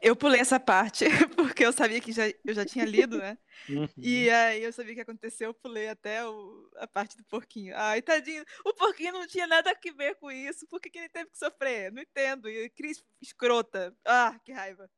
[0.00, 1.04] Eu pulei essa parte,
[1.52, 3.36] porque eu sabia que já, eu já tinha lido, né?
[3.68, 3.88] Uhum.
[4.00, 7.74] E aí eu sabia o que aconteceu, eu pulei até o- a parte do porquinho.
[7.76, 10.66] Ai, tadinho, o porquinho não tinha nada a ver com isso.
[10.66, 11.92] Por que, que ele teve que sofrer?
[11.92, 12.48] Não entendo.
[12.48, 13.94] E Cris escrota.
[14.02, 14.88] Ah, que raiva.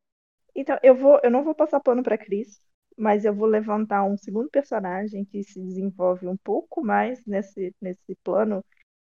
[0.55, 2.61] Então, eu vou, eu não vou passar pano para Cris,
[2.97, 8.15] mas eu vou levantar um segundo personagem que se desenvolve um pouco mais nesse, nesse
[8.23, 8.65] plano,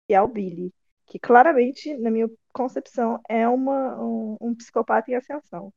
[0.07, 0.73] que é o Billy,
[1.05, 5.73] que claramente, na minha concepção, é uma, um, um psicopata em ascensão.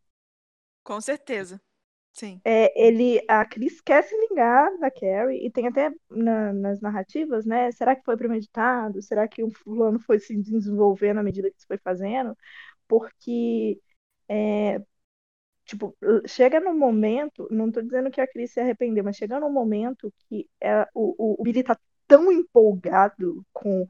[0.88, 1.60] Com certeza.
[2.12, 2.42] Sim.
[2.44, 7.44] É, ele, a Cris quer se vingar da Carrie, e tem até na- nas narrativas,
[7.44, 7.70] né?
[7.72, 9.02] Será que foi premeditado?
[9.02, 12.36] Será que o fulano foi se desenvolvendo à medida que se foi fazendo?
[12.88, 13.80] Porque,
[14.28, 14.80] é,
[15.66, 15.96] tipo,
[16.28, 20.12] chega num momento, não tô dizendo que a Cris se arrependeu, mas chega num momento
[20.28, 21.78] que é, o, o, o Billy tá
[22.08, 23.86] tão empolgado com,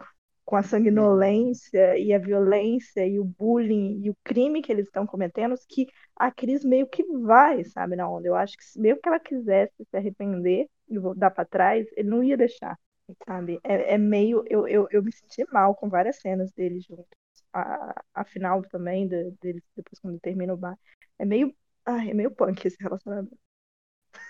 [0.48, 5.06] com a sanguinolência e a violência e o bullying e o crime que eles estão
[5.06, 8.28] cometendo, que a Cris meio que vai, sabe, na onda.
[8.28, 12.24] Eu acho que mesmo que ela quisesse se arrepender e voltar pra trás, ele não
[12.24, 12.78] ia deixar,
[13.26, 13.60] sabe?
[13.62, 14.42] É, é meio.
[14.48, 17.06] Eu, eu, eu me senti mal com várias cenas deles juntos.
[17.52, 20.78] A, a final também, de- deles, depois quando termina o bar.
[21.18, 21.54] É meio.
[21.84, 23.36] Ai, é meio punk esse relacionamento.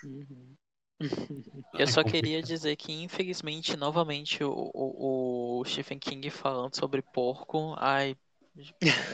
[0.02, 0.56] Uhum.
[1.78, 7.74] Eu só queria dizer que, infelizmente, novamente, o, o, o Stephen King falando sobre porco.
[7.78, 8.16] Ai,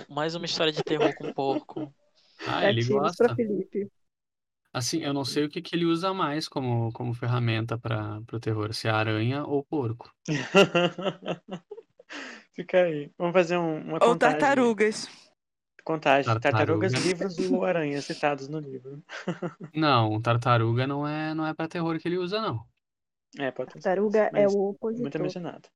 [0.08, 1.94] mais uma história de terror com porco.
[2.46, 2.84] Ah, ele
[3.16, 3.34] pra gosta.
[3.34, 3.90] Felipe.
[4.74, 8.38] Assim, eu não sei o que que ele usa mais como, como ferramenta para o
[8.40, 10.12] terror, se é aranha ou porco.
[12.54, 13.10] Fica aí.
[13.18, 14.16] Vamos fazer um- uma Ou contagem.
[14.16, 15.08] tartarugas.
[15.84, 16.40] Contagem.
[16.40, 17.08] Tartarugas, Tartaruga.
[17.08, 19.02] livros do Aranha citados no livro.
[19.74, 22.64] Não, tartaruga não é, não é para terror que ele usa, não.
[23.38, 25.22] É, pode ter Tartaruga é mas o muito opositor.
[25.22, 25.68] mencionado.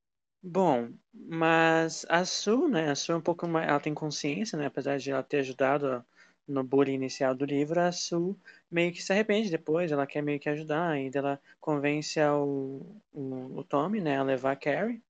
[0.43, 2.91] Bom, mas a Sue, né?
[2.91, 3.69] A Sue é um pouco mais.
[3.69, 4.67] Ela tem consciência, né?
[4.67, 6.05] Apesar de ela ter ajudado
[6.47, 8.37] no bullying inicial do livro, a Sue
[8.71, 9.91] meio que se arrepende depois.
[9.91, 10.91] Ela quer meio que ajudar.
[10.91, 14.17] Ainda ela convence ao, o, o Tommy, né?
[14.19, 15.03] A levar a Carrie.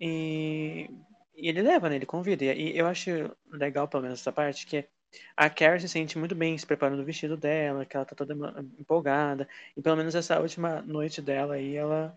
[0.00, 0.90] E,
[1.38, 1.96] e ele leva, né?
[1.96, 2.44] Ele convida.
[2.44, 3.10] E eu acho
[3.50, 4.84] legal, pelo menos, essa parte, que
[5.36, 8.34] a Carrie se sente muito bem se preparando o vestido dela, que ela tá toda
[8.78, 9.48] empolgada.
[9.76, 12.16] E pelo menos essa última noite dela aí, ela.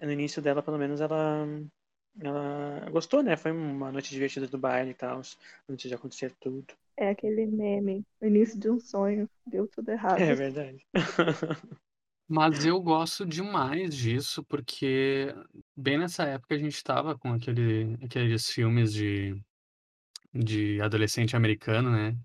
[0.00, 1.46] No início dela, pelo menos, ela.
[2.20, 3.36] Ela gostou, né?
[3.36, 5.22] Foi uma noite divertida do baile e tal,
[5.68, 6.66] antes de acontecer tudo.
[6.96, 10.20] É aquele meme, o início de um sonho, deu tudo errado.
[10.20, 10.86] É verdade.
[12.28, 15.34] Mas eu gosto demais disso, porque
[15.76, 19.40] bem nessa época a gente tava com aquele, aqueles filmes de,
[20.34, 22.18] de adolescente americano, né?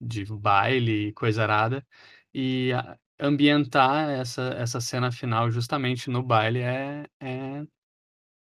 [0.00, 1.86] De baile e coisa arada.
[2.34, 7.66] E a- ambientar essa, essa cena final justamente no baile é, é,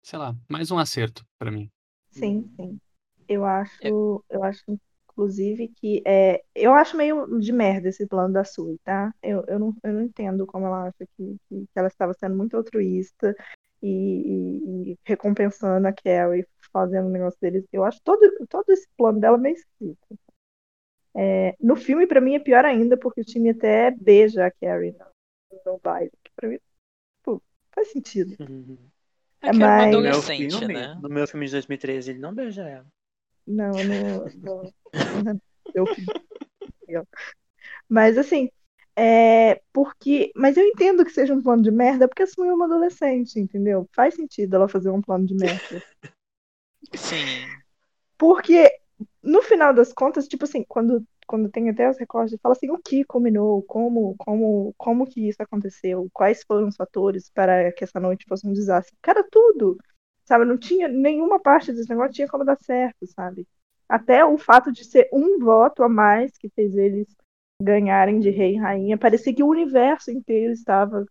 [0.04, 1.72] sei lá, mais um acerto pra mim.
[2.12, 2.80] Sim, sim.
[3.28, 4.64] Eu acho, eu acho,
[5.10, 9.14] inclusive, que é, eu acho meio de merda esse plano da Sui, tá?
[9.22, 12.36] Eu, eu, não, eu não entendo como ela acha que, que, que ela estava sendo
[12.38, 13.36] muito altruísta
[13.82, 17.66] e, e- e recompensando a Carrie, fazendo o negócio deles.
[17.72, 20.20] Eu acho todo, todo esse plano dela meio esquisito.
[21.16, 24.94] É, no filme, pra mim, é pior ainda, porque o time até beija a Carrie
[24.94, 26.12] no, no baile.
[26.24, 26.60] Que pra mim,
[27.24, 27.42] pô,
[27.72, 28.36] faz sentido.
[29.40, 30.96] É que era uma Mas- No meu adolescente, filme, né?
[31.00, 32.88] no meu filme de 2013, ele não beija ela.
[33.46, 34.74] Não, no, no,
[35.76, 35.86] eu
[37.88, 38.50] Mas assim,
[38.98, 40.32] é porque.
[40.36, 43.40] Mas eu entendo que seja um plano de merda, porque a Sumi é uma adolescente,
[43.40, 43.88] entendeu?
[43.94, 45.84] Faz sentido ela fazer um plano de merda.
[46.96, 47.46] Sim.
[48.18, 48.72] Porque,
[49.22, 52.80] no final das contas, tipo assim, quando, quando tem até os recortes, fala assim, o
[52.80, 58.00] que combinou, como, como, como que isso aconteceu, quais foram os fatores para que essa
[58.00, 58.98] noite fosse um desastre.
[59.00, 59.78] Cara, tudo.
[60.26, 63.48] Sabe, não tinha nenhuma parte desse negócio tinha como dar certo, sabe?
[63.88, 67.08] Até o fato de ser um voto a mais que fez eles
[67.62, 71.06] ganharem de rei e rainha, parecia que o universo inteiro estava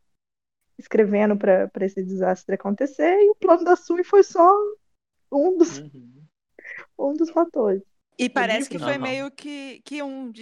[0.79, 4.53] escrevendo para esse desastre acontecer, e o plano da Sui foi só
[5.33, 6.23] um dos, Uhum.
[6.99, 7.83] um dos fatores.
[8.19, 10.33] E parece que foi meio que, que um,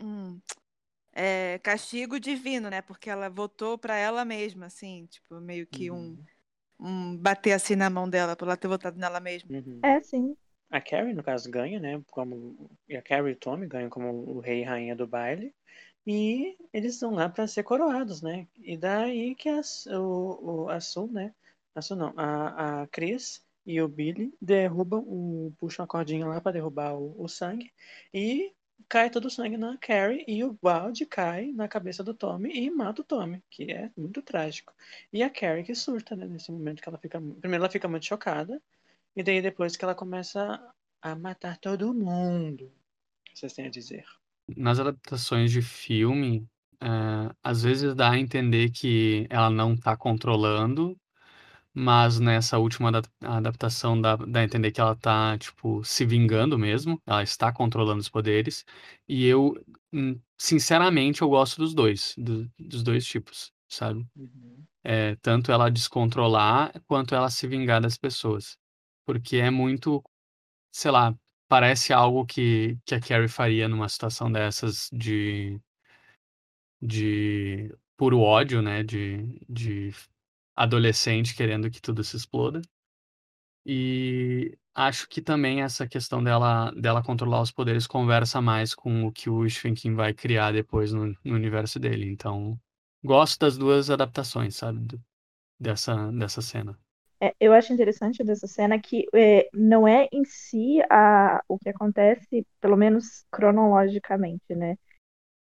[0.00, 0.40] um
[1.12, 2.82] é, castigo divino, né?
[2.82, 6.16] Porque ela votou pra ela mesma, assim, tipo, meio que um,
[6.78, 9.56] um bater assim na mão dela por ela ter votado nela mesma.
[9.56, 9.80] Uhum.
[9.82, 10.36] É, sim.
[10.74, 12.02] A Carrie, no caso, ganha, né?
[12.10, 12.68] Como...
[12.88, 15.54] E a Carrie e o Tommy ganham como o rei e rainha do baile.
[16.04, 18.48] E eles vão lá para ser coroados, né?
[18.58, 19.60] E daí que a,
[19.96, 21.32] o, o, a Sue, né?
[21.76, 26.40] A Sue não, a, a Chris e o Billy derrubam, o, puxam a cordinha lá
[26.40, 27.72] para derrubar o, o sangue.
[28.12, 28.52] E
[28.88, 32.68] cai todo o sangue na Carrie e o balde cai na cabeça do Tommy e
[32.68, 34.74] mata o Tommy, que é muito trágico.
[35.12, 36.26] E a Carrie que surta, né?
[36.26, 37.20] Nesse momento que ela fica.
[37.20, 38.60] Primeiro ela fica muito chocada.
[39.16, 40.60] E daí depois que ela começa
[41.02, 42.72] a matar todo mundo.
[43.34, 44.04] Vocês têm a dizer?
[44.56, 46.46] Nas adaptações de filme,
[46.80, 50.98] eh, às vezes dá a entender que ela não tá controlando,
[51.74, 56.58] mas nessa última adap- adaptação dá, dá a entender que ela tá, tipo, se vingando
[56.58, 58.64] mesmo, ela está controlando os poderes,
[59.08, 59.54] e eu,
[59.92, 64.06] hum, sinceramente, eu gosto dos dois, do- dos dois tipos, sabe?
[64.84, 68.58] É, tanto ela descontrolar quanto ela se vingar das pessoas.
[69.06, 70.02] Porque é muito,
[70.72, 71.16] sei lá,
[71.48, 75.60] parece algo que, que a Carrie faria numa situação dessas de,
[76.80, 78.82] de puro ódio, né?
[78.82, 79.92] De, de
[80.56, 82.62] adolescente querendo que tudo se exploda.
[83.66, 89.12] E acho que também essa questão dela, dela controlar os poderes conversa mais com o
[89.12, 92.06] que o Stephen vai criar depois no, no universo dele.
[92.10, 92.60] Então,
[93.02, 95.00] gosto das duas adaptações, sabe?
[95.58, 96.78] Dessa, dessa cena.
[97.24, 101.70] É, eu acho interessante dessa cena que é, não é em si a, o que
[101.70, 104.76] acontece, pelo menos cronologicamente, né?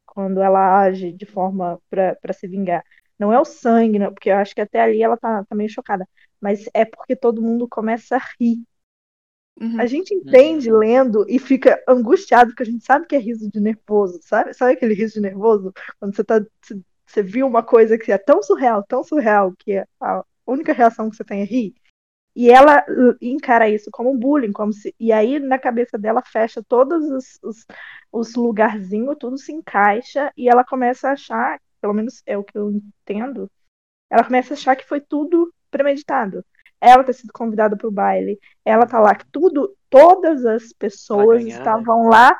[0.04, 2.84] Quando ela age de forma para se vingar.
[3.18, 6.06] Não é o sangue, porque eu acho que até ali ela tá, tá meio chocada.
[6.40, 8.62] Mas é porque todo mundo começa a rir.
[9.58, 9.80] Uhum.
[9.80, 13.60] A gente entende lendo e fica angustiado, porque a gente sabe que é riso de
[13.60, 14.52] nervoso, sabe?
[14.52, 15.72] Sabe aquele riso de nervoso?
[15.98, 16.44] Quando você tá.
[16.62, 21.08] Você, você viu uma coisa que é tão surreal, tão surreal, que a única reação
[21.10, 21.74] que você tem é rir.
[22.34, 24.94] E ela uh, encara isso como um bullying, como se.
[24.98, 27.66] E aí, na cabeça dela, fecha todos os, os,
[28.12, 32.56] os lugarzinhos, tudo se encaixa, e ela começa a achar, pelo menos é o que
[32.56, 33.50] eu entendo,
[34.08, 36.44] ela começa a achar que foi tudo premeditado.
[36.80, 41.42] Ela ter sido convidada para o baile, ela tá lá, que tudo, todas as pessoas
[41.42, 41.58] ganhar, né?
[41.58, 42.34] estavam lá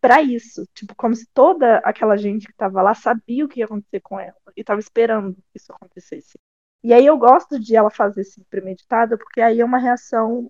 [0.00, 0.64] para isso.
[0.72, 4.18] Tipo, como se toda aquela gente que estava lá sabia o que ia acontecer com
[4.18, 6.38] ela e estava esperando que isso acontecesse.
[6.86, 10.48] E aí eu gosto de ela fazer assim, premeditada, porque aí é uma reação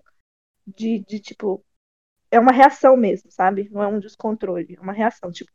[0.67, 1.65] de, de tipo.
[2.29, 3.67] É uma reação mesmo, sabe?
[3.71, 5.31] Não é um descontrole, é uma reação.
[5.31, 5.51] Tipo,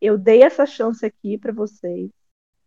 [0.00, 2.08] eu dei essa chance aqui para vocês,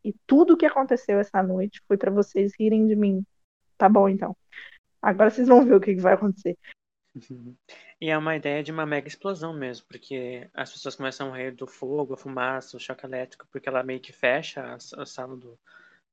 [0.03, 3.25] e tudo o que aconteceu essa noite foi para vocês rirem de mim.
[3.77, 4.35] Tá bom, então.
[5.01, 6.57] Agora vocês vão ver o que, que vai acontecer.
[8.01, 11.55] E é uma ideia de uma mega explosão mesmo, porque as pessoas começam a rir
[11.55, 15.37] do fogo, a fumaça, o choque elétrico, porque ela meio que fecha a, a sala
[15.37, 15.57] do,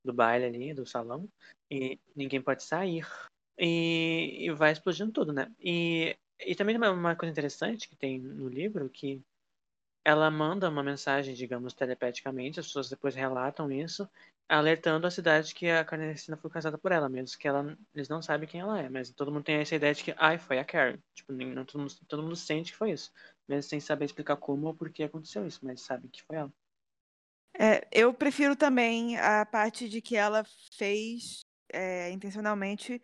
[0.03, 1.27] do baile ali, do salão,
[1.69, 3.07] e ninguém pode sair.
[3.57, 5.51] E, e vai explodindo tudo, né?
[5.59, 9.21] E, e também uma, uma coisa interessante que tem no livro, que
[10.05, 14.09] ela manda uma mensagem, digamos, telepaticamente, as pessoas depois relatam isso,
[14.49, 18.21] alertando a cidade que a Carnificina foi casada por ela, mesmo que ela, eles não
[18.21, 20.65] sabem quem ela é, mas todo mundo tem essa ideia de que, ai, foi a
[20.65, 20.99] Carrie.
[21.15, 23.11] Tipo, não, todo, mundo, todo mundo sente que foi isso,
[23.47, 26.51] mesmo sem saber explicar como ou por que aconteceu isso, mas sabe que foi ela.
[27.57, 30.43] É, eu prefiro também a parte de que ela
[30.77, 33.01] fez é, intencionalmente,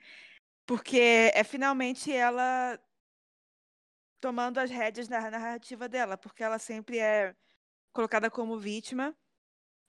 [0.66, 2.80] porque é finalmente ela
[4.20, 7.36] tomando as rédeas na narrativa dela, porque ela sempre é
[7.94, 9.16] colocada como vítima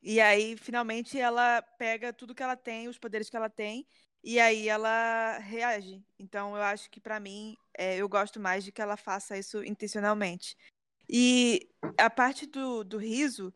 [0.02, 3.86] e aí, finalmente, ela pega tudo que ela tem, os poderes que ela tem,
[4.24, 6.02] e aí ela reage.
[6.18, 9.62] Então, eu acho que, para mim, é, eu gosto mais de que ela faça isso
[9.62, 10.56] intencionalmente.
[11.08, 11.68] E
[11.98, 13.52] a parte do, do riso,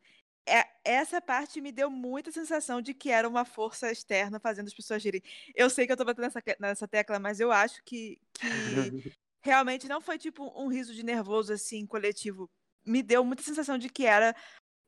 [0.46, 4.74] é, essa parte me deu muita sensação de que era uma força externa fazendo as
[4.74, 5.22] pessoas rirem.
[5.54, 8.40] Eu sei que eu tô batendo nessa, nessa tecla, mas eu acho que, que
[9.42, 12.50] realmente não foi tipo um riso de nervoso, assim, coletivo.
[12.84, 14.36] Me deu muita sensação de que era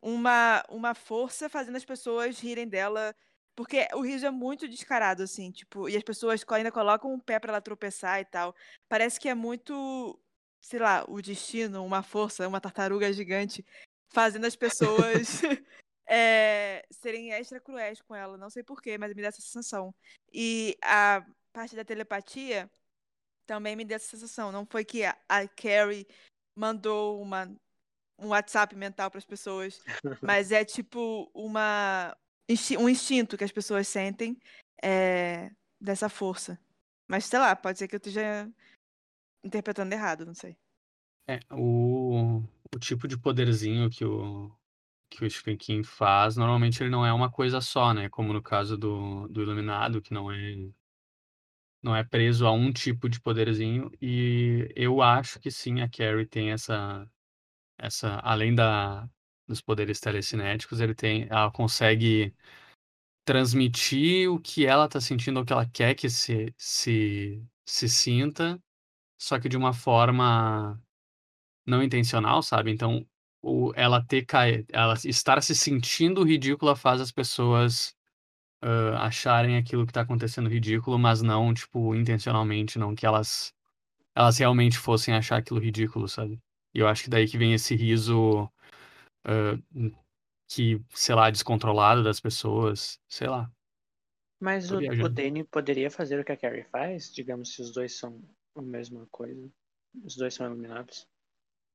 [0.03, 3.15] uma, uma força fazendo as pessoas rirem dela.
[3.55, 7.39] Porque o riso é muito descarado, assim, tipo, e as pessoas ainda colocam um pé
[7.39, 8.55] para ela tropeçar e tal.
[8.87, 10.21] Parece que é muito,
[10.61, 13.65] sei lá, o destino, uma força, uma tartaruga gigante,
[14.11, 15.43] fazendo as pessoas
[16.07, 18.37] é, serem extra cruéis com ela.
[18.37, 19.95] Não sei porquê, mas me dá essa sensação.
[20.33, 22.71] E a parte da telepatia
[23.47, 24.53] também me deu essa sensação.
[24.53, 26.07] Não foi que a, a Carrie
[26.55, 27.51] mandou uma
[28.19, 29.83] um WhatsApp mental para as pessoas,
[30.23, 32.17] mas é tipo uma
[32.79, 34.39] um instinto que as pessoas sentem
[34.83, 35.51] é,
[35.81, 36.59] dessa força.
[37.09, 38.51] Mas sei lá, pode ser que eu esteja
[39.45, 40.57] interpretando errado, não sei.
[41.29, 42.43] É, o,
[42.75, 44.53] o tipo de poderzinho que o,
[45.11, 48.09] que o Stephen King faz, normalmente ele não é uma coisa só, né?
[48.09, 50.57] Como no caso do, do Iluminado, que não é
[51.83, 53.91] não é preso a um tipo de poderzinho.
[54.01, 57.09] E eu acho que sim, a Carrie tem essa
[57.79, 59.09] essa, além da,
[59.47, 62.35] dos poderes telecinéticos, ele tem, ela consegue
[63.25, 68.63] transmitir o que ela está sentindo, o que ela quer que se, se, se sinta,
[69.19, 70.81] só que de uma forma
[71.67, 72.71] não intencional, sabe?
[72.71, 73.07] Então,
[73.43, 74.27] o, ela ter
[74.73, 77.95] ela estar se sentindo ridícula faz as pessoas
[78.65, 83.55] uh, acharem aquilo que está acontecendo ridículo, mas não, tipo, intencionalmente, não que elas
[84.15, 86.41] elas realmente fossem achar aquilo ridículo, sabe?
[86.75, 88.45] E eu acho que daí que vem esse riso
[89.27, 89.93] uh,
[90.49, 93.51] que, sei lá, descontrolado das pessoas, sei lá.
[94.41, 97.13] Mas o, o Danny poderia fazer o que a Carrie faz?
[97.13, 98.23] Digamos, se os dois são
[98.55, 99.51] a mesma coisa.
[100.05, 101.07] Os dois são iluminados.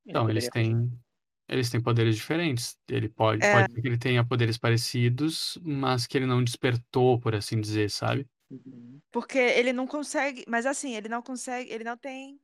[0.05, 0.73] Então, eles têm.
[0.73, 1.01] Fazer.
[1.49, 2.77] Eles têm poderes diferentes.
[2.87, 3.53] Ele pode, é.
[3.53, 8.25] pode que ele tenha poderes parecidos, mas que ele não despertou, por assim dizer, sabe?
[8.49, 9.01] Uhum.
[9.11, 10.45] Porque ele não consegue.
[10.47, 11.69] Mas assim, ele não consegue.
[11.69, 12.39] Ele não tem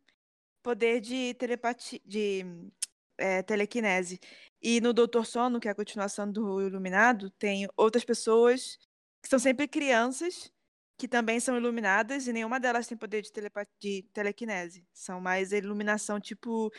[0.61, 2.43] poder de telepatia, de
[3.17, 4.19] é, telecinese.
[4.61, 8.77] E no Doutor Sono, que é a continuação do Iluminado, tem outras pessoas
[9.21, 10.51] que são sempre crianças
[10.97, 13.29] que também são iluminadas e nenhuma delas tem poder de,
[13.79, 14.83] de telecinese.
[14.91, 16.71] São mais a iluminação, tipo,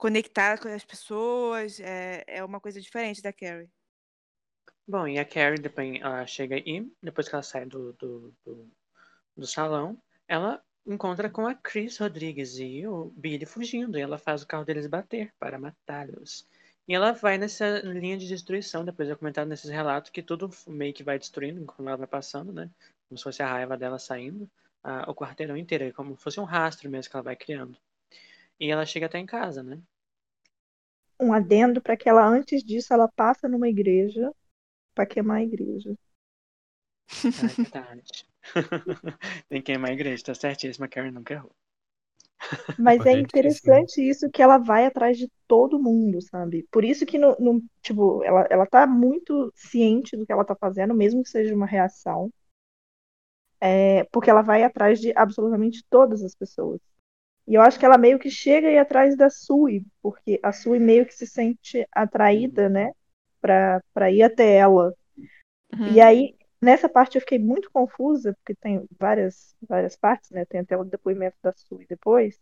[0.00, 1.78] conectar com as pessoas.
[1.78, 3.70] É, é uma coisa diferente da Carrie.
[4.88, 8.68] Bom, e a Carrie, depois ela chega aí, depois que ela sai do, do, do,
[9.36, 13.98] do salão, ela encontra com a Chris Rodrigues e o Billy fugindo.
[13.98, 16.48] E ela faz o carro deles bater para matá-los.
[16.88, 18.84] E ela vai nessa linha de destruição.
[18.84, 22.52] Depois é comentado nesses relatos que tudo meio que vai destruindo quando ela vai passando,
[22.52, 22.68] né?
[23.08, 24.50] Como se fosse a raiva dela saindo.
[24.82, 25.84] A, o quarteirão inteiro.
[25.84, 27.78] É como se fosse um rastro mesmo que ela vai criando.
[28.58, 29.80] E ela chega até em casa, né?
[31.20, 34.32] Um adendo para que ela, antes disso, ela passa numa igreja
[34.94, 35.94] para queimar a igreja.
[37.10, 38.24] É verdade.
[39.48, 41.52] Tem que queimar a igreja, tá certíssima, Karen nunca errou.
[42.78, 46.66] Mas é interessante isso que ela vai atrás de todo mundo, sabe?
[46.70, 50.54] Por isso que no, no, tipo, ela, ela tá muito ciente do que ela tá
[50.54, 52.32] fazendo, mesmo que seja uma reação.
[53.60, 56.80] É, porque ela vai atrás de absolutamente todas as pessoas.
[57.50, 60.78] E eu acho que ela meio que chega aí atrás da Sui, porque a Sui
[60.78, 62.92] meio que se sente atraída, né,
[63.40, 64.94] pra, pra ir até ela.
[65.74, 65.88] Uhum.
[65.92, 70.44] E aí nessa parte eu fiquei muito confusa, porque tem várias, várias partes, né?
[70.44, 72.40] Tem até o depoimento da Sui depois,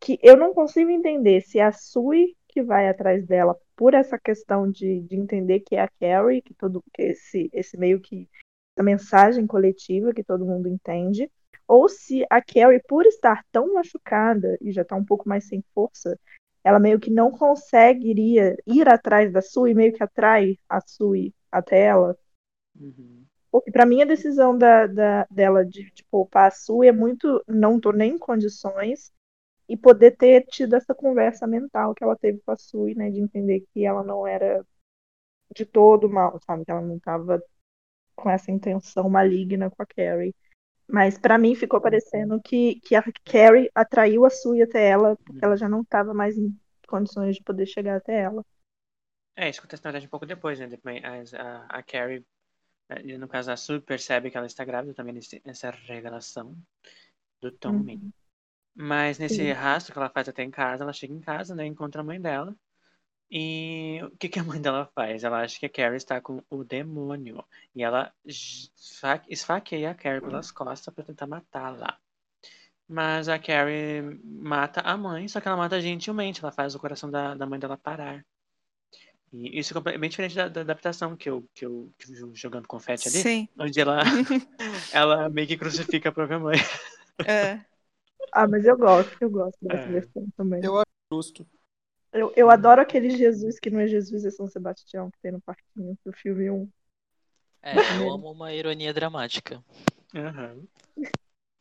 [0.00, 4.18] que eu não consigo entender se é a Sui que vai atrás dela por essa
[4.18, 8.26] questão de, de entender que é a Carrie, que todo que esse, esse meio que
[8.74, 11.30] essa mensagem coletiva que todo mundo entende,
[11.70, 15.62] ou se a Carrie, por estar tão machucada e já tá um pouco mais sem
[15.72, 16.18] força,
[16.64, 21.82] ela meio que não conseguiria ir atrás da Sui, meio que atrai a Sui até
[21.82, 22.18] ela.
[22.74, 23.24] Uhum.
[23.52, 27.40] Porque para mim a decisão da, da, dela de, de poupar a Sui é muito
[27.46, 29.12] não tô nem em condições
[29.68, 33.20] e poder ter tido essa conversa mental que ela teve com a Sui, né, de
[33.20, 34.66] entender que ela não era
[35.54, 37.40] de todo mal, sabe, que ela não estava
[38.16, 40.34] com essa intenção maligna com a Carrie.
[40.92, 45.44] Mas para mim ficou parecendo que, que a Carrie atraiu a Sui até ela, porque
[45.44, 46.54] ela já não estava mais em
[46.86, 48.44] condições de poder chegar até ela.
[49.36, 50.66] É, isso acontece na verdade um pouco depois, né?
[50.66, 51.02] Depois,
[51.34, 52.24] a, a, a Carrie,
[52.88, 56.56] né, no caso a Sue, percebe que ela está grávida também nesse, nessa revelação
[57.40, 57.94] do Tommy.
[57.94, 58.12] Uhum.
[58.74, 59.52] Mas nesse Sim.
[59.52, 61.64] rastro que ela faz até em casa, ela chega em casa, né?
[61.66, 62.54] Encontra a mãe dela.
[63.30, 65.24] E o que, que a mãe dela faz?
[65.24, 67.44] Ela acha que a Carrie está com o demônio.
[67.74, 71.98] E ela esfa- esfaqueia a Carrie pelas costas para tentar matá-la.
[72.88, 76.40] Mas a Carrie mata a mãe, só que ela mata gentilmente.
[76.42, 78.24] Ela faz o coração da, da mãe dela parar.
[79.32, 82.66] E isso é bem diferente da, da adaptação que eu, que, eu, que eu jogando
[82.66, 83.28] confete ali.
[83.28, 83.48] Sim.
[83.58, 84.00] Onde ela,
[84.90, 86.56] ela meio que crucifica a própria mãe.
[87.24, 87.64] É.
[88.32, 89.90] Ah, mas eu gosto, eu gosto dessa É.
[89.90, 90.62] versão também.
[90.62, 91.48] Eu acho justo.
[92.12, 95.40] Eu, eu adoro aquele Jesus que não é Jesus, é São Sebastião, que tem no
[95.40, 96.68] parquinho do filme 1.
[97.62, 99.62] É, eu amo uma ironia dramática.
[100.14, 100.66] Aham.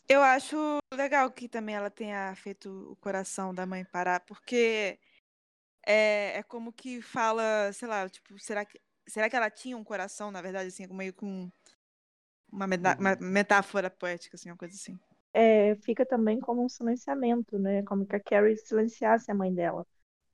[0.08, 0.58] Eu acho
[0.92, 4.98] legal que também ela tenha feito o coração da mãe parar, porque
[5.86, 9.84] é, é como que fala, sei lá, tipo, será que, será que ela tinha um
[9.84, 11.52] coração, na verdade, assim, meio com
[12.52, 14.98] uma, meta- uma metáfora poética, assim, uma coisa assim.
[15.32, 17.84] É, fica também como um silenciamento, né?
[17.84, 19.86] Como que a Carrie silenciasse a mãe dela.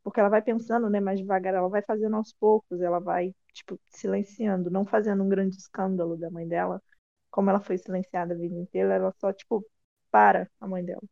[0.06, 3.80] Porque ela vai pensando, né, mais devagar, ela vai fazendo aos poucos, ela vai, tipo,
[3.92, 6.84] silenciando, não fazendo um grande escândalo da mãe dela.
[7.32, 9.66] Como ela foi silenciada a vida inteira, ela só, tipo,
[10.12, 11.04] para a mãe dela.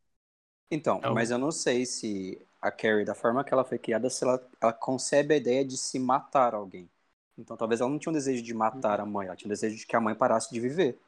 [0.72, 3.78] Então, É o- mas eu não sei se a Carrie, da forma que ela foi
[3.78, 6.90] criada, se ela, ela concebe a ideia de se matar alguém.
[7.38, 9.76] Então talvez ela não tinha um desejo de matar a mãe, ela tinha um desejo
[9.78, 11.00] de que a mãe parasse de viver.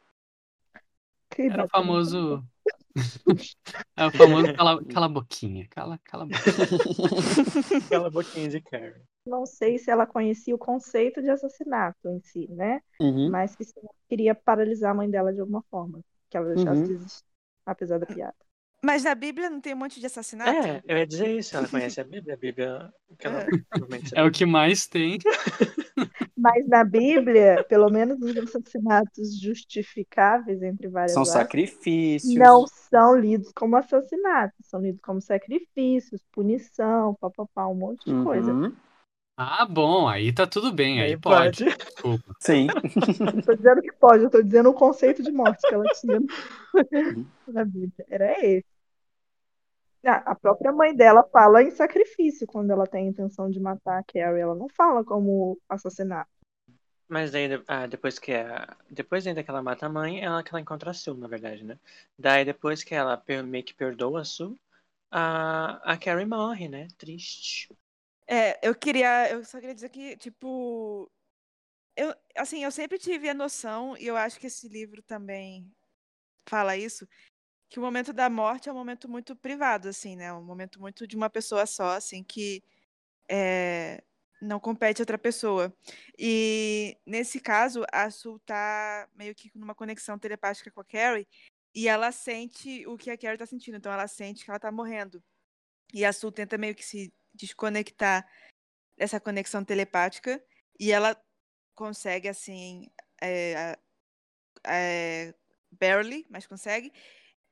[1.29, 2.43] Que Era o famoso.
[3.97, 5.67] É o famoso cala, cala a boquinha.
[5.69, 6.55] Cala, cala a boquinha.
[7.85, 9.01] Aquela boquinha de Carrie.
[9.27, 12.81] Não sei se ela conhecia o conceito de assassinato em si, né?
[12.99, 13.29] Uhum.
[13.29, 13.63] Mas que
[14.07, 15.99] queria paralisar a mãe dela de alguma forma.
[16.29, 16.87] Que ela deixasse Uhum.
[16.87, 17.25] de existir,
[17.65, 18.35] apesar da piada.
[18.85, 20.67] Mas na Bíblia não tem um monte de assassinato?
[20.67, 21.57] É, eu ia dizer isso.
[21.57, 22.35] Ela conhece a Bíblia.
[22.35, 22.93] A Bíblia.
[23.17, 23.41] Que ela
[24.13, 24.21] É.
[24.21, 25.17] É o que mais tem.
[26.37, 32.35] Mas na Bíblia, pelo menos os assassinatos justificáveis, entre várias São aspas, sacrifícios.
[32.35, 38.51] não são lidos como assassinatos, são lidos como sacrifícios, punição, papapá, um monte de coisa.
[38.51, 38.75] Uhum.
[39.37, 41.65] Ah, bom, aí tá tudo bem, aí Aí pode.
[41.65, 41.77] pode.
[41.77, 42.33] Desculpa.
[42.39, 42.67] Sim.
[43.19, 46.19] Não tô dizendo que pode, eu tô dizendo o conceito de morte que ela tinha
[47.47, 48.05] na Bíblia.
[48.09, 48.74] Era esse.
[50.07, 54.03] A própria mãe dela fala em sacrifício quando ela tem a intenção de matar a
[54.03, 54.41] Carrie.
[54.41, 56.29] Ela não fala como assassinato.
[57.07, 60.49] Mas daí, ah, depois que a, depois ainda que ela mata a mãe, ela que
[60.49, 61.77] ela encontra a Sue, na verdade, né?
[62.17, 64.59] Daí depois que ela meio que perdoa a Sue,
[65.11, 66.87] a, a Carrie morre, né?
[66.97, 67.69] Triste.
[68.27, 71.11] É, eu queria, eu só queria dizer que, tipo,
[71.95, 75.71] eu, assim, eu sempre tive a noção, e eu acho que esse livro também
[76.47, 77.07] fala isso,
[77.69, 80.31] que o momento da morte é um momento muito privado, assim, né?
[80.33, 82.63] Um momento muito de uma pessoa só, assim, que
[83.29, 84.03] é,
[84.41, 85.75] não compete a outra pessoa.
[86.17, 91.27] E nesse caso, a Sul tá meio que numa conexão telepática com a Carrie,
[91.73, 94.71] e ela sente o que a Carrie tá sentindo, então ela sente que ela tá
[94.71, 95.21] morrendo.
[95.93, 98.25] E a Sul tenta meio que se desconectar
[98.97, 100.41] dessa conexão telepática
[100.79, 101.19] e ela
[101.75, 102.89] consegue assim
[103.21, 103.77] é,
[104.65, 105.33] é,
[105.71, 106.93] barely, mas consegue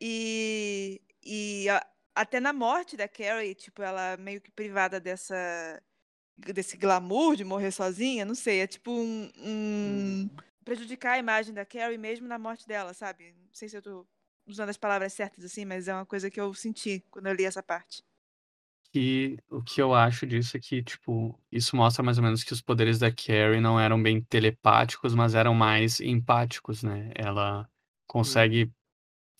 [0.05, 1.65] e, e
[2.13, 5.81] até na morte da Carrie, tipo, ela meio que privada dessa
[6.37, 10.29] desse glamour de morrer sozinha, não sei, é tipo um, um-
[10.65, 13.33] prejudicar a imagem da Carrie mesmo na morte dela, sabe?
[13.33, 14.05] Não sei se eu tô
[14.47, 17.45] usando as palavras certas assim, mas é uma coisa que eu senti quando eu li
[17.45, 18.03] essa parte.
[18.93, 22.53] E o que eu acho disso é que, tipo, isso mostra mais ou menos que
[22.53, 27.11] os poderes da Carrie não eram bem telepáticos, mas eram mais empáticos, né?
[27.15, 27.67] Ela
[28.05, 28.71] consegue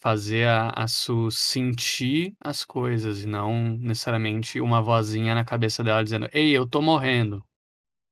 [0.04, 6.04] fazer a, a Sue sentir as coisas e não necessariamente uma vozinha na cabeça dela
[6.04, 7.42] dizendo: Ei, eu tô morrendo.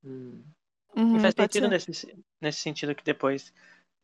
[0.04, 0.44] Hum.
[0.96, 1.92] Uhum, E faz sentido nesse,
[2.42, 3.54] nesse sentido que depois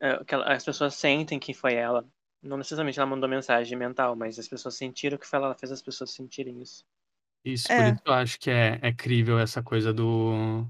[0.00, 2.06] é, que ela- as pessoas sentem que foi ela.
[2.42, 5.72] Não necessariamente ela mandou mensagem mental, mas as pessoas sentiram que foi ela, ela fez
[5.72, 6.84] as pessoas sentirem isso.
[7.44, 7.74] Isso, É.
[7.74, 10.66] por isso eu acho que é, é crível essa coisa do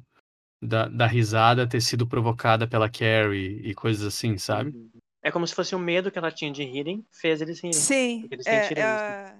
[0.62, 4.74] da, da risada ter sido provocada pela Carrie e coisas assim, sabe?
[4.74, 4.97] Uhum.
[5.28, 7.78] É como se fosse o medo que ela tinha de rirem, fez eles rirem.
[7.78, 9.36] Sim, eles é, é a-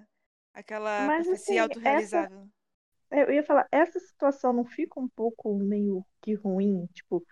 [0.53, 2.49] aquela Mas, profecia assim, essa- autorrealizável.
[3.11, 7.25] Eu ia falar, essa situação não fica um pouco meio que ruim, tipo,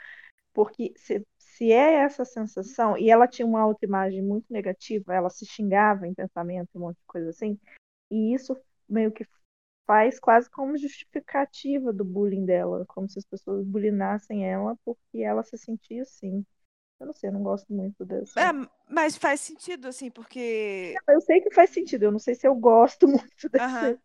[0.54, 5.44] porque se, se é essa sensação, e ela tinha uma autoimagem muito negativa, ela se
[5.44, 7.58] xingava em pensamento, um monte de coisa assim,
[8.10, 8.56] e isso
[8.88, 9.26] meio que
[9.86, 15.42] faz quase como justificativa do bullying dela, como se as pessoas bulinassem ela porque ela
[15.42, 16.42] se sentia assim.
[16.98, 18.40] Eu não sei, eu não gosto muito dessa.
[18.40, 18.52] É,
[18.88, 20.94] mas faz sentido, assim, porque.
[21.08, 23.98] Eu sei que faz sentido, eu não sei se eu gosto muito dessa.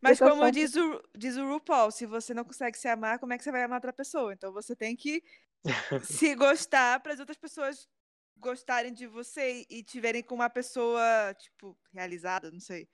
[0.00, 3.38] Mas como diz o, diz o RuPaul, se você não consegue se amar, como é
[3.38, 4.32] que você vai amar outra pessoa?
[4.32, 5.22] Então você tem que
[6.02, 7.88] se gostar para as outras pessoas
[8.36, 11.00] gostarem de você e tiverem com uma pessoa,
[11.38, 12.88] tipo, realizada, não sei.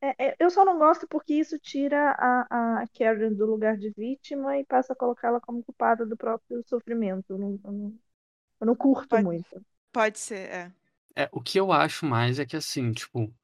[0.00, 3.90] É, é, eu só não gosto porque isso tira a, a Karen do lugar de
[3.90, 7.32] vítima e passa a colocá-la como culpada do próprio sofrimento.
[7.32, 7.98] Eu não, eu não,
[8.60, 9.64] eu não curto Pode- muito.
[9.92, 10.72] Pode ser, é.
[11.16, 13.34] É, o que eu acho mais é que assim, tipo,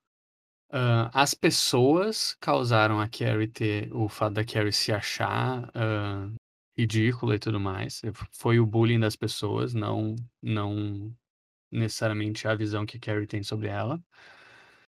[0.70, 6.28] ah, as pessoas causaram a Carrie ter o fato da Carrie se achar ah,
[6.77, 8.03] ridícula e tudo mais.
[8.32, 11.15] Foi o bullying das pessoas, não, não
[11.70, 14.03] necessariamente a visão que a Carrie tem sobre ela.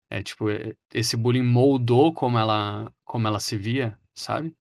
[0.09, 0.45] É tipo,
[0.93, 4.55] esse bullying moldou como ela, como ela se via, sabe?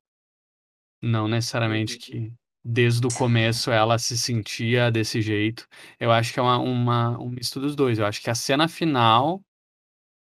[1.02, 2.32] Não necessariamente que
[2.64, 5.66] desde o começo ela se sentia desse jeito.
[5.98, 7.98] Eu acho que é uma, uma, um misto dos dois.
[7.98, 9.42] Eu acho que a cena final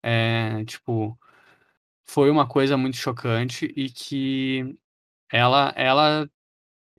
[0.03, 1.19] é, tipo,
[2.05, 4.77] foi uma coisa muito chocante e que
[5.33, 6.31] ela, ela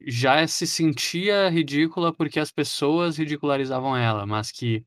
[0.01, 4.83] já se sentia ridícula porque as pessoas ridicularizavam ela, mas que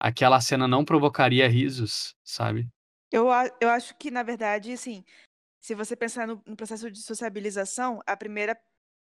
[0.00, 2.68] aquela cena não provocaria risos, sabe?
[3.10, 3.28] Eu,
[3.60, 5.04] eu acho que, na verdade, assim,
[5.60, 8.58] se você pensar no, no processo de sociabilização, a primeira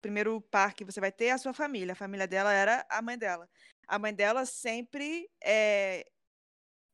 [0.06, 1.92] primeiro par que você vai ter é a sua família.
[1.92, 3.48] A família dela era a mãe dela.
[3.88, 6.06] A mãe dela sempre eh,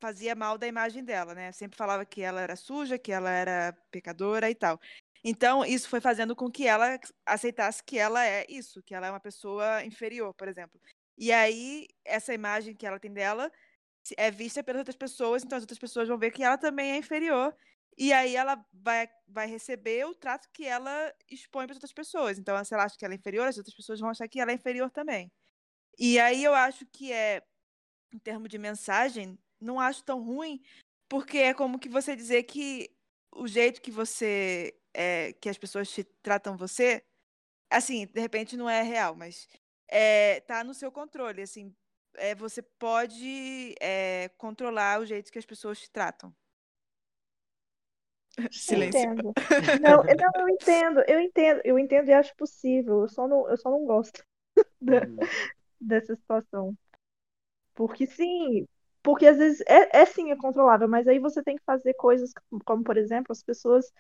[0.01, 1.53] fazia mal da imagem dela, né?
[1.53, 4.81] Sempre falava que ela era suja, que ela era pecadora e tal.
[5.25, 9.11] Então, isso foi fazendo com que ela aceitasse que ela é isso, que ela é
[9.11, 10.81] uma pessoa inferior, por exemplo.
[11.17, 13.51] E aí, essa imagem que ela tem dela
[14.17, 16.97] é vista pelas outras pessoas, então as outras pessoas vão ver que ela também é
[16.97, 17.55] inferior.
[17.97, 22.39] E aí ela vai, vai receber o trato que ela expõe para as outras pessoas.
[22.39, 24.51] Então, se ela acha que ela é inferior, as outras pessoas vão achar que ela
[24.51, 25.31] é inferior também.
[25.99, 27.43] E aí eu acho que é,
[28.13, 30.63] em termos de mensagem, não acho tão ruim,
[31.09, 32.91] porque é como que você dizer que
[33.35, 37.05] o jeito que você, é, que as pessoas te tratam você,
[37.71, 39.49] assim, de repente não é real, mas
[39.89, 41.75] é, tá no seu controle, assim,
[42.17, 46.35] é, você pode é, controlar o jeito que as pessoas te tratam.
[48.39, 49.09] Eu Silêncio.
[49.09, 49.33] entendo.
[49.81, 53.03] Não, eu- não, eu entendo, eu entendo, eu entendo e acho possível.
[53.03, 54.23] Eu só não, eu só não gosto
[54.81, 55.19] da- Uhum.
[55.81, 56.75] dessa situação.
[57.75, 58.67] Porque sim,
[59.03, 62.33] porque às vezes é, é sim é controlável, mas aí você tem que fazer coisas
[62.65, 63.91] como, por exemplo, as pessoas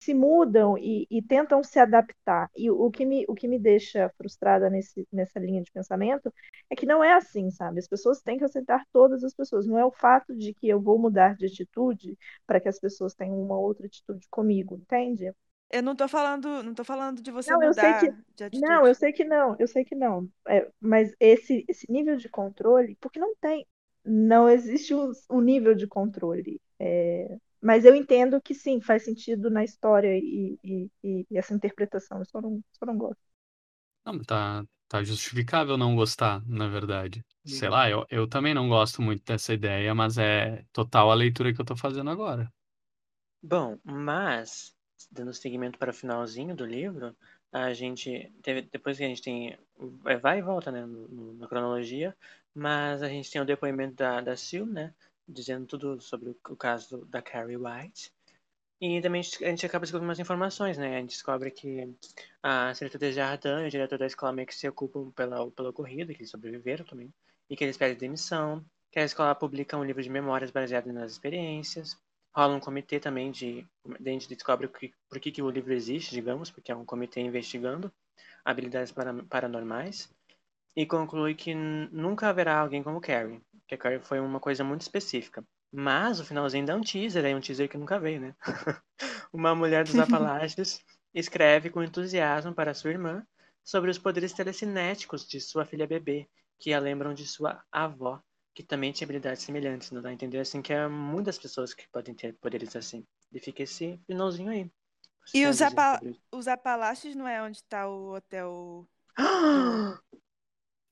[0.00, 2.50] se mudam e, e tentam se adaptar.
[2.56, 6.32] E o, que me, o que me deixa frustrada nesse, nessa linha de pensamento
[6.70, 7.80] é que não é assim, sabe?
[7.80, 9.66] As pessoas têm que aceitar todas as pessoas.
[9.66, 12.16] Não é o fato de que eu vou mudar de atitude
[12.46, 15.32] para que as pessoas tenham uma outra atitude comigo, entende?
[15.70, 18.44] Eu não tô falando, não tô falando de você Não, eu sei mudar que- de
[18.44, 18.80] atitude.
[18.80, 20.30] Não, eu sei que não, eu sei que não.
[20.48, 23.66] É, mas esse, esse nível de controle, porque não tem,
[24.04, 26.60] não existe um, um nível de controle.
[26.78, 27.36] É,
[27.66, 32.18] mas eu entendo que sim, faz sentido na história e, e- e- e essa interpretação.
[32.20, 33.20] Eu só não, só não gosto.
[34.04, 37.22] Não, tá, tá justificável não gostar, na verdade.
[37.44, 37.68] Sei Uhum.
[37.68, 41.60] lá, eu, eu também não gosto muito dessa ideia, mas é total a leitura que
[41.60, 42.50] eu tô fazendo agora.
[43.42, 44.74] Bom, mas,
[45.10, 47.16] dando seguimento para o finalzinho do livro,
[47.52, 49.56] a gente teve, depois que a gente tem,
[50.06, 50.84] é, vai e volta, né,
[51.38, 52.16] na cronologia,
[52.54, 54.94] mas a gente tem o depoimento da, da Sue, né,
[55.28, 58.12] dizendo tudo sobre o, caso da Carrie White,
[58.80, 61.94] e também a gente, acaba descobrindo umas informações, né, a gente descobre que
[62.42, 66.12] a senhorita Desjardins e o diretor da escola meio que se ocupam pela, pelo ocorrido,
[66.12, 67.12] que eles sobreviveram também,
[67.48, 71.12] e que eles pedem demissão, que a escola publica um livro de memórias baseado nas
[71.12, 71.98] experiências,
[72.36, 73.66] rola um comitê também de.
[73.86, 77.20] A gente descobre que, por que, que o livro existe, digamos, porque é um comitê
[77.20, 77.90] investigando
[78.44, 80.14] habilidades para, paranormais.
[80.76, 83.40] E conclui que nunca haverá alguém como Carrie.
[83.66, 85.44] Que foi uma coisa muito específica.
[85.72, 88.34] Mas o finalzinho dá um teaser, aí um teaser que nunca veio, né?
[89.32, 90.80] uma mulher dos Apalaches
[91.12, 93.26] escreve com entusiasmo para sua irmã
[93.64, 96.28] sobre os poderes telecinéticos de sua filha bebê
[96.58, 98.22] que a lembram de sua avó,
[98.54, 101.88] que também tinha habilidades semelhantes, não dá a entender assim que é muitas pessoas que
[101.90, 103.06] podem ter poderes assim.
[103.32, 104.70] E fica esse finalzinho aí.
[105.34, 106.00] E os, apa
[106.32, 108.88] os Apalaches não é onde tá o hotel.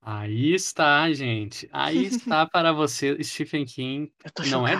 [0.06, 1.66] Aí está, gente.
[1.72, 4.12] Aí está para você, Stephen King.
[4.51, 4.74] Não é.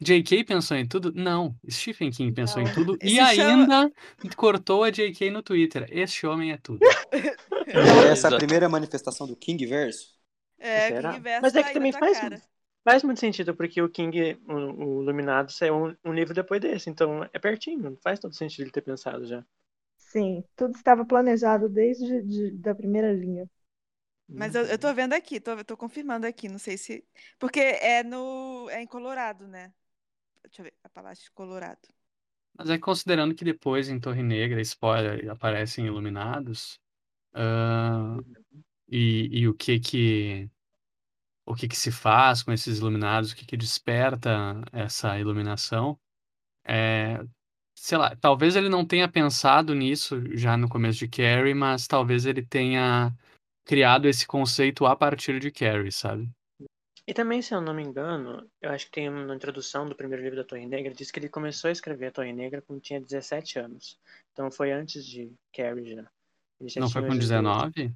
[0.00, 0.44] J.K.
[0.44, 1.12] pensou em tudo?
[1.14, 1.54] Não.
[1.70, 2.74] Stephen King pensou em Não.
[2.74, 3.92] tudo e Se chama- ainda
[4.36, 5.30] cortou a J.K.
[5.30, 5.86] no Twitter.
[5.90, 6.80] Este homem é tudo.
[8.10, 10.18] Essa é a primeira manifestação do King Verso.
[10.58, 11.00] É?
[11.00, 12.42] King Verso Mas é que também faz, cara.
[12.84, 14.52] faz muito sentido, porque o King, o,
[14.98, 18.72] o Iluminado, saiu um, um livro depois desse, então é pertinho, faz todo sentido ele
[18.72, 19.44] ter pensado já.
[19.96, 23.48] Sim, tudo estava planejado desde de- da primeira linha.
[24.34, 27.04] Mas eu, eu tô vendo aqui, tô, tô confirmando aqui, não sei se.
[27.38, 28.68] Porque é no.
[28.70, 29.72] É em Colorado, né?
[30.44, 31.88] Deixa eu ver, Apalaches Colorado.
[32.56, 36.78] Mas é considerando que depois em Torre Negra, spoiler, aparecem iluminados.
[37.34, 38.18] ah,
[38.88, 40.50] e, e o que que
[41.46, 45.98] o que que se faz com esses iluminados, o que que desperta essa iluminação.
[46.64, 47.20] É,
[47.74, 52.26] sei lá, talvez ele não tenha pensado nisso já no começo de Carrie, mas talvez
[52.26, 53.14] ele tenha
[53.70, 56.28] criado esse conceito a partir de Carrie, sabe?
[57.06, 60.24] E também, se eu não me engano, eu acho que tem uma introdução do primeiro
[60.24, 63.00] livro da Torre Negra, diz que ele começou a escrever a Torre Negra quando tinha
[63.00, 63.96] 17 anos.
[64.32, 66.02] Então foi antes de Carrie já.
[66.62, 67.38] Já Não foi com esses dois.
[67.38, 67.94] 19?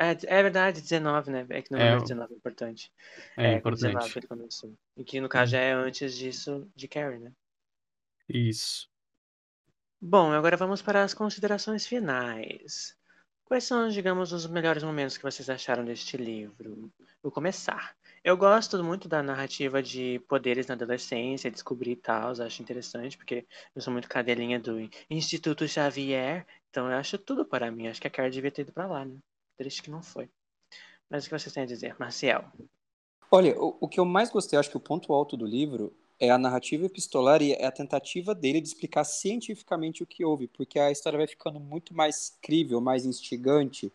[0.00, 1.46] É, é verdade, 19, né?
[1.48, 2.92] É que no É, o- 19 é importante.
[3.36, 4.12] É É, 19 importante.
[4.12, 4.74] que ele começou.
[4.96, 7.32] E que no caso já é antes disso de Carrie, né?
[8.28, 8.88] Isso.
[10.00, 12.96] Bom, agora vamos para as considerações finais.
[13.44, 16.90] Quais são, digamos, os melhores momentos que vocês acharam deste livro?
[17.22, 17.94] Vou começar.
[18.22, 23.46] Eu gosto muito da narrativa de poderes na adolescência, descobrir e tal, acho interessante, porque
[23.76, 27.86] eu sou muito cadelinha do Instituto Xavier, então eu acho tudo para mim.
[27.86, 29.18] Acho que a Carrie devia ter ido para lá, né?
[29.58, 30.30] Triste que não foi.
[31.10, 32.50] Mas o que vocês têm a dizer, Marcial?
[33.30, 36.30] Olha, o, o que eu mais gostei, acho que o ponto alto do livro é
[36.30, 40.78] a narrativa epistolar e é a tentativa dele de explicar cientificamente o que houve, porque
[40.78, 43.92] a história vai ficando muito mais crível, mais instigante.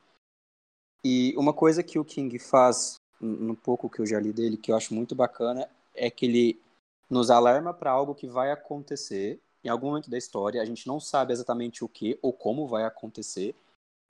[1.03, 4.71] E uma coisa que o King faz, no pouco que eu já li dele, que
[4.71, 6.61] eu acho muito bacana, é que ele
[7.09, 10.61] nos alarma para algo que vai acontecer em algum momento da história.
[10.61, 13.55] A gente não sabe exatamente o que ou como vai acontecer.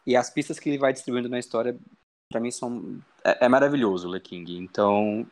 [0.06, 1.78] E as pistas que ele vai distribuindo na história,
[2.30, 3.02] para mim, são.
[3.24, 4.58] É, é maravilhoso o Le King.
[4.58, 5.26] Então,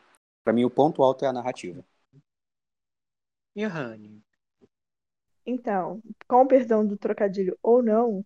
[0.44, 1.84] para mim, o ponto alto é a narrativa.
[3.58, 4.22] Johanny.
[5.46, 8.26] Então, com o perdão do trocadilho ou não,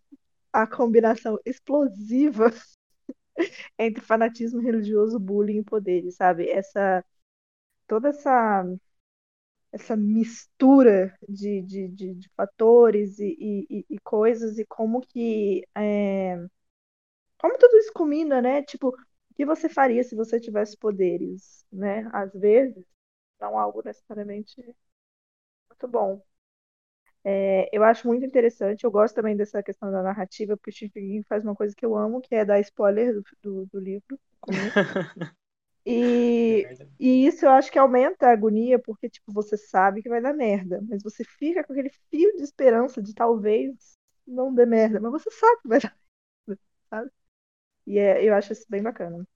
[0.53, 2.51] a combinação explosiva
[3.77, 6.49] entre fanatismo religioso, bullying e poderes, sabe?
[6.49, 7.03] Essa
[7.87, 8.65] toda essa
[9.71, 16.37] essa mistura de, de, de, de fatores e, e, e coisas e como que é,
[17.37, 18.61] como tudo isso combina, né?
[18.63, 22.09] Tipo, o que você faria se você tivesse poderes, né?
[22.13, 22.85] Às vezes,
[23.39, 24.55] não algo necessariamente
[25.81, 26.21] muito bom.
[27.23, 31.03] É, eu acho muito interessante, eu gosto também dessa questão da narrativa, porque o Stephen
[31.07, 34.19] King faz uma coisa que eu amo, que é dar spoiler do, do, do livro.
[35.85, 40.21] E, e isso eu acho que aumenta a agonia, porque tipo, você sabe que vai
[40.21, 43.97] dar merda, mas você fica com aquele fio de esperança de talvez
[44.27, 45.97] não dê merda, mas você sabe que vai dar
[46.47, 47.11] merda, sabe?
[47.87, 49.27] E é, eu acho isso bem bacana.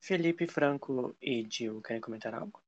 [0.00, 2.62] Felipe, Franco e Gil, querem comentar algo?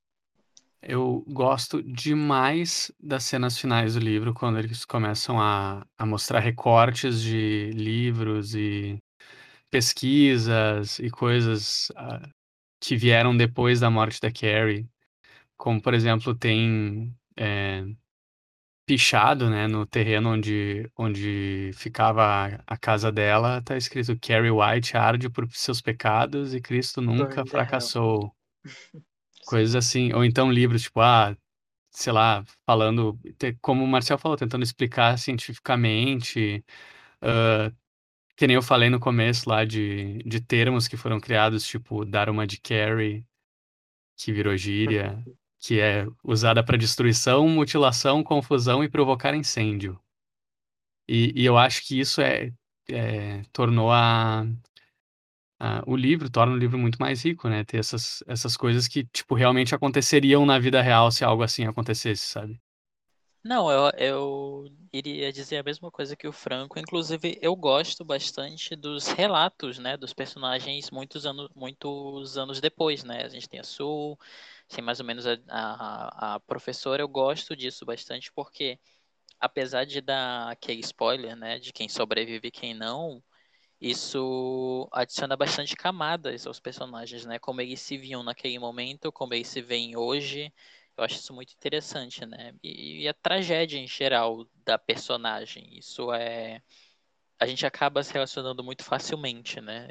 [0.80, 7.20] Eu gosto demais das cenas finais do livro, quando eles começam a, a mostrar recortes
[7.20, 9.02] de livros e
[9.70, 12.28] pesquisas e coisas ah,
[12.80, 14.88] que vieram depois da morte da Carrie.
[15.56, 17.84] Como, por exemplo, tem é,
[18.86, 25.28] pichado, né, no terreno onde, onde ficava a, casa dela, tá escrito Carrie White arde
[25.28, 28.32] por seus pecados e Cristo nunca Burn fracassou.
[29.48, 31.34] Coisas assim, ou então livros tipo, ah,
[31.90, 33.18] sei lá, falando,
[33.62, 36.62] como o Marcel falou, tentando explicar cientificamente,
[37.22, 37.72] ah,
[38.36, 42.46] que nem eu falei no começo lá de, de termos que foram criados, tipo Dharma
[42.46, 43.24] de Carrie,
[44.18, 45.24] que virou gíria,
[45.58, 49.98] que é usada para destruição, mutilação, confusão e provocar incêndio.
[51.08, 52.52] E, e eu acho que isso é,
[52.90, 54.44] é tornou a,
[55.59, 57.64] a- o livro, torna o livro muito mais rico, né?
[57.64, 62.26] Ter essas, essas coisas que, tipo, realmente aconteceriam na vida real se algo assim acontecesse,
[62.26, 62.60] sabe?
[63.43, 66.78] Não, eu, eu iria dizer a mesma coisa que o Franco.
[66.78, 73.24] Inclusive, eu gosto bastante dos relatos, né, dos personagens muitos anos, muitos anos depois, né?
[73.24, 74.18] A gente tem a Sul,
[74.68, 77.01] tem mais ou menos a, a, a professora.
[77.02, 78.78] Eu gosto disso bastante porque,
[79.40, 83.22] apesar de dar aquele spoiler, né, de quem sobrevive e quem não,
[83.80, 87.38] isso adiciona bastante camadas aos personagens, né?
[87.38, 90.52] Como eles se viam naquele momento, como eles se veem hoje.
[90.96, 92.55] Eu acho isso muito interessante, né?
[92.62, 95.78] E, e a tragédia em geral da personagem.
[95.78, 96.60] Isso é.
[97.38, 99.86] A gente acaba se relacionando muito facilmente, né?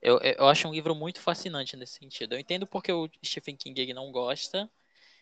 [0.00, 2.34] Eu, eu acho um livro muito fascinante nesse sentido.
[2.34, 4.68] Eu entendo porque o Stephen King não gosta,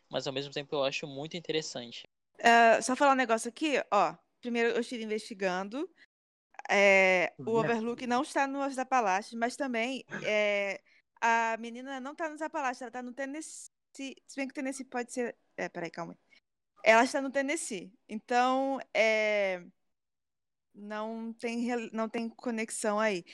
[0.09, 2.09] mas ao mesmo tempo eu acho muito interessante.
[2.39, 4.17] Uh, só falar um negócio aqui, ó.
[4.41, 5.87] Primeiro eu estive investigando.
[6.73, 10.81] É, o Overlook não está no Os Apalaches, mas também é,
[11.21, 13.73] a menina não está nos Apalaches, ela está no Tennessee.
[13.93, 15.37] Se bem que o Tennessee pode ser.
[15.57, 16.17] É, peraí, calma.
[16.85, 17.93] Ela está no Tennessee.
[18.09, 19.65] Então, é,
[20.73, 23.25] não, tem, não tem conexão aí.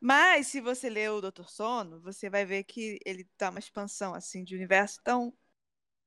[0.00, 4.14] Mas, se você ler o Doutor Sono, você vai ver que ele dá uma expansão
[4.14, 4.98] assim de universo.
[5.02, 5.32] Então,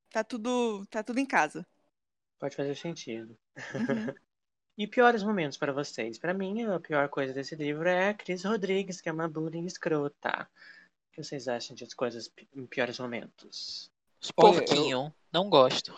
[0.09, 1.65] tá tudo, tá tudo em casa.
[2.39, 3.37] Pode fazer sentido.
[3.75, 4.13] Uhum.
[4.79, 6.17] e piores momentos para vocês?
[6.17, 9.65] Para mim, a pior coisa desse livro é a Cris Rodrigues, que é uma bullying
[9.65, 10.47] escrota.
[11.09, 13.91] O que vocês acham de coisas em piores momentos?
[14.23, 15.13] Os porquinho, eu...
[15.33, 15.93] não gosto.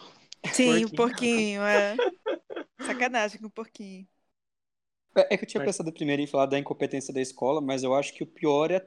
[0.52, 1.96] Sim, o porquinho, é.
[2.82, 4.08] Sacanagem com o porquinho.
[5.16, 5.78] É, é que eu tinha mas...
[5.78, 8.84] pensado primeiro em falar da incompetência da escola, mas eu acho que o pior é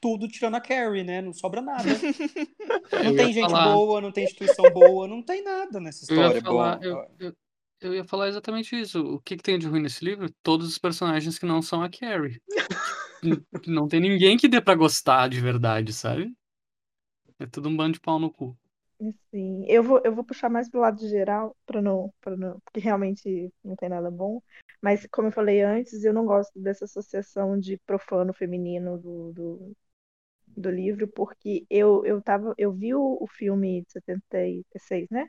[0.00, 1.20] tudo tirando a Carrie, né?
[1.20, 1.82] Não sobra nada.
[3.04, 3.74] não tem gente falar...
[3.74, 6.30] boa, não tem instituição boa, não tem nada nessa história.
[6.30, 7.34] Eu ia falar, eu, eu,
[7.82, 9.00] eu, ia falar exatamente isso.
[9.00, 10.30] O que, que tem de ruim nesse livro?
[10.42, 12.40] Todos os personagens que não são a Carrie.
[13.66, 16.34] não tem ninguém que dê pra gostar de verdade, sabe?
[17.38, 18.56] É tudo um bando de pau no cu.
[19.30, 22.78] Sim, eu vou, eu vou puxar mais pro lado geral, para não, para não, porque
[22.78, 24.40] realmente não tem nada bom.
[24.80, 29.76] Mas, como eu falei antes, eu não gosto dessa associação de profano feminino do, do,
[30.46, 35.28] do livro, porque eu, eu, tava, eu vi o, o filme de 76, né?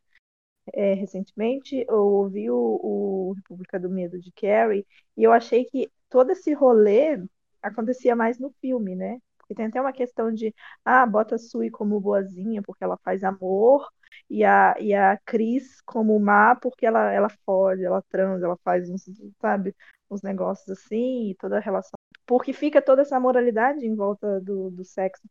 [0.72, 4.86] É, recentemente, eu ouvi o, o República do Medo de Carrie,
[5.18, 7.22] e eu achei que todo esse rolê
[7.62, 9.20] acontecia mais no filme, né?
[9.38, 13.24] Porque tem até uma questão de, ah, bota a Sui como boazinha porque ela faz
[13.24, 13.90] amor,
[14.30, 18.90] e a, e a Cris como má porque ela, ela fode, ela transa, ela faz
[18.90, 19.04] uns,
[19.42, 19.76] sabe,
[20.10, 21.98] uns negócios assim, e toda a relação.
[22.26, 25.24] Porque fica toda essa moralidade em volta do, do sexo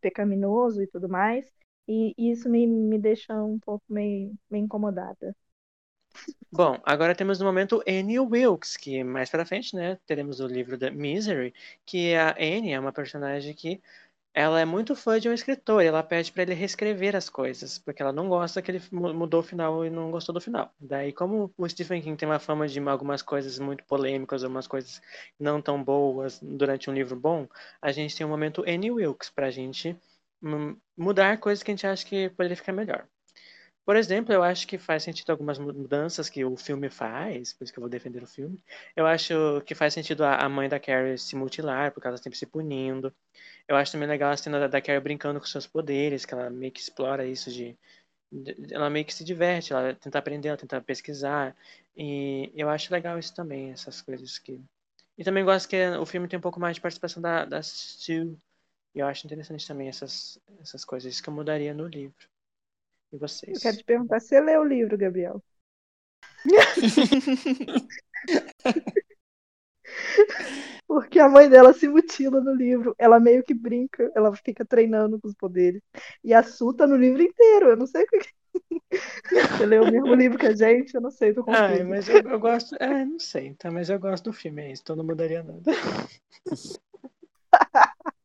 [0.00, 1.46] pecaminoso e tudo mais,
[1.88, 5.34] e, isso me, me deixa um pouco meio, meio incomodada.
[6.50, 10.78] Bom, agora temos no momento Annie Wilkes, que mais pra frente, né, teremos o livro
[10.78, 11.52] da Misery,
[11.84, 13.80] que a Annie é uma personagem que
[14.34, 17.78] ela é muito fã de um escritor e ela pede para ele reescrever as coisas,
[17.80, 20.72] porque ela não gosta que ele mudou o final e não gostou do final.
[20.80, 25.02] Daí, como o Stephen King tem uma fama de algumas coisas muito polêmicas, algumas coisas
[25.40, 27.48] não tão boas durante um livro bom,
[27.82, 29.96] a gente tem um momento Annie Wilkes pra gente
[30.96, 33.06] mudar coisas que a gente acha que poderia ficar melhor.
[33.86, 37.72] Por exemplo, eu acho que faz sentido algumas mudanças que o filme faz, por isso
[37.72, 38.60] que eu vou defender o filme.
[38.96, 42.46] Eu acho que faz sentido a mãe da Carrie se mutilar, porque ela sempre se
[42.46, 43.14] punindo.
[43.68, 46.72] Eu acho também legal a cena da Carrie brincando com seus poderes, que ela meio
[46.72, 47.78] que explora isso de.
[48.72, 51.56] Ela meio que se diverte, ela tenta aprender, ela tenta pesquisar.
[51.96, 54.60] E eu acho legal isso também, essas coisas que.
[55.16, 58.36] E também gosto que o filme tem um pouco mais de participação da, da Stu.
[58.96, 62.26] E eu acho interessante também essas, essas coisas que eu mudaria no livro.
[63.12, 63.58] E vocês?
[63.58, 65.44] Eu quero te perguntar, você leu o livro, Gabriel?
[70.88, 72.94] Porque a mãe dela se mutila no livro.
[72.96, 75.82] Ela meio que brinca, ela fica treinando com os poderes.
[76.24, 77.68] E a Su tá no livro inteiro.
[77.68, 78.18] Eu não sei o que.
[79.58, 80.94] Você leu o mesmo livro que a gente?
[80.94, 81.66] Eu não sei, tô confusa.
[81.66, 82.74] Ai, mas eu, eu gosto.
[82.80, 83.70] É, não sei, tá?
[83.70, 85.70] Mas eu gosto do filme, é isso, então não mudaria nada.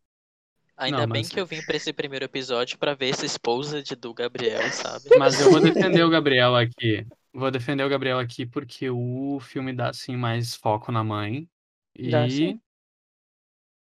[0.81, 3.95] Ainda não, bem que eu vim pra esse primeiro episódio para ver essa esposa de
[3.95, 5.03] do Gabriel, sabe?
[5.19, 7.05] Mas eu vou defender o Gabriel aqui.
[7.31, 11.47] Vou defender o Gabriel aqui porque o filme dá, assim, mais foco na mãe.
[11.95, 12.59] E dá, sim.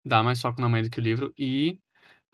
[0.05, 1.33] dá mais foco na mãe do que o livro.
[1.39, 1.79] E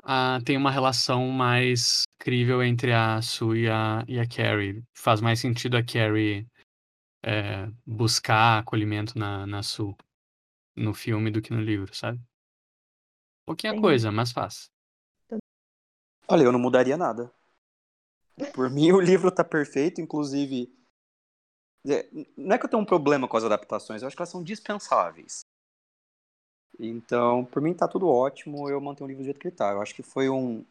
[0.02, 4.82] uh, tem uma relação mais crível entre a Sue e a, e a Carrie.
[4.92, 6.44] Faz mais sentido a Carrie
[7.24, 9.94] é, buscar acolhimento na, na Sue
[10.76, 12.20] no filme do que no livro, sabe?
[13.46, 13.82] Pouquinha Entendi.
[13.82, 14.70] coisa, mas faz.
[16.28, 17.32] Olha, eu não mudaria nada.
[18.54, 20.72] Por mim, o livro tá perfeito, inclusive.
[21.86, 24.30] É, não é que eu tenho um problema com as adaptações, eu acho que elas
[24.30, 25.40] são dispensáveis.
[26.78, 29.72] Então, por mim tá tudo ótimo, eu mantenho o livro do jeito que ele tá.
[29.72, 30.64] Eu acho que foi um,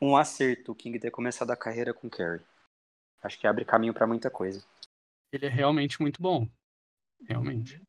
[0.00, 2.44] um acerto o King ter começado a carreira com Carrie.
[3.22, 4.64] Acho que abre caminho para muita coisa.
[5.32, 6.48] Ele é realmente muito bom.
[7.26, 7.80] Realmente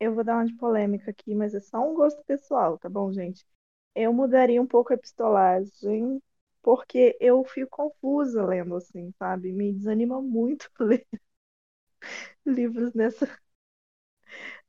[0.00, 3.12] eu vou dar uma de polêmica aqui, mas é só um gosto pessoal, tá bom,
[3.12, 3.44] gente?
[3.94, 6.22] Eu mudaria um pouco a epistolagem,
[6.62, 9.52] porque eu fico confusa lendo assim, sabe?
[9.52, 11.06] Me desanima muito ler
[12.46, 13.28] livros nessa,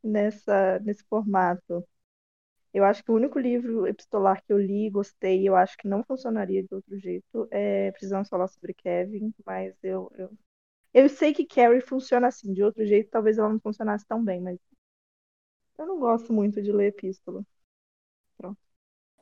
[0.03, 1.85] nessa, nesse formato.
[2.73, 6.03] Eu acho que o único livro epistolar que eu li gostei, eu acho que não
[6.03, 10.31] funcionaria de outro jeito, é Precisamos Falar sobre Kevin, mas eu, eu,
[10.93, 14.41] eu sei que Carrie funciona assim, de outro jeito talvez ela não funcionasse tão bem,
[14.41, 14.59] mas
[15.77, 17.45] eu não gosto muito de ler epístola.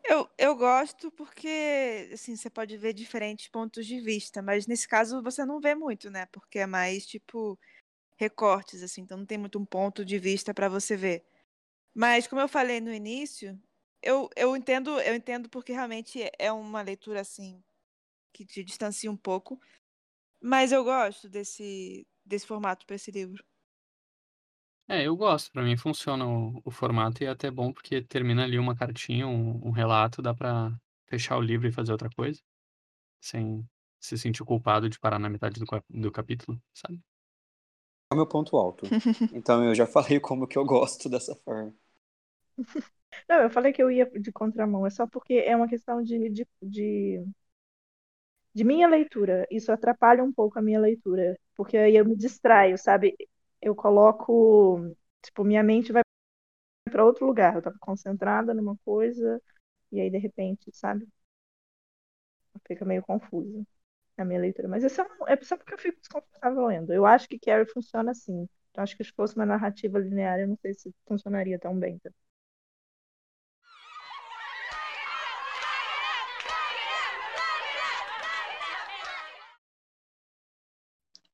[0.06, 5.24] Eu, eu gosto porque, assim, você pode ver diferentes pontos de vista, mas nesse caso
[5.24, 6.26] você não vê muito, né?
[6.28, 7.58] Porque é mais, tipo,
[8.18, 11.26] recortes, assim, então não tem muito um ponto de vista para você ver.
[11.96, 13.60] Mas, como eu falei no início,
[14.02, 17.64] eu, eu entendo eu entendo porque realmente é uma leitura, assim,
[18.34, 19.60] que te distancia um pouco,
[20.42, 23.44] mas eu gosto desse, desse formato para esse livro.
[24.88, 25.52] É, eu gosto.
[25.52, 29.28] Pra mim funciona o, o formato e é até bom porque termina ali uma cartinha,
[29.28, 30.72] um, um relato, dá pra
[31.08, 32.42] fechar o livro e fazer outra coisa,
[33.22, 33.68] sem
[34.00, 37.02] se sentir culpado de parar na metade do, cap- do capítulo, sabe?
[38.10, 38.96] É o meu ponto alto.
[39.32, 41.74] Então eu já falei como que eu gosto dessa forma.
[43.30, 46.30] Não, eu falei que eu ia de contramão, é só porque é uma questão de,
[46.30, 47.26] de, de,
[48.54, 49.48] de minha leitura.
[49.52, 53.16] Isso atrapalha um pouco a minha leitura, porque aí eu me distraio, sabe?
[53.64, 56.04] Eu coloco, tipo, minha mente vai
[56.92, 57.56] para outro lugar.
[57.56, 59.42] Eu tava concentrada numa coisa
[59.92, 61.08] e aí de repente, sabe?
[62.68, 63.64] Fica meio confusa
[64.18, 64.68] a minha leitura.
[64.70, 66.94] Mas isso é, é só porque eu fico desconfortável lendo.
[66.94, 68.48] Eu acho que Carrie funciona assim.
[68.76, 72.00] Eu acho que se fosse uma narrativa linear, eu não sei se funcionaria tão bem.
[72.00, 72.12] tá?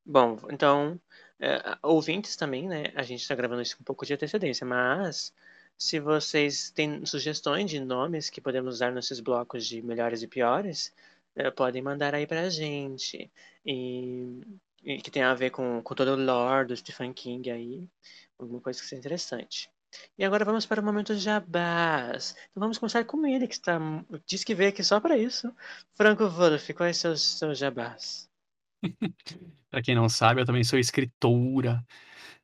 [0.05, 0.99] Bom, então,
[1.39, 2.91] é, ouvintes também, né?
[2.95, 5.33] A gente está gravando isso com um pouco de antecedência, mas
[5.77, 10.93] se vocês têm sugestões de nomes que podemos usar nesses blocos de melhores e piores,
[11.35, 13.31] é, podem mandar aí pra gente.
[13.65, 14.41] E,
[14.83, 17.87] e que tem a ver com, com todo o lore do Stephen King aí,
[18.37, 19.69] alguma coisa que seja interessante.
[20.17, 22.35] E agora vamos para o momento jabás.
[22.51, 23.79] Então vamos começar com ele, que está,
[24.25, 25.53] diz que veio aqui só para isso.
[25.95, 28.28] Franco Wolff, quais são os seus jabás?
[29.69, 31.85] Pra quem não sabe, eu também sou escritora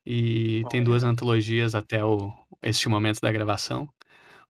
[0.05, 2.31] e tem duas antologias até o,
[2.61, 3.89] este momento da gravação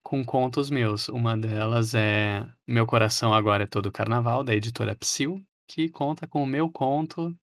[0.02, 1.08] com contos meus.
[1.08, 6.42] Uma delas é Meu Coração Agora é Todo Carnaval, da editora Psil, que conta com
[6.42, 7.36] o meu conto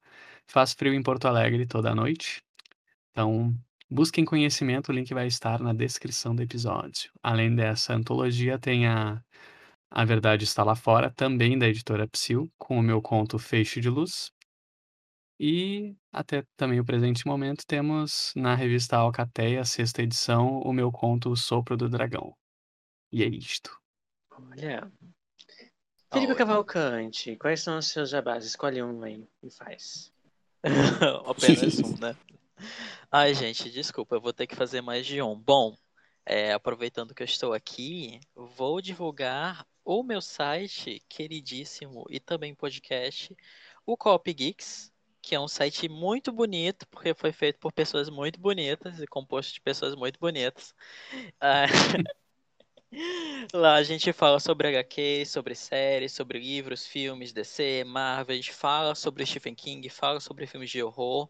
[0.48, 2.44] Faz Frio em Porto Alegre toda noite.
[3.12, 3.54] Então,
[3.90, 7.12] busquem conhecimento, o link vai estar na descrição do episódio.
[7.22, 9.22] Além dessa antologia, tem a
[9.96, 13.90] A Verdade Está Lá Fora, também da editora Psil, com o meu conto Feixe de
[13.90, 14.34] Luz.
[15.40, 21.30] E até também o presente momento temos na revista Alcateia, sexta edição, o meu conto
[21.30, 22.36] O Sopro do Dragão.
[23.12, 23.80] E é isto.
[24.32, 24.92] Olha.
[26.10, 26.34] Tá Felipe.
[26.34, 28.46] Cavalcante, quais são os seus jabás?
[28.46, 30.12] Escolhe um aí e faz.
[31.24, 32.18] Apenas um, né?
[33.12, 35.38] Ai, gente, desculpa, eu vou ter que fazer mais de um.
[35.38, 35.78] Bom,
[36.26, 43.36] é, aproveitando que eu estou aqui, vou divulgar o meu site queridíssimo e também podcast,
[43.86, 44.92] o Copy Geeks,
[45.22, 49.54] que é um site muito bonito, porque foi feito por pessoas muito bonitas e composto
[49.54, 50.74] de pessoas muito bonitas.
[51.40, 51.66] Ah,
[53.52, 58.54] Lá a gente fala sobre HQ, sobre séries, sobre livros, filmes, DC, Marvel, a gente
[58.54, 61.28] fala sobre Stephen King, fala sobre filmes de horror,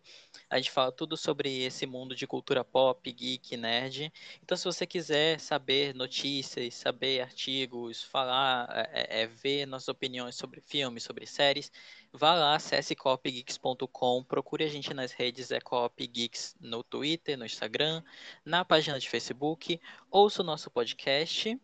[0.49, 4.11] a gente fala tudo sobre esse mundo de cultura pop, geek, nerd.
[4.41, 10.59] Então, se você quiser saber notícias, saber artigos, falar, é, é, ver nossas opiniões sobre
[10.59, 11.71] filmes, sobre séries,
[12.13, 18.03] vá lá, acesse copygeeks.com, procure a gente nas redes, é Copygeeks no Twitter, no Instagram,
[18.45, 19.81] na página de Facebook,
[20.11, 21.59] ouça o nosso podcast.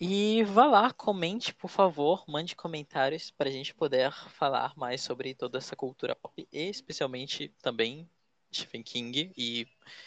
[0.00, 5.34] E vá lá, comente, por favor, mande comentários para a gente poder falar mais sobre
[5.34, 8.08] toda essa cultura pop, especialmente também
[8.54, 9.66] Stephen King e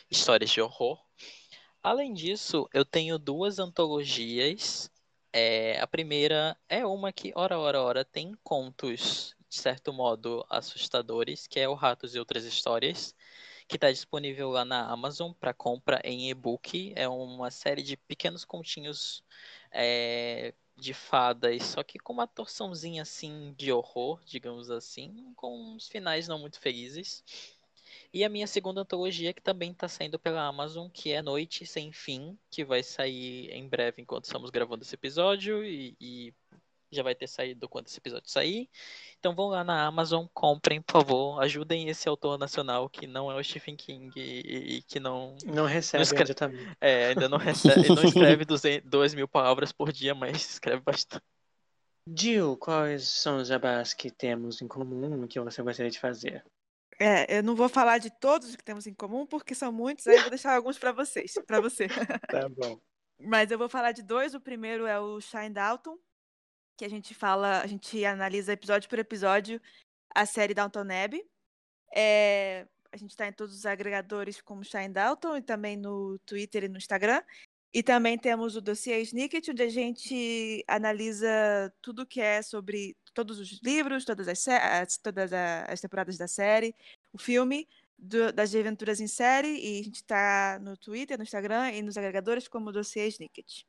[0.10, 1.04] histórias de horror.
[1.84, 4.90] Além disso, eu tenho duas antologias.
[5.34, 11.48] É, a primeira é uma que, hora, hora, hora, tem contos, de certo modo, assustadores,
[11.48, 13.16] que é o Ratos e Outras Histórias
[13.72, 16.92] que está disponível lá na Amazon para compra em e-book.
[16.94, 19.24] É uma série de pequenos continhos
[19.72, 25.88] é, de fadas, só que com uma torçãozinha assim de horror, digamos assim, com uns
[25.88, 27.24] finais não muito felizes.
[28.14, 31.92] E a minha segunda antologia, que também está saindo pela Amazon, que é Noite Sem
[31.92, 36.34] Fim, que vai sair em breve enquanto estamos gravando esse episódio e, e
[36.92, 38.70] já vai ter saído quando esse episódio sair.
[39.20, 43.36] Então vão lá na Amazon, comprem, por favor, ajudem esse autor nacional que não é
[43.36, 46.76] o Stephen King e, e que não, Não recebe escre- adiantamento.
[46.82, 51.24] é, ainda não recebe, não escreve 200 duas mil palavras por dia, mas escreve bastante.
[52.14, 56.44] Jill, quais são os jabás que temos em comum que você gostaria de fazer?
[57.02, 60.18] É, eu não vou falar de todos que temos em comum, porque são muitos, aí
[60.18, 61.88] eu vou deixar alguns para vocês, para você.
[61.88, 62.80] Tá bom.
[63.20, 64.36] Mas eu vou falar de dois.
[64.36, 65.98] O primeiro é o Shine Dalton,
[66.78, 69.60] que a gente fala, a gente analisa episódio por episódio
[70.14, 71.24] a série Downton Abbey.
[71.92, 76.66] É, a gente está em todos os agregadores como Shine Dalton e também no Twitter
[76.66, 77.24] e no Instagram.
[77.74, 83.40] E também temos o dossiê Snicket, onde a gente analisa tudo que é sobre todos
[83.40, 86.76] os livros, todas as, as todas as temporadas da série,
[87.14, 87.68] o filme
[87.98, 91.98] do, das aventuras em série, e a gente está no Twitter, no Instagram e nos
[91.98, 93.64] agregadores como dossiê Snicket.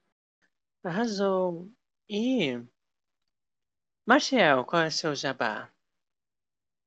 [0.82, 1.70] Arrasou.
[2.08, 2.60] E.
[4.04, 5.70] Marcial, qual é o seu jabá?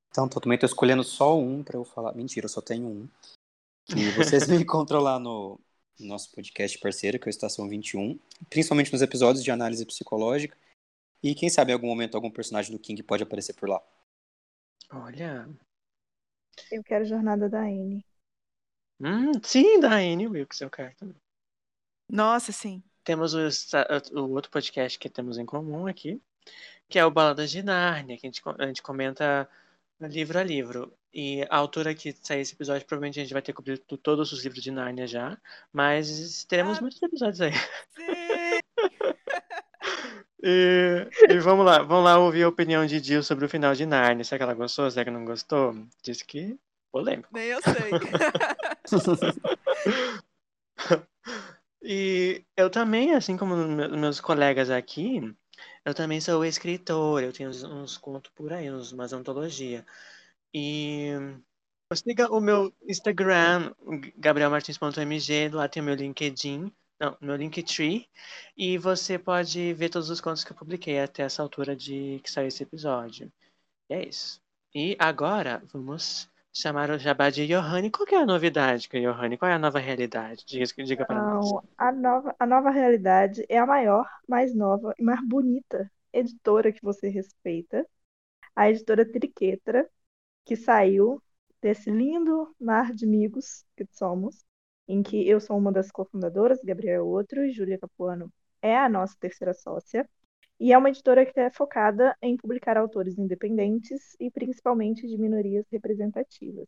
[0.10, 2.14] Então, tô, também tô escolhendo só um para eu falar.
[2.14, 3.10] Mentira, eu só tenho um.
[3.96, 5.60] E vocês me encontram lá no
[6.00, 8.20] nosso podcast parceiro, que é o Estação 21,
[8.50, 10.58] principalmente nos episódios de análise psicológica.
[11.24, 13.82] E quem sabe em algum momento algum personagem do King pode aparecer por lá.
[14.92, 15.50] Olha.
[16.72, 18.06] Eu quero Jornada da Anne.
[19.00, 21.22] Hum, sim, da Anne Wilkes eu quero também.
[22.10, 22.84] Nossa, sim.
[23.04, 23.40] Temos o,
[24.14, 26.22] o outro podcast que temos em comum aqui,
[26.88, 29.50] que é o Baladas de Nárnia, que a gente, a gente comenta
[30.02, 30.94] livro a livro.
[31.14, 34.44] E a altura que sair esse episódio, provavelmente a gente vai ter cobrido todos os
[34.44, 35.38] livros de Nárnia já.
[35.72, 37.52] Mas teremos Ah, muitos episódios aí.
[37.52, 38.60] Sim!
[40.48, 43.84] E, e vamos lá, vamos lá ouvir a opinião de Jill sobre o final de
[43.84, 44.24] Nárnia.
[44.24, 44.92] Será que ela gostou?
[44.92, 45.74] Será que não gostou?
[46.04, 46.56] Disse que
[46.92, 47.30] polêmico.
[47.34, 47.90] Nem eu sei.
[51.88, 55.22] E eu também, assim como me- meus colegas aqui,
[55.86, 59.86] eu também sou escritor, eu tenho uns, uns contos por aí, uns, umas antologias.
[60.54, 61.12] E
[61.94, 63.74] siga o meu Instagram,
[64.18, 68.10] gabrielmartins.mg, lá tem o meu LinkedIn, não, meu Linktree,
[68.58, 72.32] e você pode ver todos os contos que eu publiquei até essa altura de que
[72.32, 73.32] saiu esse episódio.
[73.90, 74.42] E é isso.
[74.74, 77.92] E agora, vamos chamar o jabá de Johanny.
[77.92, 79.38] Qual que é a novidade, Johanny?
[79.38, 80.46] Qual é a nova realidade?
[80.48, 81.52] Diga, diga para nós.
[81.78, 86.82] A nova, a nova realidade é a maior, mais nova e mais bonita editora que
[86.82, 87.86] você respeita.
[88.56, 89.88] A editora Triquetra,
[90.46, 91.22] que saiu
[91.62, 94.46] desse lindo mar de amigos que somos,
[94.88, 98.88] em que eu sou uma das cofundadoras, Gabriel é outro, e Júlia Capuano é a
[98.88, 100.08] nossa terceira sócia.
[100.60, 105.66] E é uma editora que é focada em publicar autores independentes e principalmente de minorias
[105.70, 106.68] representativas.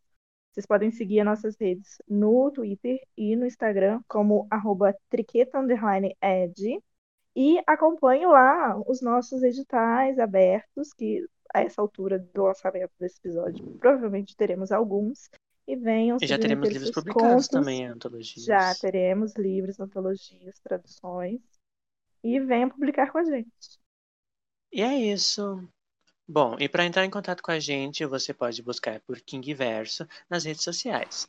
[0.51, 6.80] Vocês podem seguir as nossas redes no Twitter e no Instagram como arroba triqueta_ed
[7.35, 11.23] e acompanhe lá os nossos editais abertos, que
[11.53, 15.30] a essa altura do lançamento desse episódio provavelmente teremos alguns.
[15.68, 17.47] E venham E já teremos livros publicados contos.
[17.49, 18.45] também, antologias.
[18.45, 21.41] Já teremos livros, antologias, traduções.
[22.28, 23.80] E venham publicar com a gente.
[24.72, 25.66] E é isso.
[26.28, 30.06] Bom, e para entrar em contato com a gente, você pode buscar por King Verso
[30.30, 31.26] nas redes sociais.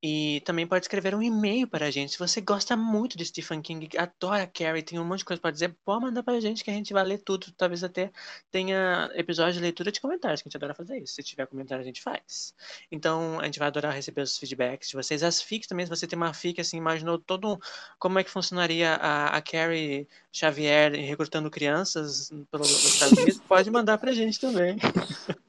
[0.00, 2.12] E também pode escrever um e-mail para a gente.
[2.12, 5.50] Se você gosta muito de Stephen King, adora Carrie, tem um monte de coisa para
[5.50, 7.50] dizer, pode mandar para a gente que a gente vai ler tudo.
[7.56, 8.12] Talvez até
[8.48, 11.14] tenha episódio de leitura de comentários, que a gente adora fazer isso.
[11.14, 12.54] Se tiver comentário, a gente faz.
[12.92, 15.24] Então, a gente vai adorar receber os feedbacks de vocês.
[15.24, 17.60] As fics também, se você tem uma fic, assim, imaginou todo
[17.98, 23.98] como é que funcionaria a, a Carrie Xavier recrutando crianças pelos Estados Unidos, pode mandar
[23.98, 24.76] pra gente também.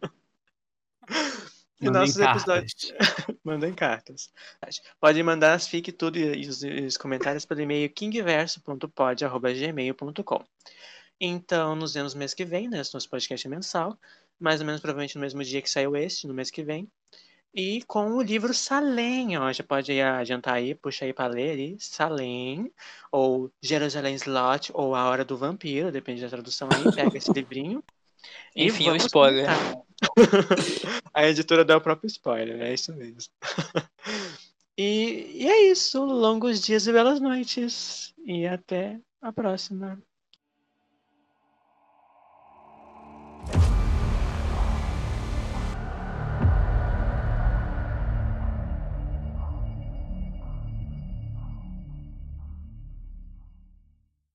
[1.82, 2.92] E Mandem nossos episódios.
[2.92, 3.36] cartas.
[3.44, 4.30] Mandem cartas.
[5.00, 10.44] Pode mandar as fic tudo e os, e os comentários pelo e-mail kingverso.pod.gmail.com.
[11.22, 12.78] Então, nos vemos no mês que vem, né?
[12.94, 13.98] Nosso podcast é mensal.
[14.40, 16.88] Mais ou menos, provavelmente, no mesmo dia que saiu este, no mês que vem.
[17.54, 19.52] E com o livro Salem, ó.
[19.52, 21.76] Já pode adiantar aí, puxa aí pra ler ali.
[21.80, 22.72] Salem,
[23.12, 26.92] ou Jerusalém Slot, ou A Hora do Vampiro, depende da tradução aí.
[26.94, 27.84] Pega esse livrinho.
[28.56, 29.46] Enfim, o vamos spoiler.
[29.46, 29.89] comentar.
[31.14, 33.32] A editora dá o próprio spoiler, é isso mesmo.
[34.82, 36.02] E, e é isso.
[36.06, 38.14] Longos dias e belas noites.
[38.26, 40.02] E até a próxima.